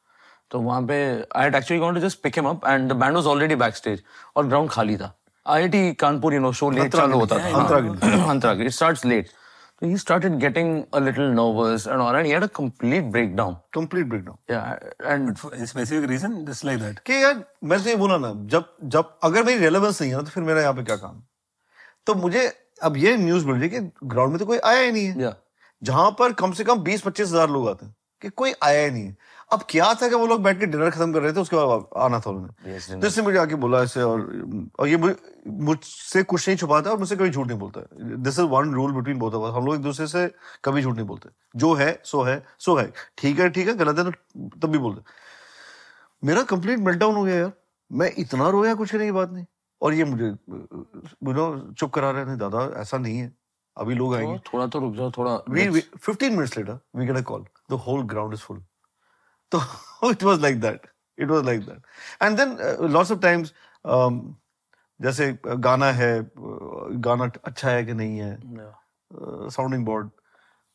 [0.51, 1.01] तो वहाँ पे
[1.36, 4.01] I had actually gone to just pick him up and the band was already backstage
[4.36, 5.12] और ग्राउंड खाली था।
[5.46, 9.36] IIT Kanpur you know show late चालू होता था। It starts late
[9.80, 13.53] So he started getting a little nervous and all, and he had a complete breakdown.
[13.74, 14.72] Complete breakdown Yeah,
[15.12, 15.36] and
[15.68, 19.44] specific reason just like that कि यार मैं तो ये बोला ना जब जब अगर
[19.44, 21.22] मेरी रेलेवेंस नहीं है ना तो फिर मेरा यहाँ पे क्या काम?
[22.07, 22.42] तो मुझे
[22.82, 25.14] अब ये न्यूज़ मिल रही है कि ग्राउंड में तो कोई आया ही नहीं है।
[25.16, 25.34] Yeah,
[25.82, 28.90] जहाँ पर कम से कम बीस पच्चीस हज़ार लोग आते हैं कि कोई आया ही
[28.90, 29.16] नहीं है।
[29.53, 31.84] अब क्या था कि वो लोग बैठ के डिनर खत्म कर रहे थे उसके बाद
[32.05, 34.20] आना था उन्होंने। Yes, तो इसने मुझे आके बोला ऐसे और
[34.78, 34.96] और ये
[35.46, 37.80] मुझसे कुछ नहीं छुपाता और मुझसे कभी झूठ नहीं बोलता।
[38.16, 40.26] This is one rule between both of हम लोग एक दूसरे से
[40.64, 43.99] कभी झूठ नहीं बोलते। जो है सो है सो है। ठीक है ठीक है गलत
[43.99, 45.03] है तो तब भी बोलते।
[46.26, 47.53] मेरा कंप्लीट मेल्टडाउन हो गया यार।
[47.90, 49.44] मैं इतना रोया कुछ नहीं बात नहीं।
[49.82, 50.34] और ये मुझे
[51.24, 53.32] नो चुप करा रहे थे दादा ऐसा नहीं है।
[53.76, 57.24] अभी लोग आएँगे। थोड़ा तो रुक जाओ थोड़ा we 15 minutes later we get a
[57.30, 57.44] call.
[57.72, 58.61] The whole ground is full.
[59.53, 59.61] So
[60.11, 60.80] it was like that
[61.18, 61.80] it was like that
[62.20, 63.53] and then uh, lots of times
[63.84, 64.36] um,
[65.01, 68.38] जैसे गाना है uh, गाना अच्छा है कि नहीं है
[69.51, 70.11] sounding board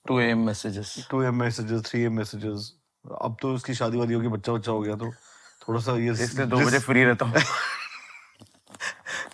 [0.06, 0.46] 2 a.m.
[0.46, 0.90] messages.
[1.12, 2.72] Two AM messages three AM messages
[3.22, 5.12] अब तो उसकी शादी वादी होगी बच्चा बच्चा हो गया तो
[5.68, 7.34] थोड़ा सा ये इसलिए दो बजे फ्री रहता हूँ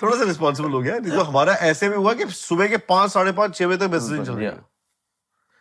[0.01, 3.11] थोड़ा सा रिस्पॉन्सिबल हो गया नहीं तो हमारा ऐसे भी हुआ कि सुबह के पाँच
[3.11, 4.59] साढ़े पाँच छह बजे तक मैसेज चल yeah.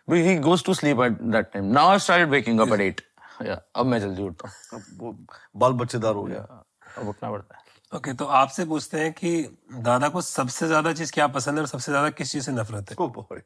[0.08, 1.70] But he goes to sleep at that time.
[1.70, 3.02] Now I started waking up at 8.
[3.38, 5.16] Yeah, अब मैं जल्दी उठता हूँ। अब वो
[5.56, 6.64] बाल बच्चेदार हो गया।
[6.98, 7.62] अब उठना पड़ता है।
[7.92, 9.30] ओके तो आपसे पूछते हैं कि
[9.72, 12.90] दादा को सबसे ज़्यादा चीज़ क्या पसंद है और सबसे ज़्यादा किस चीज़ से नफरत
[12.90, 13.42] है?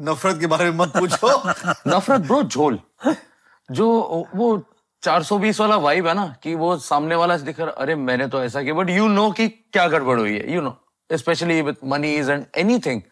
[0.00, 1.28] नफरत के बारे में मत पूछो।
[1.88, 2.78] नफरत ब्रो झोल।
[3.68, 3.88] जो
[4.34, 4.48] वो
[5.02, 8.62] 420 वाला वाइब है ना कि वो सामने वाला दिख रहा अरे मैंने तो ऐसा
[8.62, 10.76] किया। बट यू नो कि क्या गड़बड़ हुई है you know
[11.10, 13.02] specially with moneys and anything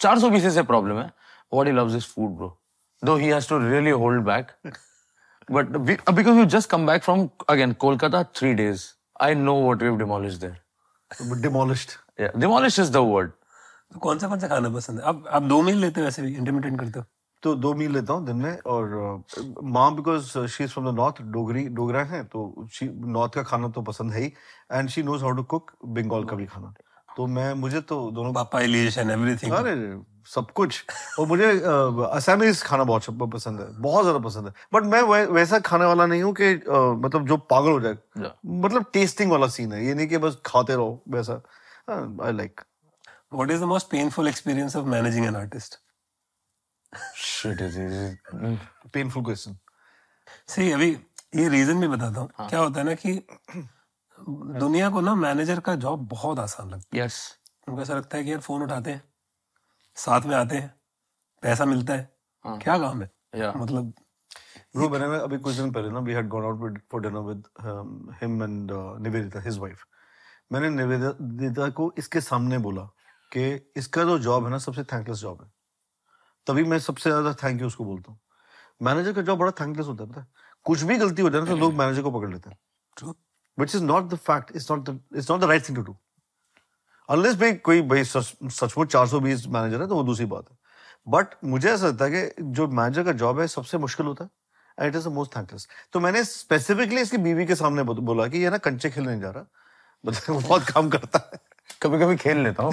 [0.00, 1.10] 420 से प्रॉब्लम है।
[1.52, 2.58] What he loves is food bro
[3.02, 4.52] though he has to really hold back
[5.50, 5.76] but
[6.10, 8.84] because you just come back from again Kolkata three days
[9.22, 11.90] I know what we have demolished there demolished
[12.40, 13.30] demolish is the word
[13.92, 15.04] तो कौन सा कौन सा खाना पसंद है?
[15.04, 17.04] अब आप दो मील लेते हो वैसे भी इंटरमीडिएट करते हो?
[17.42, 20.94] तो दो मील लेता हूँ दिन में और अ, माँ because she is from the
[20.94, 24.32] north Dogri Dogra है तो शी नॉर्थ का खाना तो पसंद है ही
[24.72, 26.74] and she knows how to cook Bengal का भी खाना।
[27.16, 29.74] तो मैं मुझे तो दोनों पापा एंड एवरीथिंग अरे
[30.28, 30.84] सब कुछ।
[31.18, 31.50] और मुझे
[32.08, 36.06] असमीज खाना बहुत पसंद है बहुत ज़्यादा पसंद है। बट मैं वै, वैसा खाने वाला
[36.06, 36.54] नहीं हूँ कि
[36.98, 37.96] मतलब जो पागल हो जाए।
[38.46, 41.40] मतलब टेस्टिंग वाला सीन है ये नहीं कि बस खाते रहो वैसा।
[41.90, 42.60] I like
[43.32, 45.78] what is the most painful experience of managing an artist
[47.18, 47.78] shit is
[48.92, 49.56] painful question
[50.48, 50.90] सही अभी
[51.36, 53.12] ये रीजन भी बताता हूँ। क्या होता है ना कि
[54.18, 58.24] दुनिया को ना मैनेजर का जॉब बहुत आसान लगता यस है उनको ऐसा लगता है
[58.24, 59.02] कि यार फ़ोन उठाते हैं।
[59.98, 60.74] साथ में आते हैं
[61.42, 62.10] पैसा मिलता है।
[62.44, 63.10] हाँ। क्या काम है?
[63.36, 63.92] या। मतलब
[64.76, 67.20] ब्रो मैंने ना अभी कुछ दिन पहले ना we had gone out with for dinner
[67.22, 67.42] with
[68.22, 68.70] him and
[69.02, 69.84] Nivedita his wife
[70.52, 72.82] मैंने निवेदिता को इसके सामने बोला
[73.32, 73.44] कि
[73.76, 75.50] इसका जो जॉब है ना सबसे थैंकलेस जॉब है।
[76.46, 78.18] तभी मैं सबसे ज़्यादा थैंक यू उसको बोलता हूँ।
[78.80, 80.26] मैनेजर का जॉब बड़ा थैंकलेस होता है पता है?
[80.66, 83.14] कुछ भी गलती हो जाए ना तो लोग मैनेजर को पकड़ लेते हैं।
[83.58, 85.96] Which is not the fact it's not it's not the right thing to do
[87.10, 90.44] unless भाई कोई भाई सच- सचमुच चार सौ बीस मैनेजर है तो वो दूसरी बात
[90.50, 90.56] है।
[91.08, 94.30] बट मुझे ऐसा लगता है कि जो मैनेजर का जॉब है सबसे मुश्किल होता है
[94.80, 98.38] and it is the most thankless तो मैंने स्पेसिफिकली इसकी बीवी के सामने बोला कि
[98.38, 99.44] ये ना कंचे खेलने नहीं जा रहा।
[100.06, 101.38] मतलब वो बहुत काम करता है।
[101.82, 102.72] कभी कभी खेल लेता हूँ।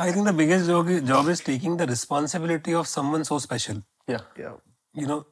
[0.00, 4.18] I think the biggest job job is taking the responsibility of someone so special you
[4.96, 5.24] know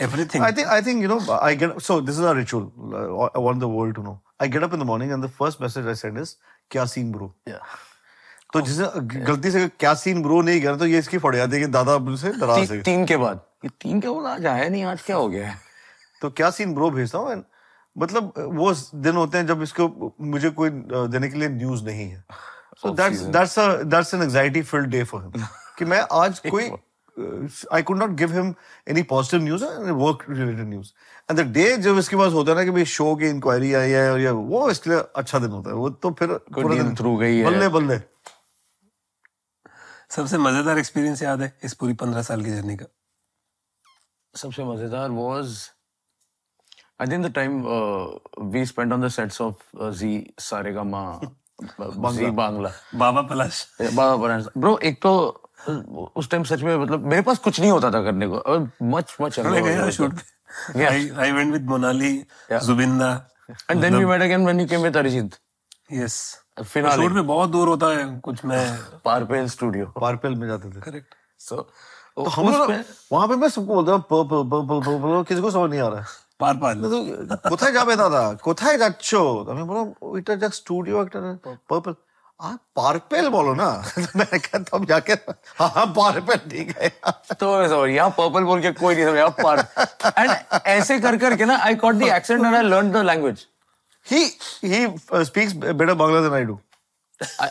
[0.00, 2.64] everything I think I think you know I get so this is our ritual.
[3.00, 4.14] Uh, I want the world to know.
[4.42, 6.34] I get up in the morning and the first message I send is
[6.70, 7.26] क्या scene bro
[8.52, 8.84] तो जिसे
[9.24, 11.96] गलती से क्या scene bro नहीं गया तो ये इसकी फट जाती है कि दादा
[11.98, 15.16] मुझसे नाराज़ है। तीन के बाद। ये तीन के बाद आज आया नहीं आज क्या
[15.16, 15.48] हो गया?
[15.48, 15.56] है
[16.22, 17.44] तो क्या सीन ब्रो भेजता हूँ?
[17.96, 22.24] मतलब वो दिन होते हैं जब इसको मुझे कोई देने के लिए न्यूज़ नहीं है।
[22.82, 23.58] So that's that's
[23.94, 25.46] that's an anxiety filled day for him
[25.78, 26.70] कि मैं आज कोई
[27.18, 28.56] uh, I could not give him
[28.86, 30.92] any positive news and work related news.
[31.28, 33.90] And the day जब इसके पास होता है ना कि भाई शो की इंक्वायरी आई
[33.90, 36.94] है और ये वो इसके लिए अच्छा दिन होता है वो तो फिर पूरा दिन
[36.96, 38.00] through गई है। बल्ले बल्ले
[40.16, 42.86] सबसे मज़ेदार एक्सपीरियंस याद है इस पूरी पंद्रह साल की जर्नी का
[44.34, 45.70] सबसे मज़ेदार was
[47.00, 48.06] I think the time uh,
[48.54, 51.04] we spent on the sets of uh, Z Saregama
[52.16, 55.51] Z Bangla बाबा पलाश बाबा परान ब्रो एक तो uh,
[56.15, 59.15] उस टाइम सच में मतलब मेरे पास कुछ नहीं होता था करने को और मच
[59.21, 62.13] मच मैं गया शूट पे आई I went with Monali
[62.65, 63.09] जुबिंदा
[63.71, 65.39] and then we met again when you came with Arijit
[65.93, 66.19] yes
[66.63, 68.63] finale shoot में बहुत दूर होता है कुछ मैं
[69.05, 71.55] पारपेल स्टूडियो पारपेल में जाते थे करेक्ट सो
[72.17, 72.71] तो हम लोग
[73.11, 76.01] वहां पे मैं सबको बोलता हूँ पर्पल पर्पल पर्पल किसी को समझ नहीं आ रहा
[76.01, 76.97] है পার পাল তো
[77.51, 79.21] কোথায় যাবে দাদা কোথায় যাচ্ছো
[79.51, 81.19] আমি বললাম ওইটা যাক স্টুডিও একটা
[81.71, 81.93] पर्पल
[82.40, 83.66] हाँ, आप बोलो ना।
[84.16, 84.38] मैंने
[84.86, 86.88] जाके हाँ, हाँ ठीक है।
[87.40, 89.58] तो मैं समझ यहाँ पर्पल बोल के कोई नहीं समझा पार।
[90.18, 90.30] एंड
[90.66, 93.46] ऐसे कर करके ना I caught the accent and I learn the language
[94.06, 94.24] he
[94.64, 94.86] he
[95.24, 96.58] speaks better Bangla than I do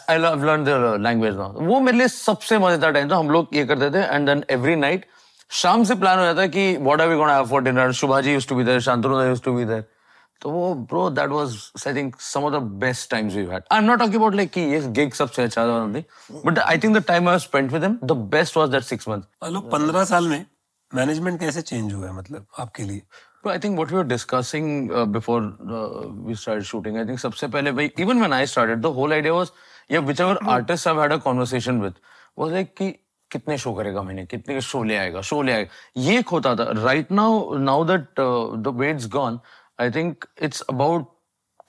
[0.09, 3.55] I love learn the language now वो मेरे लिए सबसे मज़ेदार टाइम था हम लोग
[3.55, 5.05] ये करते थे एंड देन एवरी नाइट
[5.51, 8.33] शाम से प्लान हो जाता है कि what are we gonna have for dinner Shubhaji
[8.33, 9.85] used to be there Shantanu used to be there
[10.41, 13.79] तो वो bro that was I think some of the best times we had I
[13.79, 15.85] am not talking about like कि ये gig सबसे अच्छा था
[16.45, 19.27] but I think the time I spent with him the best was that 6 months
[19.41, 20.45] और लोग पंद्रह साल में
[20.95, 23.01] मैनेजमेंट कैसे चेंज हुआ है मतलब आपके लिए?
[23.45, 27.19] But I think what we were discussing uh, before uh, we started shooting, I think
[27.19, 29.51] सबसे पहले भाई even when I started, the whole idea was
[29.91, 31.95] yeah, whichever artist I've had a conversation with
[32.37, 32.91] was like कि
[33.31, 36.71] कितने show करेगा महीने कितने show ले आएगा शो ले आएगा। ये एक होता था।
[36.83, 39.39] Right now now that the way gone
[39.80, 41.12] I think it's about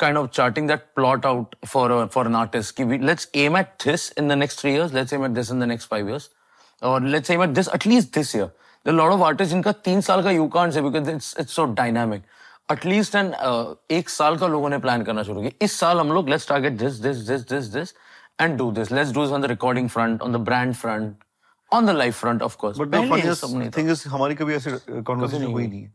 [0.02, 3.56] kind of charting that plot out for a, for an artist कि we, let's aim
[3.60, 6.12] at this in the next three years let's aim at this in the next five
[6.12, 6.28] years
[6.82, 8.46] or let's aim at this at least this year
[8.86, 11.32] there are a lot of artists जिनका तीन साल का you can't say because it's
[11.44, 12.30] it's so dynamic
[12.72, 13.34] at least and
[13.92, 16.74] एक साल का लोगों ने plan करना शुरू किया इस साल हम लोग let's target
[16.78, 17.94] this this this this this
[18.42, 21.24] and do this let's do on the recording front on the brand front
[21.74, 23.46] on the life front of course but the funniest
[23.78, 24.72] thing is हमारी कभी ऐसी
[25.12, 25.94] conversation हुई नहीं है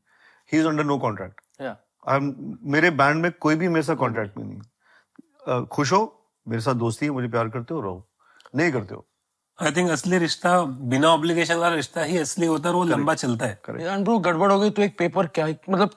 [0.53, 4.38] he is under no contract yeah I'm, मेरे band में कोई भी मेरे साथ कॉन्ट्रैक्ट
[4.38, 6.02] में नहीं खुश हो
[6.48, 8.08] मेरे साथ दोस्ती है मुझे प्यार करते हो रहो।
[8.56, 9.06] नहीं करते हो।
[9.60, 10.62] आई थिंक असली रिश्ता
[10.92, 13.62] बिना ऑब्लिगेशन वाला रिश्ता ही असली होता है वो लंबा चलता है।
[14.04, 15.90] ब्रो गड़बड़ हो गई तो एक पेपर क्या मतलब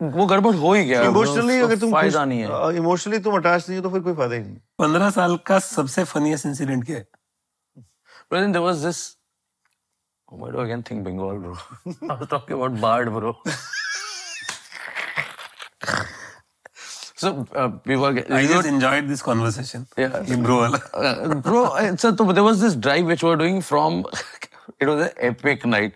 [0.00, 3.78] वो गड़बड़ हो ही गया। इमोशनली अगर तुम फ़ायदा नहीं है। इमोशनली तुम अटैच नहीं
[3.78, 7.08] हो तो फिर कोई फ़ायदा ही नहीं। पंद्रह साल का सबसे फनीएस्ट इंसिडेंट क्या है?
[8.30, 8.98] But there was this.
[10.28, 11.54] Oh, why do I again think Bengal, bro?
[12.10, 13.32] I was talking about Bard, bro.
[17.22, 18.10] So uh, we were.
[18.38, 20.14] I just enjoyed this conversation Yeah.
[20.94, 24.00] Uh, bro, it's a, there was this drive which we were doing from.
[24.80, 25.94] it was an epic night.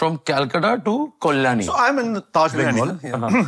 [0.00, 0.94] From Calcutta to
[1.26, 1.64] Kollani.
[1.68, 3.14] So I'm in Taj Bengal, Yeah.
[3.28, 3.44] Uh-huh.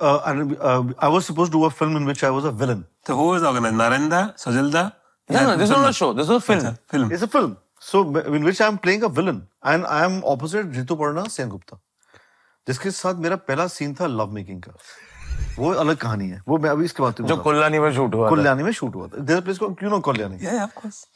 [0.00, 2.54] uh, and uh, I was supposed to do a film in which I was a
[2.62, 2.86] villain.
[3.06, 4.90] तो who was organise नारंदा सजलदा
[5.34, 6.12] no, no, this is not a show.
[6.12, 6.64] This is a film.
[6.92, 7.56] Film It's a film.
[7.90, 8.02] So
[8.38, 9.38] in which I'm playing a villain,
[9.72, 11.52] and I am opposite Ritu Parna Sen
[12.68, 14.72] जिसके साथ मेरा पहला scene था love making का
[15.58, 18.62] वो अलग कहानी है। वो मैं अभी इसके बाद जो कोल्लानी में शूट हुआ कल्याणी
[18.62, 21.06] में शूट हुआ था। प्लेस को क्यों ना कल्याणी या ऑफ़ कोर्स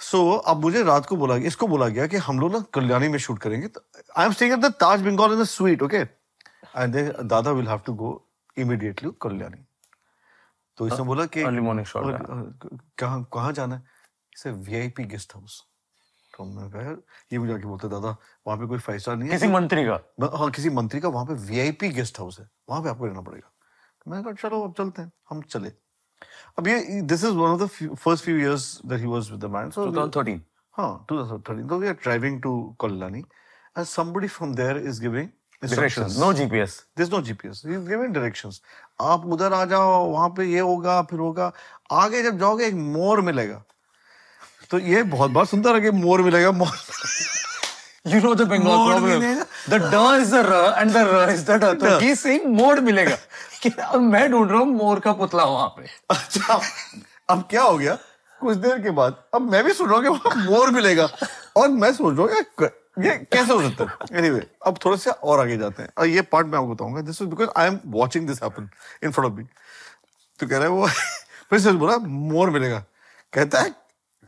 [0.00, 3.08] सो अब मुझे रात को बोला गया इसको बोला गया कि हम लोग ना कल्याणी
[3.08, 3.68] में शूट करेंगे।
[4.16, 7.80] I am staying at the Taj Bengal in the suite okay and dada will have
[7.86, 8.10] to go
[8.58, 9.64] immediately Kalyani
[10.76, 13.82] तो इसने बोला कि early morning shot, और, अ, कहाँ कहाँ जाना है?
[14.36, 15.62] इसे वीआईपी गेस्ट हाउस
[16.36, 16.96] तो मैंने कहा
[17.32, 18.16] ये मुझे आके बोलते दादा
[18.46, 19.98] वहाँ पे कोई फाइव स्टार नहीं है किसी मंत्री का.
[20.36, 23.50] हाँ किसी मंत्री का वहाँ पे वीआईपी गेस्ट हाउस है। वहाँ पे आपको रहना पड़ेगा।
[24.08, 25.72] मैंने कहा चलो अब चलते हैं। हम चले।
[26.58, 29.44] अब ये this is one of the first few years that he was with the
[29.44, 30.40] band so 2013.
[30.78, 33.24] हाँ 2013 so we are driving to Kolani
[33.76, 35.32] and somebody from there is giving
[35.62, 36.18] Directions.
[36.20, 36.72] No GPS.
[36.96, 37.60] there's no GPS
[38.12, 38.60] directions.
[39.00, 41.52] आप उधर आ जाओ वहाँ पे ये होगा फिर होगा।
[41.92, 43.62] आगे जब जाओगे एक मोर मिलेगा।
[44.70, 46.76] तो ये बहुत बार सुनता रहा कि मोर मिलेगा मोर
[48.06, 49.20] You know the Bengal Mode problem.
[49.20, 49.44] मिलेगा?
[49.68, 51.68] The d is the r and the r is the d.
[51.80, 52.00] तो Yeah.
[52.00, 53.16] he's saying मोड मिलेगा.
[53.62, 55.86] कि अब मैं ढूंढ रहा हूँ मोर का पुतला वहाँ पे.
[56.10, 56.60] अच्छा
[57.30, 57.98] अब क्या हो गया
[58.40, 61.08] कुछ देर के बाद अब मैं भी सुन रहा हूँ कि वहाँ मोर मिलेगा
[61.56, 65.10] और मैं सोच रहा हूँ ये कैसे हो सकता है एनीवे anyway, अब थोड़ा सा
[65.10, 67.78] और आगे जाते हैं और ये पार्ट मैं आपको बताऊँगा this is because I am
[67.94, 68.68] watching this happen
[69.04, 69.44] in front of me
[70.40, 70.86] तो कह रहा है वो
[71.50, 72.84] फिर से बोला मोर मिलेगा
[73.32, 73.74] कहता है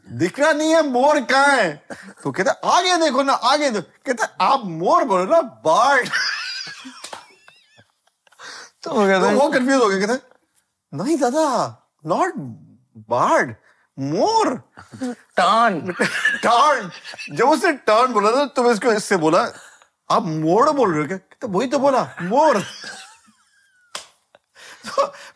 [0.09, 1.87] दिख रहा नहीं है मोर कहाँ है?
[2.23, 6.09] तो कहता आगे देखो ना आगे देखो कहता आप मोर बोलो ना बार्ड
[8.83, 10.19] तो वो कहता तो वो कंफ्यूज हो गया कहता
[10.95, 11.47] नहीं दादा
[12.07, 12.35] not
[13.09, 13.55] bard
[13.99, 14.55] more.
[15.37, 15.93] Turn
[16.43, 16.91] turn
[17.37, 19.53] जब उसने टर्न बोला था तो मैं इसको इससे बोला
[20.11, 21.19] आप मोड़ बोल रहे हो क्या?
[21.41, 22.57] तो वही तो बोला मोर।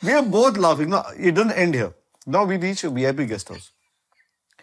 [0.04, 1.92] वी we are लाफिंग ना no it end end
[2.28, 3.68] now we reach vip guest house.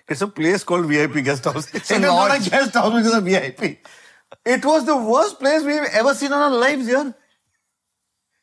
[0.09, 1.67] It's a place called vip guest house.
[1.73, 3.63] It's In not a guest house which is a vip
[4.55, 7.13] it was the worst place we've ever seen in our lives यार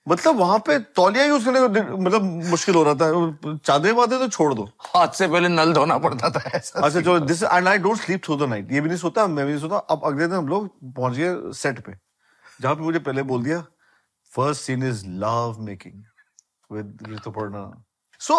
[0.08, 4.28] मतलब वहाँ पे तौलिया use करने को मतलब मुश्किल हो रहा था। चादरें वादरें तो
[4.28, 7.78] छोड़ दो। हाथ से पहले नल धोना पड़ता था। ऐसा अच्छा जो this and I
[7.78, 10.26] don't sleep through the night ये भी नहीं सोता मैं भी नहीं सोता। अब अगले
[10.26, 11.92] दिन हम लोग पहुँच गए सेट पे।
[12.60, 13.60] जहाँ पे मुझे पहले बोल दिया
[14.36, 16.02] first scene is love making
[16.70, 17.62] with Rituparna
[18.20, 18.34] so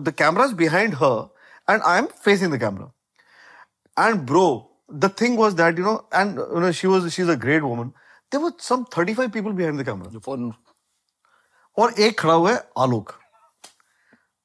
[0.00, 1.35] the camera is behind her
[1.70, 4.46] am facing the camera and bro
[4.94, 7.62] the thing was that you know and you know she was she is a great
[7.62, 7.88] woman
[8.32, 10.52] there were some 35 people behind the camera phone
[11.76, 13.12] और एक खड़ा हुआ है आलोक।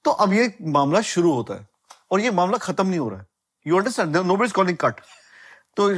[0.06, 1.68] तो अब ये मामला शुरू होता है।
[2.12, 3.26] और ये मामला खत्म नहीं हो रहा है।
[3.66, 5.02] You understand no is calling cut
[5.78, 5.90] तो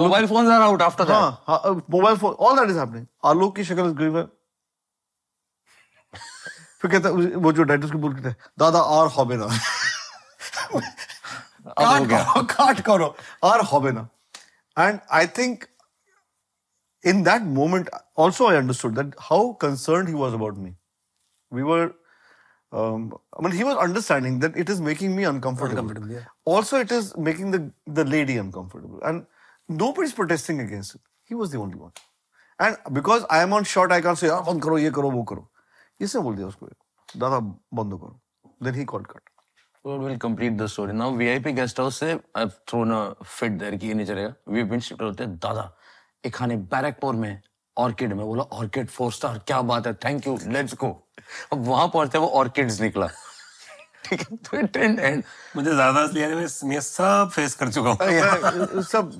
[0.00, 3.88] mobile phones are out after that mobile phone all that is happening Alok की शक्ल
[4.00, 4.24] ग्रीव है।
[6.80, 9.36] फिर कहता वो जो डायरेक्टर की बोलते हैं दादा और हॉबे
[10.74, 10.80] हो
[11.78, 13.14] काट गया करो काट करो
[13.48, 14.08] और हॉबे ना
[14.78, 15.64] and I think
[17.10, 17.88] in that moment
[18.24, 20.68] also i understood that how concerned he was about me
[21.58, 21.86] we were
[22.80, 23.08] um,
[23.38, 26.28] i mean he was understanding that it is making me uncomfortable, Uncomfortable, yeah.
[26.44, 27.60] also it is making the
[27.98, 29.26] the lady uncomfortable and
[29.82, 31.02] nobody's protesting against it
[31.32, 31.92] he was the only one
[32.68, 35.22] and because i am on shot i can't say "यार, बंद करो ये करो वो
[35.32, 35.48] करो
[36.06, 36.68] इसने बोल दिया उसको
[37.24, 37.38] दादा
[37.80, 38.18] बंद करो
[38.66, 39.31] then he called cut
[39.84, 40.92] So we'll complete the story.
[40.92, 44.34] Now VIP guest house से I've thrown a fit there कि ये नहीं चलेगा.
[44.48, 45.64] We've been shifted होते हैं दादा
[46.24, 47.40] एक खाने बैरकपुर में
[47.76, 50.90] ऑर्किड में बोला ऑर्किड फोर स्टार क्या बात है थैंक यू लेट्स गो
[51.52, 53.08] अब वहाँ पहुँचते वो ऑर्किड्स निकला
[54.04, 55.22] ठीक है तो इट डिडंट एंड
[55.56, 59.18] मुझे ज़्यादा इसलिए मैं मैं सब फेस कर चुका हूँ सब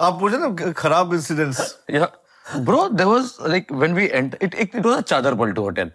[0.00, 2.10] आप पूछे ना खराब incidents Yeah.
[2.58, 5.90] Bro, there was like when we enter, it, it, it was a चादर पलटू होटल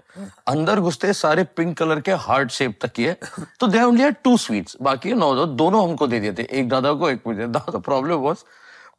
[0.47, 3.15] अंदर घुसते सारे पिंक कलर के हार्ट शेप तक किए
[3.59, 6.93] तो they only had two suites बाकी नौ दोनों हमको दे दिए थे एक दादा
[7.01, 8.43] को एक मुझे दादा प्रॉब्लम वाज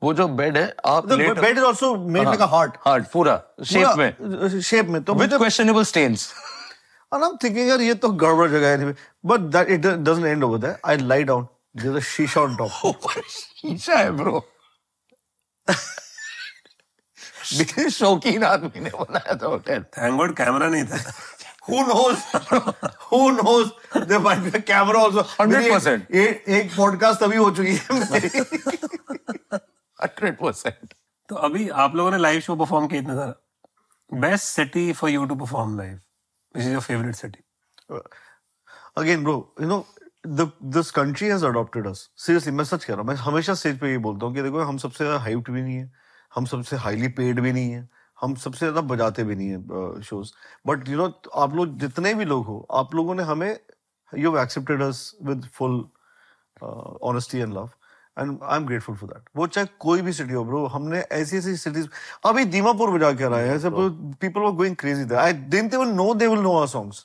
[0.03, 2.77] वो जो बेड है आप bed is also made like a heart.
[2.87, 3.41] Heart पूरा
[3.73, 6.33] शेप में शेप में तो with questionable stains
[7.13, 8.97] and I'm thinking यार ये तो गड़बड़ जगह है anyway.
[9.33, 10.79] But that it doesn't end over there.
[10.85, 11.49] I lie down.
[11.75, 13.09] There's a shisha on top.
[13.63, 14.11] शीशा है
[17.57, 21.13] ब्रो शौकीन आदमी ने बनाया था होटल थैंक गॉड कैमरा नहीं था
[21.69, 22.19] Who knows?
[23.11, 23.73] Who knows?
[24.07, 25.23] There might be a camera also.
[25.23, 25.47] 100%.
[25.47, 27.81] मेरी एक, एक पॉडकास्ट तभी हो चुकी है।
[30.03, 30.95] हंड्रेड परसेंट
[31.29, 35.25] तो अभी आप लोगों ने लाइव शो परफॉर्म किया इतना सारा best city for you
[35.25, 36.01] to perform live
[36.57, 37.45] which is your favourite city
[38.99, 39.87] again bro you know
[40.63, 43.91] this country has adopted us seriously मैं सच कह रहा हूँ मैं हमेशा स्टेज पे
[43.91, 46.06] ये बोलता हूँ कि देखो हम सबसे ज़्यादा हाइप्ड भी नहीं है
[46.37, 47.89] हम सबसे हाईली पेड भी नहीं है
[48.19, 50.33] हम सबसे ज़्यादा बजाते भी नहीं है शोज़
[50.67, 53.51] बट यू नो आप लोग जितने भी लोग हो आप लोगों ने हमें
[54.13, 55.85] you have accepted us with full
[56.63, 57.71] honesty and love
[58.19, 61.37] and I am grateful for that वो चाहे कोई भी सिटी हो ब्रो हमने ऐसी
[61.37, 61.89] ऐसी सिटीज़
[62.27, 63.59] अभी दीमापुर बजा के आए है
[64.21, 67.05] people were going crazy I didn't even know they will know our songs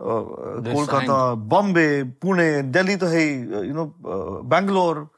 [0.00, 3.22] Kolkata Bombay Pune Delhi तो है
[3.68, 3.84] you know
[4.52, 5.08] Bangalore.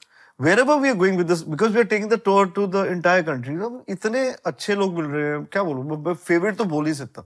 [0.44, 3.22] Wherever we are going with this because we are taking the tour to the entire
[3.22, 6.94] country you know, इतने अच्छे लोग मिल रहे हैं क्या बोलूँ favourite तो बोल ही
[6.94, 7.22] सकता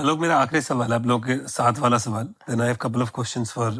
[0.00, 3.10] लोग मेरा आखिरी सवाल आप लोग के साथ वाला सवाल। Then I have couple of
[3.14, 3.70] questions for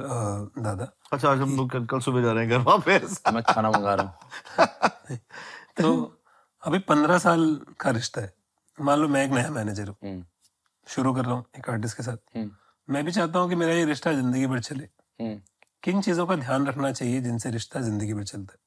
[0.58, 0.92] dada.
[1.12, 3.94] अच्छा आज हम लोग कल, कल सुबह जा रहे हैं घर वापस। मैं खाना मंगा
[3.94, 5.18] रहा हूँ।
[5.80, 6.18] तो
[6.62, 8.32] अभी पंद्रह साल का रिश्ता है।
[8.78, 10.24] मान लो मैं एक नया मैनेजर हूँ। हम्म,
[10.86, 12.50] शुरू कर रहा हूँ एक आर्टिस्ट के साथ। हम्म,
[12.88, 14.88] मैं भी चाहता हूँ कि मेरा ये रिश्ता ज़िंदगी भर चले।
[15.20, 15.40] हम्म।
[15.82, 18.58] किन चीज़ों का ध्यान रखना चाहिए जिनसे रिश्ता ज़िंदगी भर चलता है?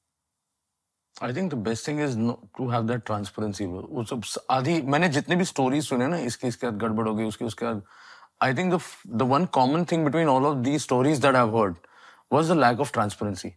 [1.16, 2.16] I think the best thing is
[2.56, 6.66] to have that transparency वो सब आधी, मैंने जितने भी स्टोरीज सुने ना, इसके इसके
[6.66, 7.82] बाद गड़बड़ हो गई, उसके उसके बाद
[8.42, 11.76] I think the one common thing between all of the stories that I heard
[12.32, 13.50] was the lack of transparency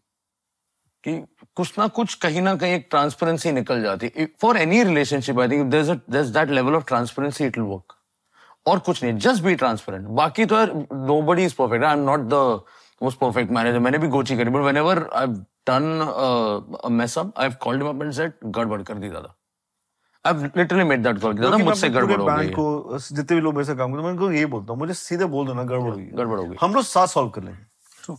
[1.04, 1.18] कि
[1.56, 5.72] कुछ ना कुछ, कहीं ना कहीं एक ट्रांसपेरेंसी निकल जाती for any relationship I think
[5.72, 7.98] that level of transparency it will work
[8.66, 10.74] और कुछ नहीं जस्ट बी ट्रांसपेरेंट बाकी तो यार
[11.22, 12.64] nobody is perfect I am not the
[13.02, 15.28] most perfect manager मैंने भी गोची करी but whenever I
[15.70, 15.84] done
[16.92, 19.36] mess up I called him up and said गड़बड़ कर दी दादा.
[20.26, 22.48] I literally made that call dada क्योंकि मैं मुझसे अपने गड़बड़ पूरे हो बैंड गई
[22.48, 24.80] है। को जितने भी लोग मेरे से काम करते हैं मैं उनको यही बोलता हूँ
[24.80, 27.30] मुझे सीधे बोल दो ना गड़बड़ हो गई। गड़बड़ हो गई। हम लोग साथ सॉल्व
[27.30, 27.64] कर लेंगे।
[28.06, 28.14] तो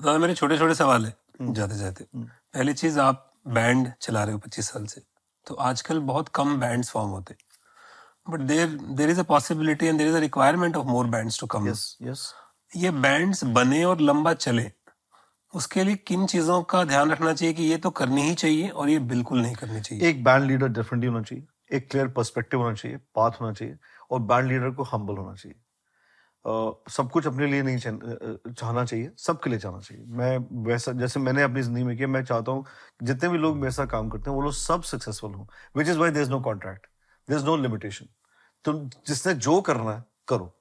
[0.00, 4.38] दादा मेरे छोटे छोटे सवाल है। जाते जाते। पहली चीज़ आप बैंड चला रहे हो
[4.38, 5.02] पच्चीस साल से।
[5.46, 7.34] तो आजकल बहुत कम बैंड्स फॉर्म होते।
[8.30, 11.46] But there there is a possibility and there is a requirement of more bands to
[11.46, 12.32] come yes yes
[12.72, 14.70] ये बैंड्स बने और लंबा चले
[15.54, 18.88] उसके लिए किन चीज़ों का ध्यान रखना चाहिए कि ये तो करनी ही चाहिए और
[18.90, 20.08] ये बिल्कुल नहीं करनी चाहिए?
[20.08, 23.76] एक बैंड लीडर डेफिनेटली होना चाहिए एक क्लियर पर्सपेक्टिव होना चाहिए पाथ होना चाहिए
[24.10, 25.56] और बैंड लीडर को हम्बल होना चाहिए।
[26.44, 31.20] uh, सब कुछ अपने लिए नहीं चाहना चाहिए सबके लिए चाहना चाहिए। मैं वैसा जैसे
[31.20, 32.64] मैंने अपनी ज़िंदगी में किया मैं चाहता हूँ
[33.02, 35.98] जितने भी लोग मेरे साथ काम करते हैं वो लोग सब सक्सेसफुल हों which is
[35.98, 36.86] why there is no contract
[37.28, 38.06] there is no limitation
[38.64, 40.52] तुम जिसने जो करना है करो।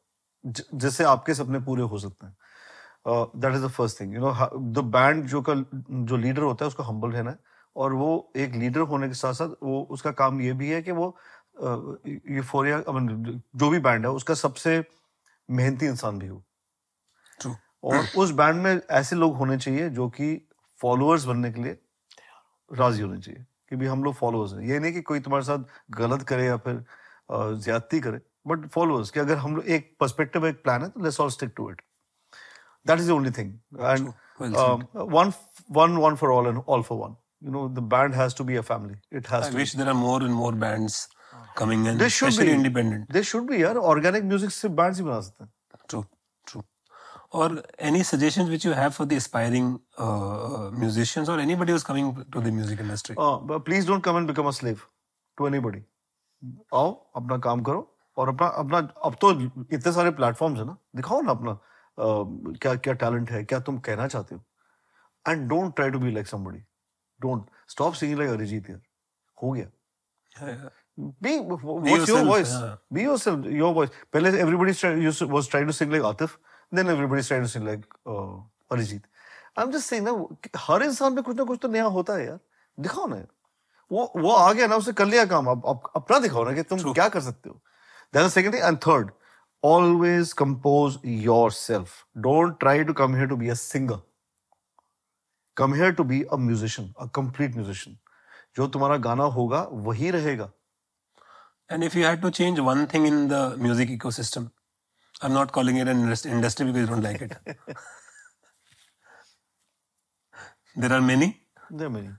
[0.45, 2.36] जिससे आपके सपने पूरे हो सकते हैं।
[3.36, 4.34] That is the first thing you know
[4.74, 7.38] the band जो का जो लीडर होता है उसको हम्बल रहना है।
[7.76, 10.91] और वो एक लीडर होने के साथ साथ वो उसका काम ये भी है कि
[10.91, 11.16] वो
[12.30, 14.84] यूफोरिया जो भी बैंड है उसका सबसे
[15.49, 16.44] मेहनती इंसान भी हो।
[17.40, 17.56] True.
[17.84, 20.36] और उस बैंड में ऐसे लोग होने चाहिए जो कि
[20.80, 21.78] फॉलोअर्स बनने के लिए
[22.72, 25.64] राज़ी होने चाहिए कि भी हम लोग फॉलोअर्स हैं। ये नहीं कि कोई तुम्हारे साथ
[25.91, 26.84] गलत करे या फिर
[27.32, 28.20] ज्यादती करे।
[28.51, 31.53] बट फॉलोअर्स कि अगर हम लोग एक पर्सपेक्टिव एक प्लान है तो let's all stick
[31.57, 31.81] to it
[32.88, 34.11] that is the only thing and
[34.41, 35.31] one
[35.77, 37.15] one one for all and all for one
[37.47, 39.88] you know the band has to be a family it has I to wish there
[39.93, 40.99] are more and more bands
[41.61, 42.59] coming in, There should especially be.
[42.59, 43.09] independent.
[43.17, 45.51] there should be यार organic music से bands ही बना सकते हैं
[45.93, 46.03] True,
[46.51, 46.63] true.
[47.41, 47.49] Or
[47.89, 49.67] any suggestions which you have for the aspiring
[50.05, 53.15] uh, musicians or anybody who's coming to the music industry?
[53.27, 54.88] uh, but please don't come and become a slave
[55.38, 55.84] to anybody
[56.81, 57.88] आओ अपना काम करो
[58.19, 61.57] और अपना अपना अब तो इतने सारे प्लेटफॉर्म्स है ना दिखाओ ना अपना
[61.97, 66.11] uh, क्या क्या टैलेंट है क्या तुम कहना चाहते हो and don't try to be
[66.11, 66.63] like somebody
[67.19, 68.81] don't stop singing like Arijit यार
[69.37, 69.67] हो गया
[70.31, 70.69] Yeah, yeah.
[71.25, 72.51] Be what's your yourself, voice?
[72.53, 72.75] yeah.
[72.95, 73.45] Be yourself.
[73.59, 73.89] Your voice.
[74.13, 76.35] पहले everybody try, used to, was trying to sing like Atif.
[76.71, 78.35] Then everybody's trying to sing like uh,
[78.71, 79.01] Arijit.
[79.57, 80.13] I'm just saying ना
[80.65, 82.39] हर इंसान में कुछ ना कुछ तो नया होता है यार
[82.77, 83.27] दिखाओ ना यार
[83.91, 86.63] वो वो आ गया ना उसे कर लिया काम अब अब अपना दिखाओ ना कि
[86.71, 87.61] तुम क्या कर सकते हो
[88.14, 88.64] That's the second thing.
[88.64, 89.11] And third,
[89.61, 92.06] always compose yourself.
[92.22, 93.99] Don't try to come here to be a singer.
[95.56, 97.98] Come here to be a musician, a complete musician.
[98.57, 100.52] जो तुम्हारा गाना होगा वही रहेगा
[101.72, 104.52] And if you had to change one thing in the music ecosystem,
[105.22, 107.38] I'm not calling it an indus- industry because you don't like it.
[110.76, 111.30] there are many.
[111.72, 112.11] There are many.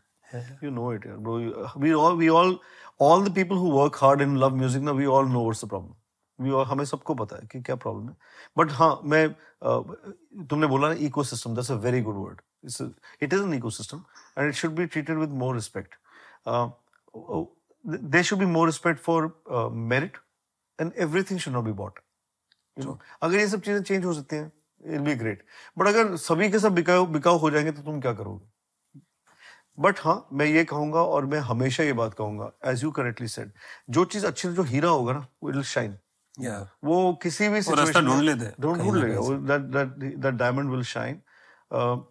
[0.62, 1.38] You know it, yeah, bro.
[1.38, 2.58] You- We all, we all,
[3.02, 5.70] all the people who work hard and love music ना we all know what's the
[5.72, 5.94] problem.
[6.38, 8.16] We all, हमें सबको पता है कि क्या problem है।
[8.58, 9.28] But हाँ मैं
[10.50, 10.94] तुमने बोला ना
[11.24, 12.40] ecosystem that's a very good word
[13.22, 14.02] it is an ecosystem
[14.38, 15.94] and it should be treated with more respect
[17.86, 19.32] there should be more respect for
[19.72, 20.16] merit
[20.78, 21.98] and everything should not be bought
[23.22, 24.52] अगर ये सब चीज़ें change हो सकती हैं
[24.94, 25.44] it be great
[25.78, 28.59] but अगर सभी के सब बिकाऊ बिकाऊ हो जाएँगे तो तुम क्या करोगे?
[29.80, 33.52] बट हाँ मैं ये कहूँगा और मैं हमेशा ये बात कहूँगा एज यू करेक्टली सेड
[33.90, 35.98] जो चीज़ अच्छी जो हीरा होगा ना विल शाइन
[36.84, 38.22] वो किसी भी ढूंढ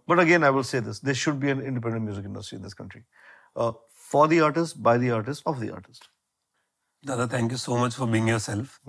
[0.10, 0.82] but again I will say.
[0.82, 3.02] This country
[4.12, 6.12] for the artist by the artist of the artist
[7.08, 8.80] dada thank you so much for being yourself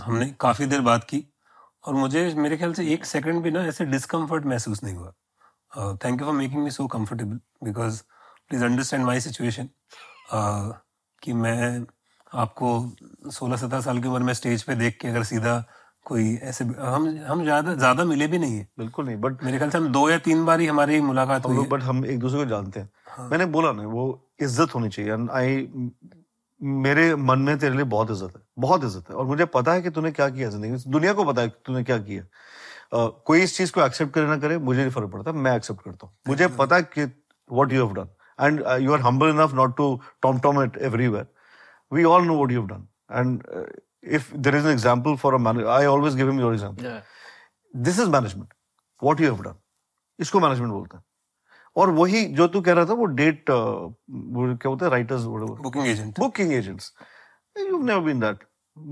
[0.00, 1.26] हमने काफ़ी देर बात की
[1.84, 5.12] और मुझे मेरे ख्याल से एक सेकंड भी ना ऐसे डिस्कम्फर्ट महसूस नहीं हुआ।
[5.72, 8.02] Thank you for making me so comfortable because
[8.48, 9.68] please understand my situation
[11.22, 11.86] कि मैं
[12.32, 12.78] आपको
[13.30, 15.62] 16-17 साल की उम्र में स्टेज पे देख के अगर सीधा
[16.06, 19.70] कोई ऐसे हम हम ज़्यादा ज़्यादा मिले भी नहीं है। बिल्कुल नहीं बट मेरे ख्याल
[19.70, 22.44] से हम दो या तीन बार ही हमारी मुलाकात हुई बट हम एक दूसरे को
[22.50, 24.04] जानते हैं। हाँ। मैंने बोला ना वो
[24.40, 25.68] इज़्ज़त होनी चाहिए। एंड आई
[26.60, 29.82] मेरे मन में तेरे लिए बहुत इज़्ज़त है बहुत इज़्ज़त है। और मुझे पता है
[29.82, 32.22] कि तूने क्या किया ज़िंदगी में। दुनिया को पता है कि तूने क्या किया।
[32.92, 36.06] कोई इस चीज़ को एक्सेप्ट करे ना करे मुझे नहीं फ़र्क पड़ता मैं एक्सेप्ट करता
[36.06, 38.08] हूँ। मुझे पता कि what you have done
[38.38, 41.26] and you are humble enough not to tom tom it everywhere
[41.92, 43.42] we all know what you have done and
[44.14, 47.00] if there is an example for a I always give him your example
[47.74, 48.54] this is management
[49.02, 49.54] what you have done
[50.18, 51.04] इसको management बोलते हैं।
[51.76, 55.86] और वही जो तू कह रहा था वो डेट वो क्या बोलते हैं writers booking
[55.86, 56.92] agent booking agents
[57.56, 58.44] you never been that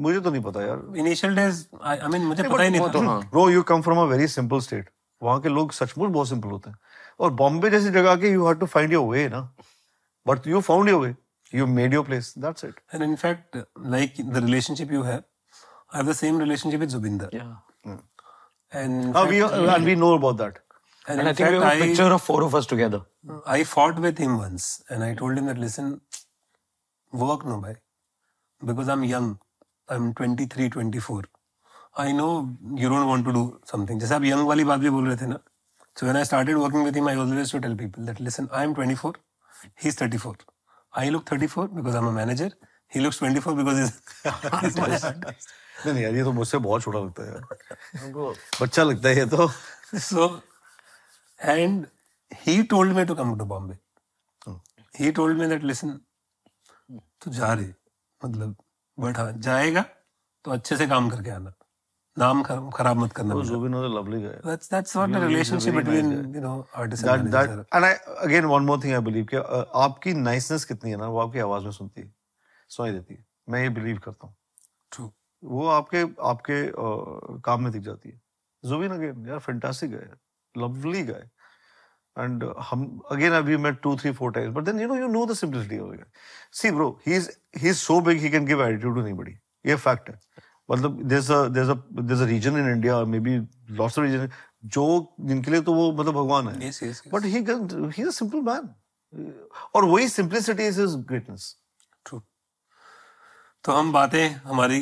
[0.04, 3.20] मुझे तो नहीं पता यार। इनिशियल डेज़ आई मीन मुझे पता ही नहीं तो हाँ।
[3.30, 4.90] Bro you come from a very simple state
[5.22, 6.78] वहाँ के लोग सचमुच बहुत सिंपल होते हैं।
[7.20, 9.40] और बॉम्बे जैसी जगह के you have to find your way ना।
[10.26, 11.14] But you found your way
[11.52, 13.56] you made your place that's it and in fact
[13.86, 17.44] like the relationship you have I have the same relationship with Jubinder yeah
[18.72, 20.58] and how we and we know about that
[21.06, 24.20] and I think we have a picture of four of us together I fought with
[24.20, 25.98] him once and I told him that listen
[27.12, 27.74] work no भाई
[28.62, 29.34] because I am young
[29.88, 31.28] I am twenty three twenty four
[32.00, 32.28] I know
[32.78, 35.26] you don't want to do something जैसे आप young वाली बात भी बोल रहे थे
[35.26, 35.38] ना
[35.96, 38.64] so when I started working with him I always to tell people that listen I
[38.64, 39.18] am twenty four
[39.78, 40.36] he is thirty four
[40.92, 42.54] I look thirty four because I am a manager
[42.92, 43.92] he looks twenty four because is
[45.86, 48.12] नहीं ये तो मुझसे बहुत छोटा लगता है
[48.60, 49.48] बच्चा लगता है ये तो।
[49.96, 50.28] So
[51.40, 51.86] and
[52.32, 53.78] he told me to come to Bombay
[54.94, 55.98] he told me that listen
[57.22, 57.72] तो जा रहे
[58.20, 58.56] मतलब
[58.98, 59.82] बैठा जाएगा
[60.44, 61.52] तो अच्छे से काम करके आना।
[62.16, 64.18] नाम खराब मत करना जो भी lovely
[65.18, 67.34] relationship between you know artist and
[67.74, 69.36] I again one more thing I believe कि
[69.80, 72.12] आपकी नाइसनेस कितनी है ना वो आपकी आवाज़ में सुनती है
[72.70, 74.34] सुनाई देती है। मैं ये बिलीव करता हूँ।
[74.92, 75.10] ट्रू
[75.42, 76.62] वो आपके आपके
[77.44, 78.20] काम में दिख जाती है।
[78.64, 80.08] जुबिन अगेन यार fantastic guy
[80.54, 81.28] lovely guy
[82.18, 85.24] and हम अगेन अभी मैं two three four times but then you know you know
[85.26, 86.06] the simplicity of it
[86.60, 87.28] see bro he is
[87.58, 90.18] he is so big he can give attitude to anybody ये fact है.
[90.68, 93.36] मतलब there a there a there a reason in India maybe
[93.70, 94.30] lots of reason
[94.64, 96.70] जो जिनके लिए तो वो मतलब भगवान है.
[97.12, 98.68] But he he is a simple man
[99.74, 101.54] और वही simplicity is his greatness
[102.06, 102.20] true
[103.64, 104.78] तो हम बातें हमारी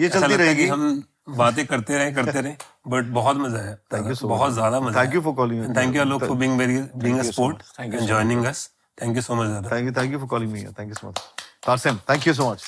[0.00, 1.02] ये चलती रहेगी। हम
[1.36, 2.56] बातें करते रहे करते रहे
[2.88, 6.02] बट बहुत मज़ा आया। थैंक यू बहुत ज़्यादा मज़ा thank you for calling thank you
[6.02, 9.72] Alok for being very being a sport and so joining us thank you so much
[9.72, 11.20] thank you thank you for calling me thank you so much
[11.66, 12.64] Tarsem thank you so much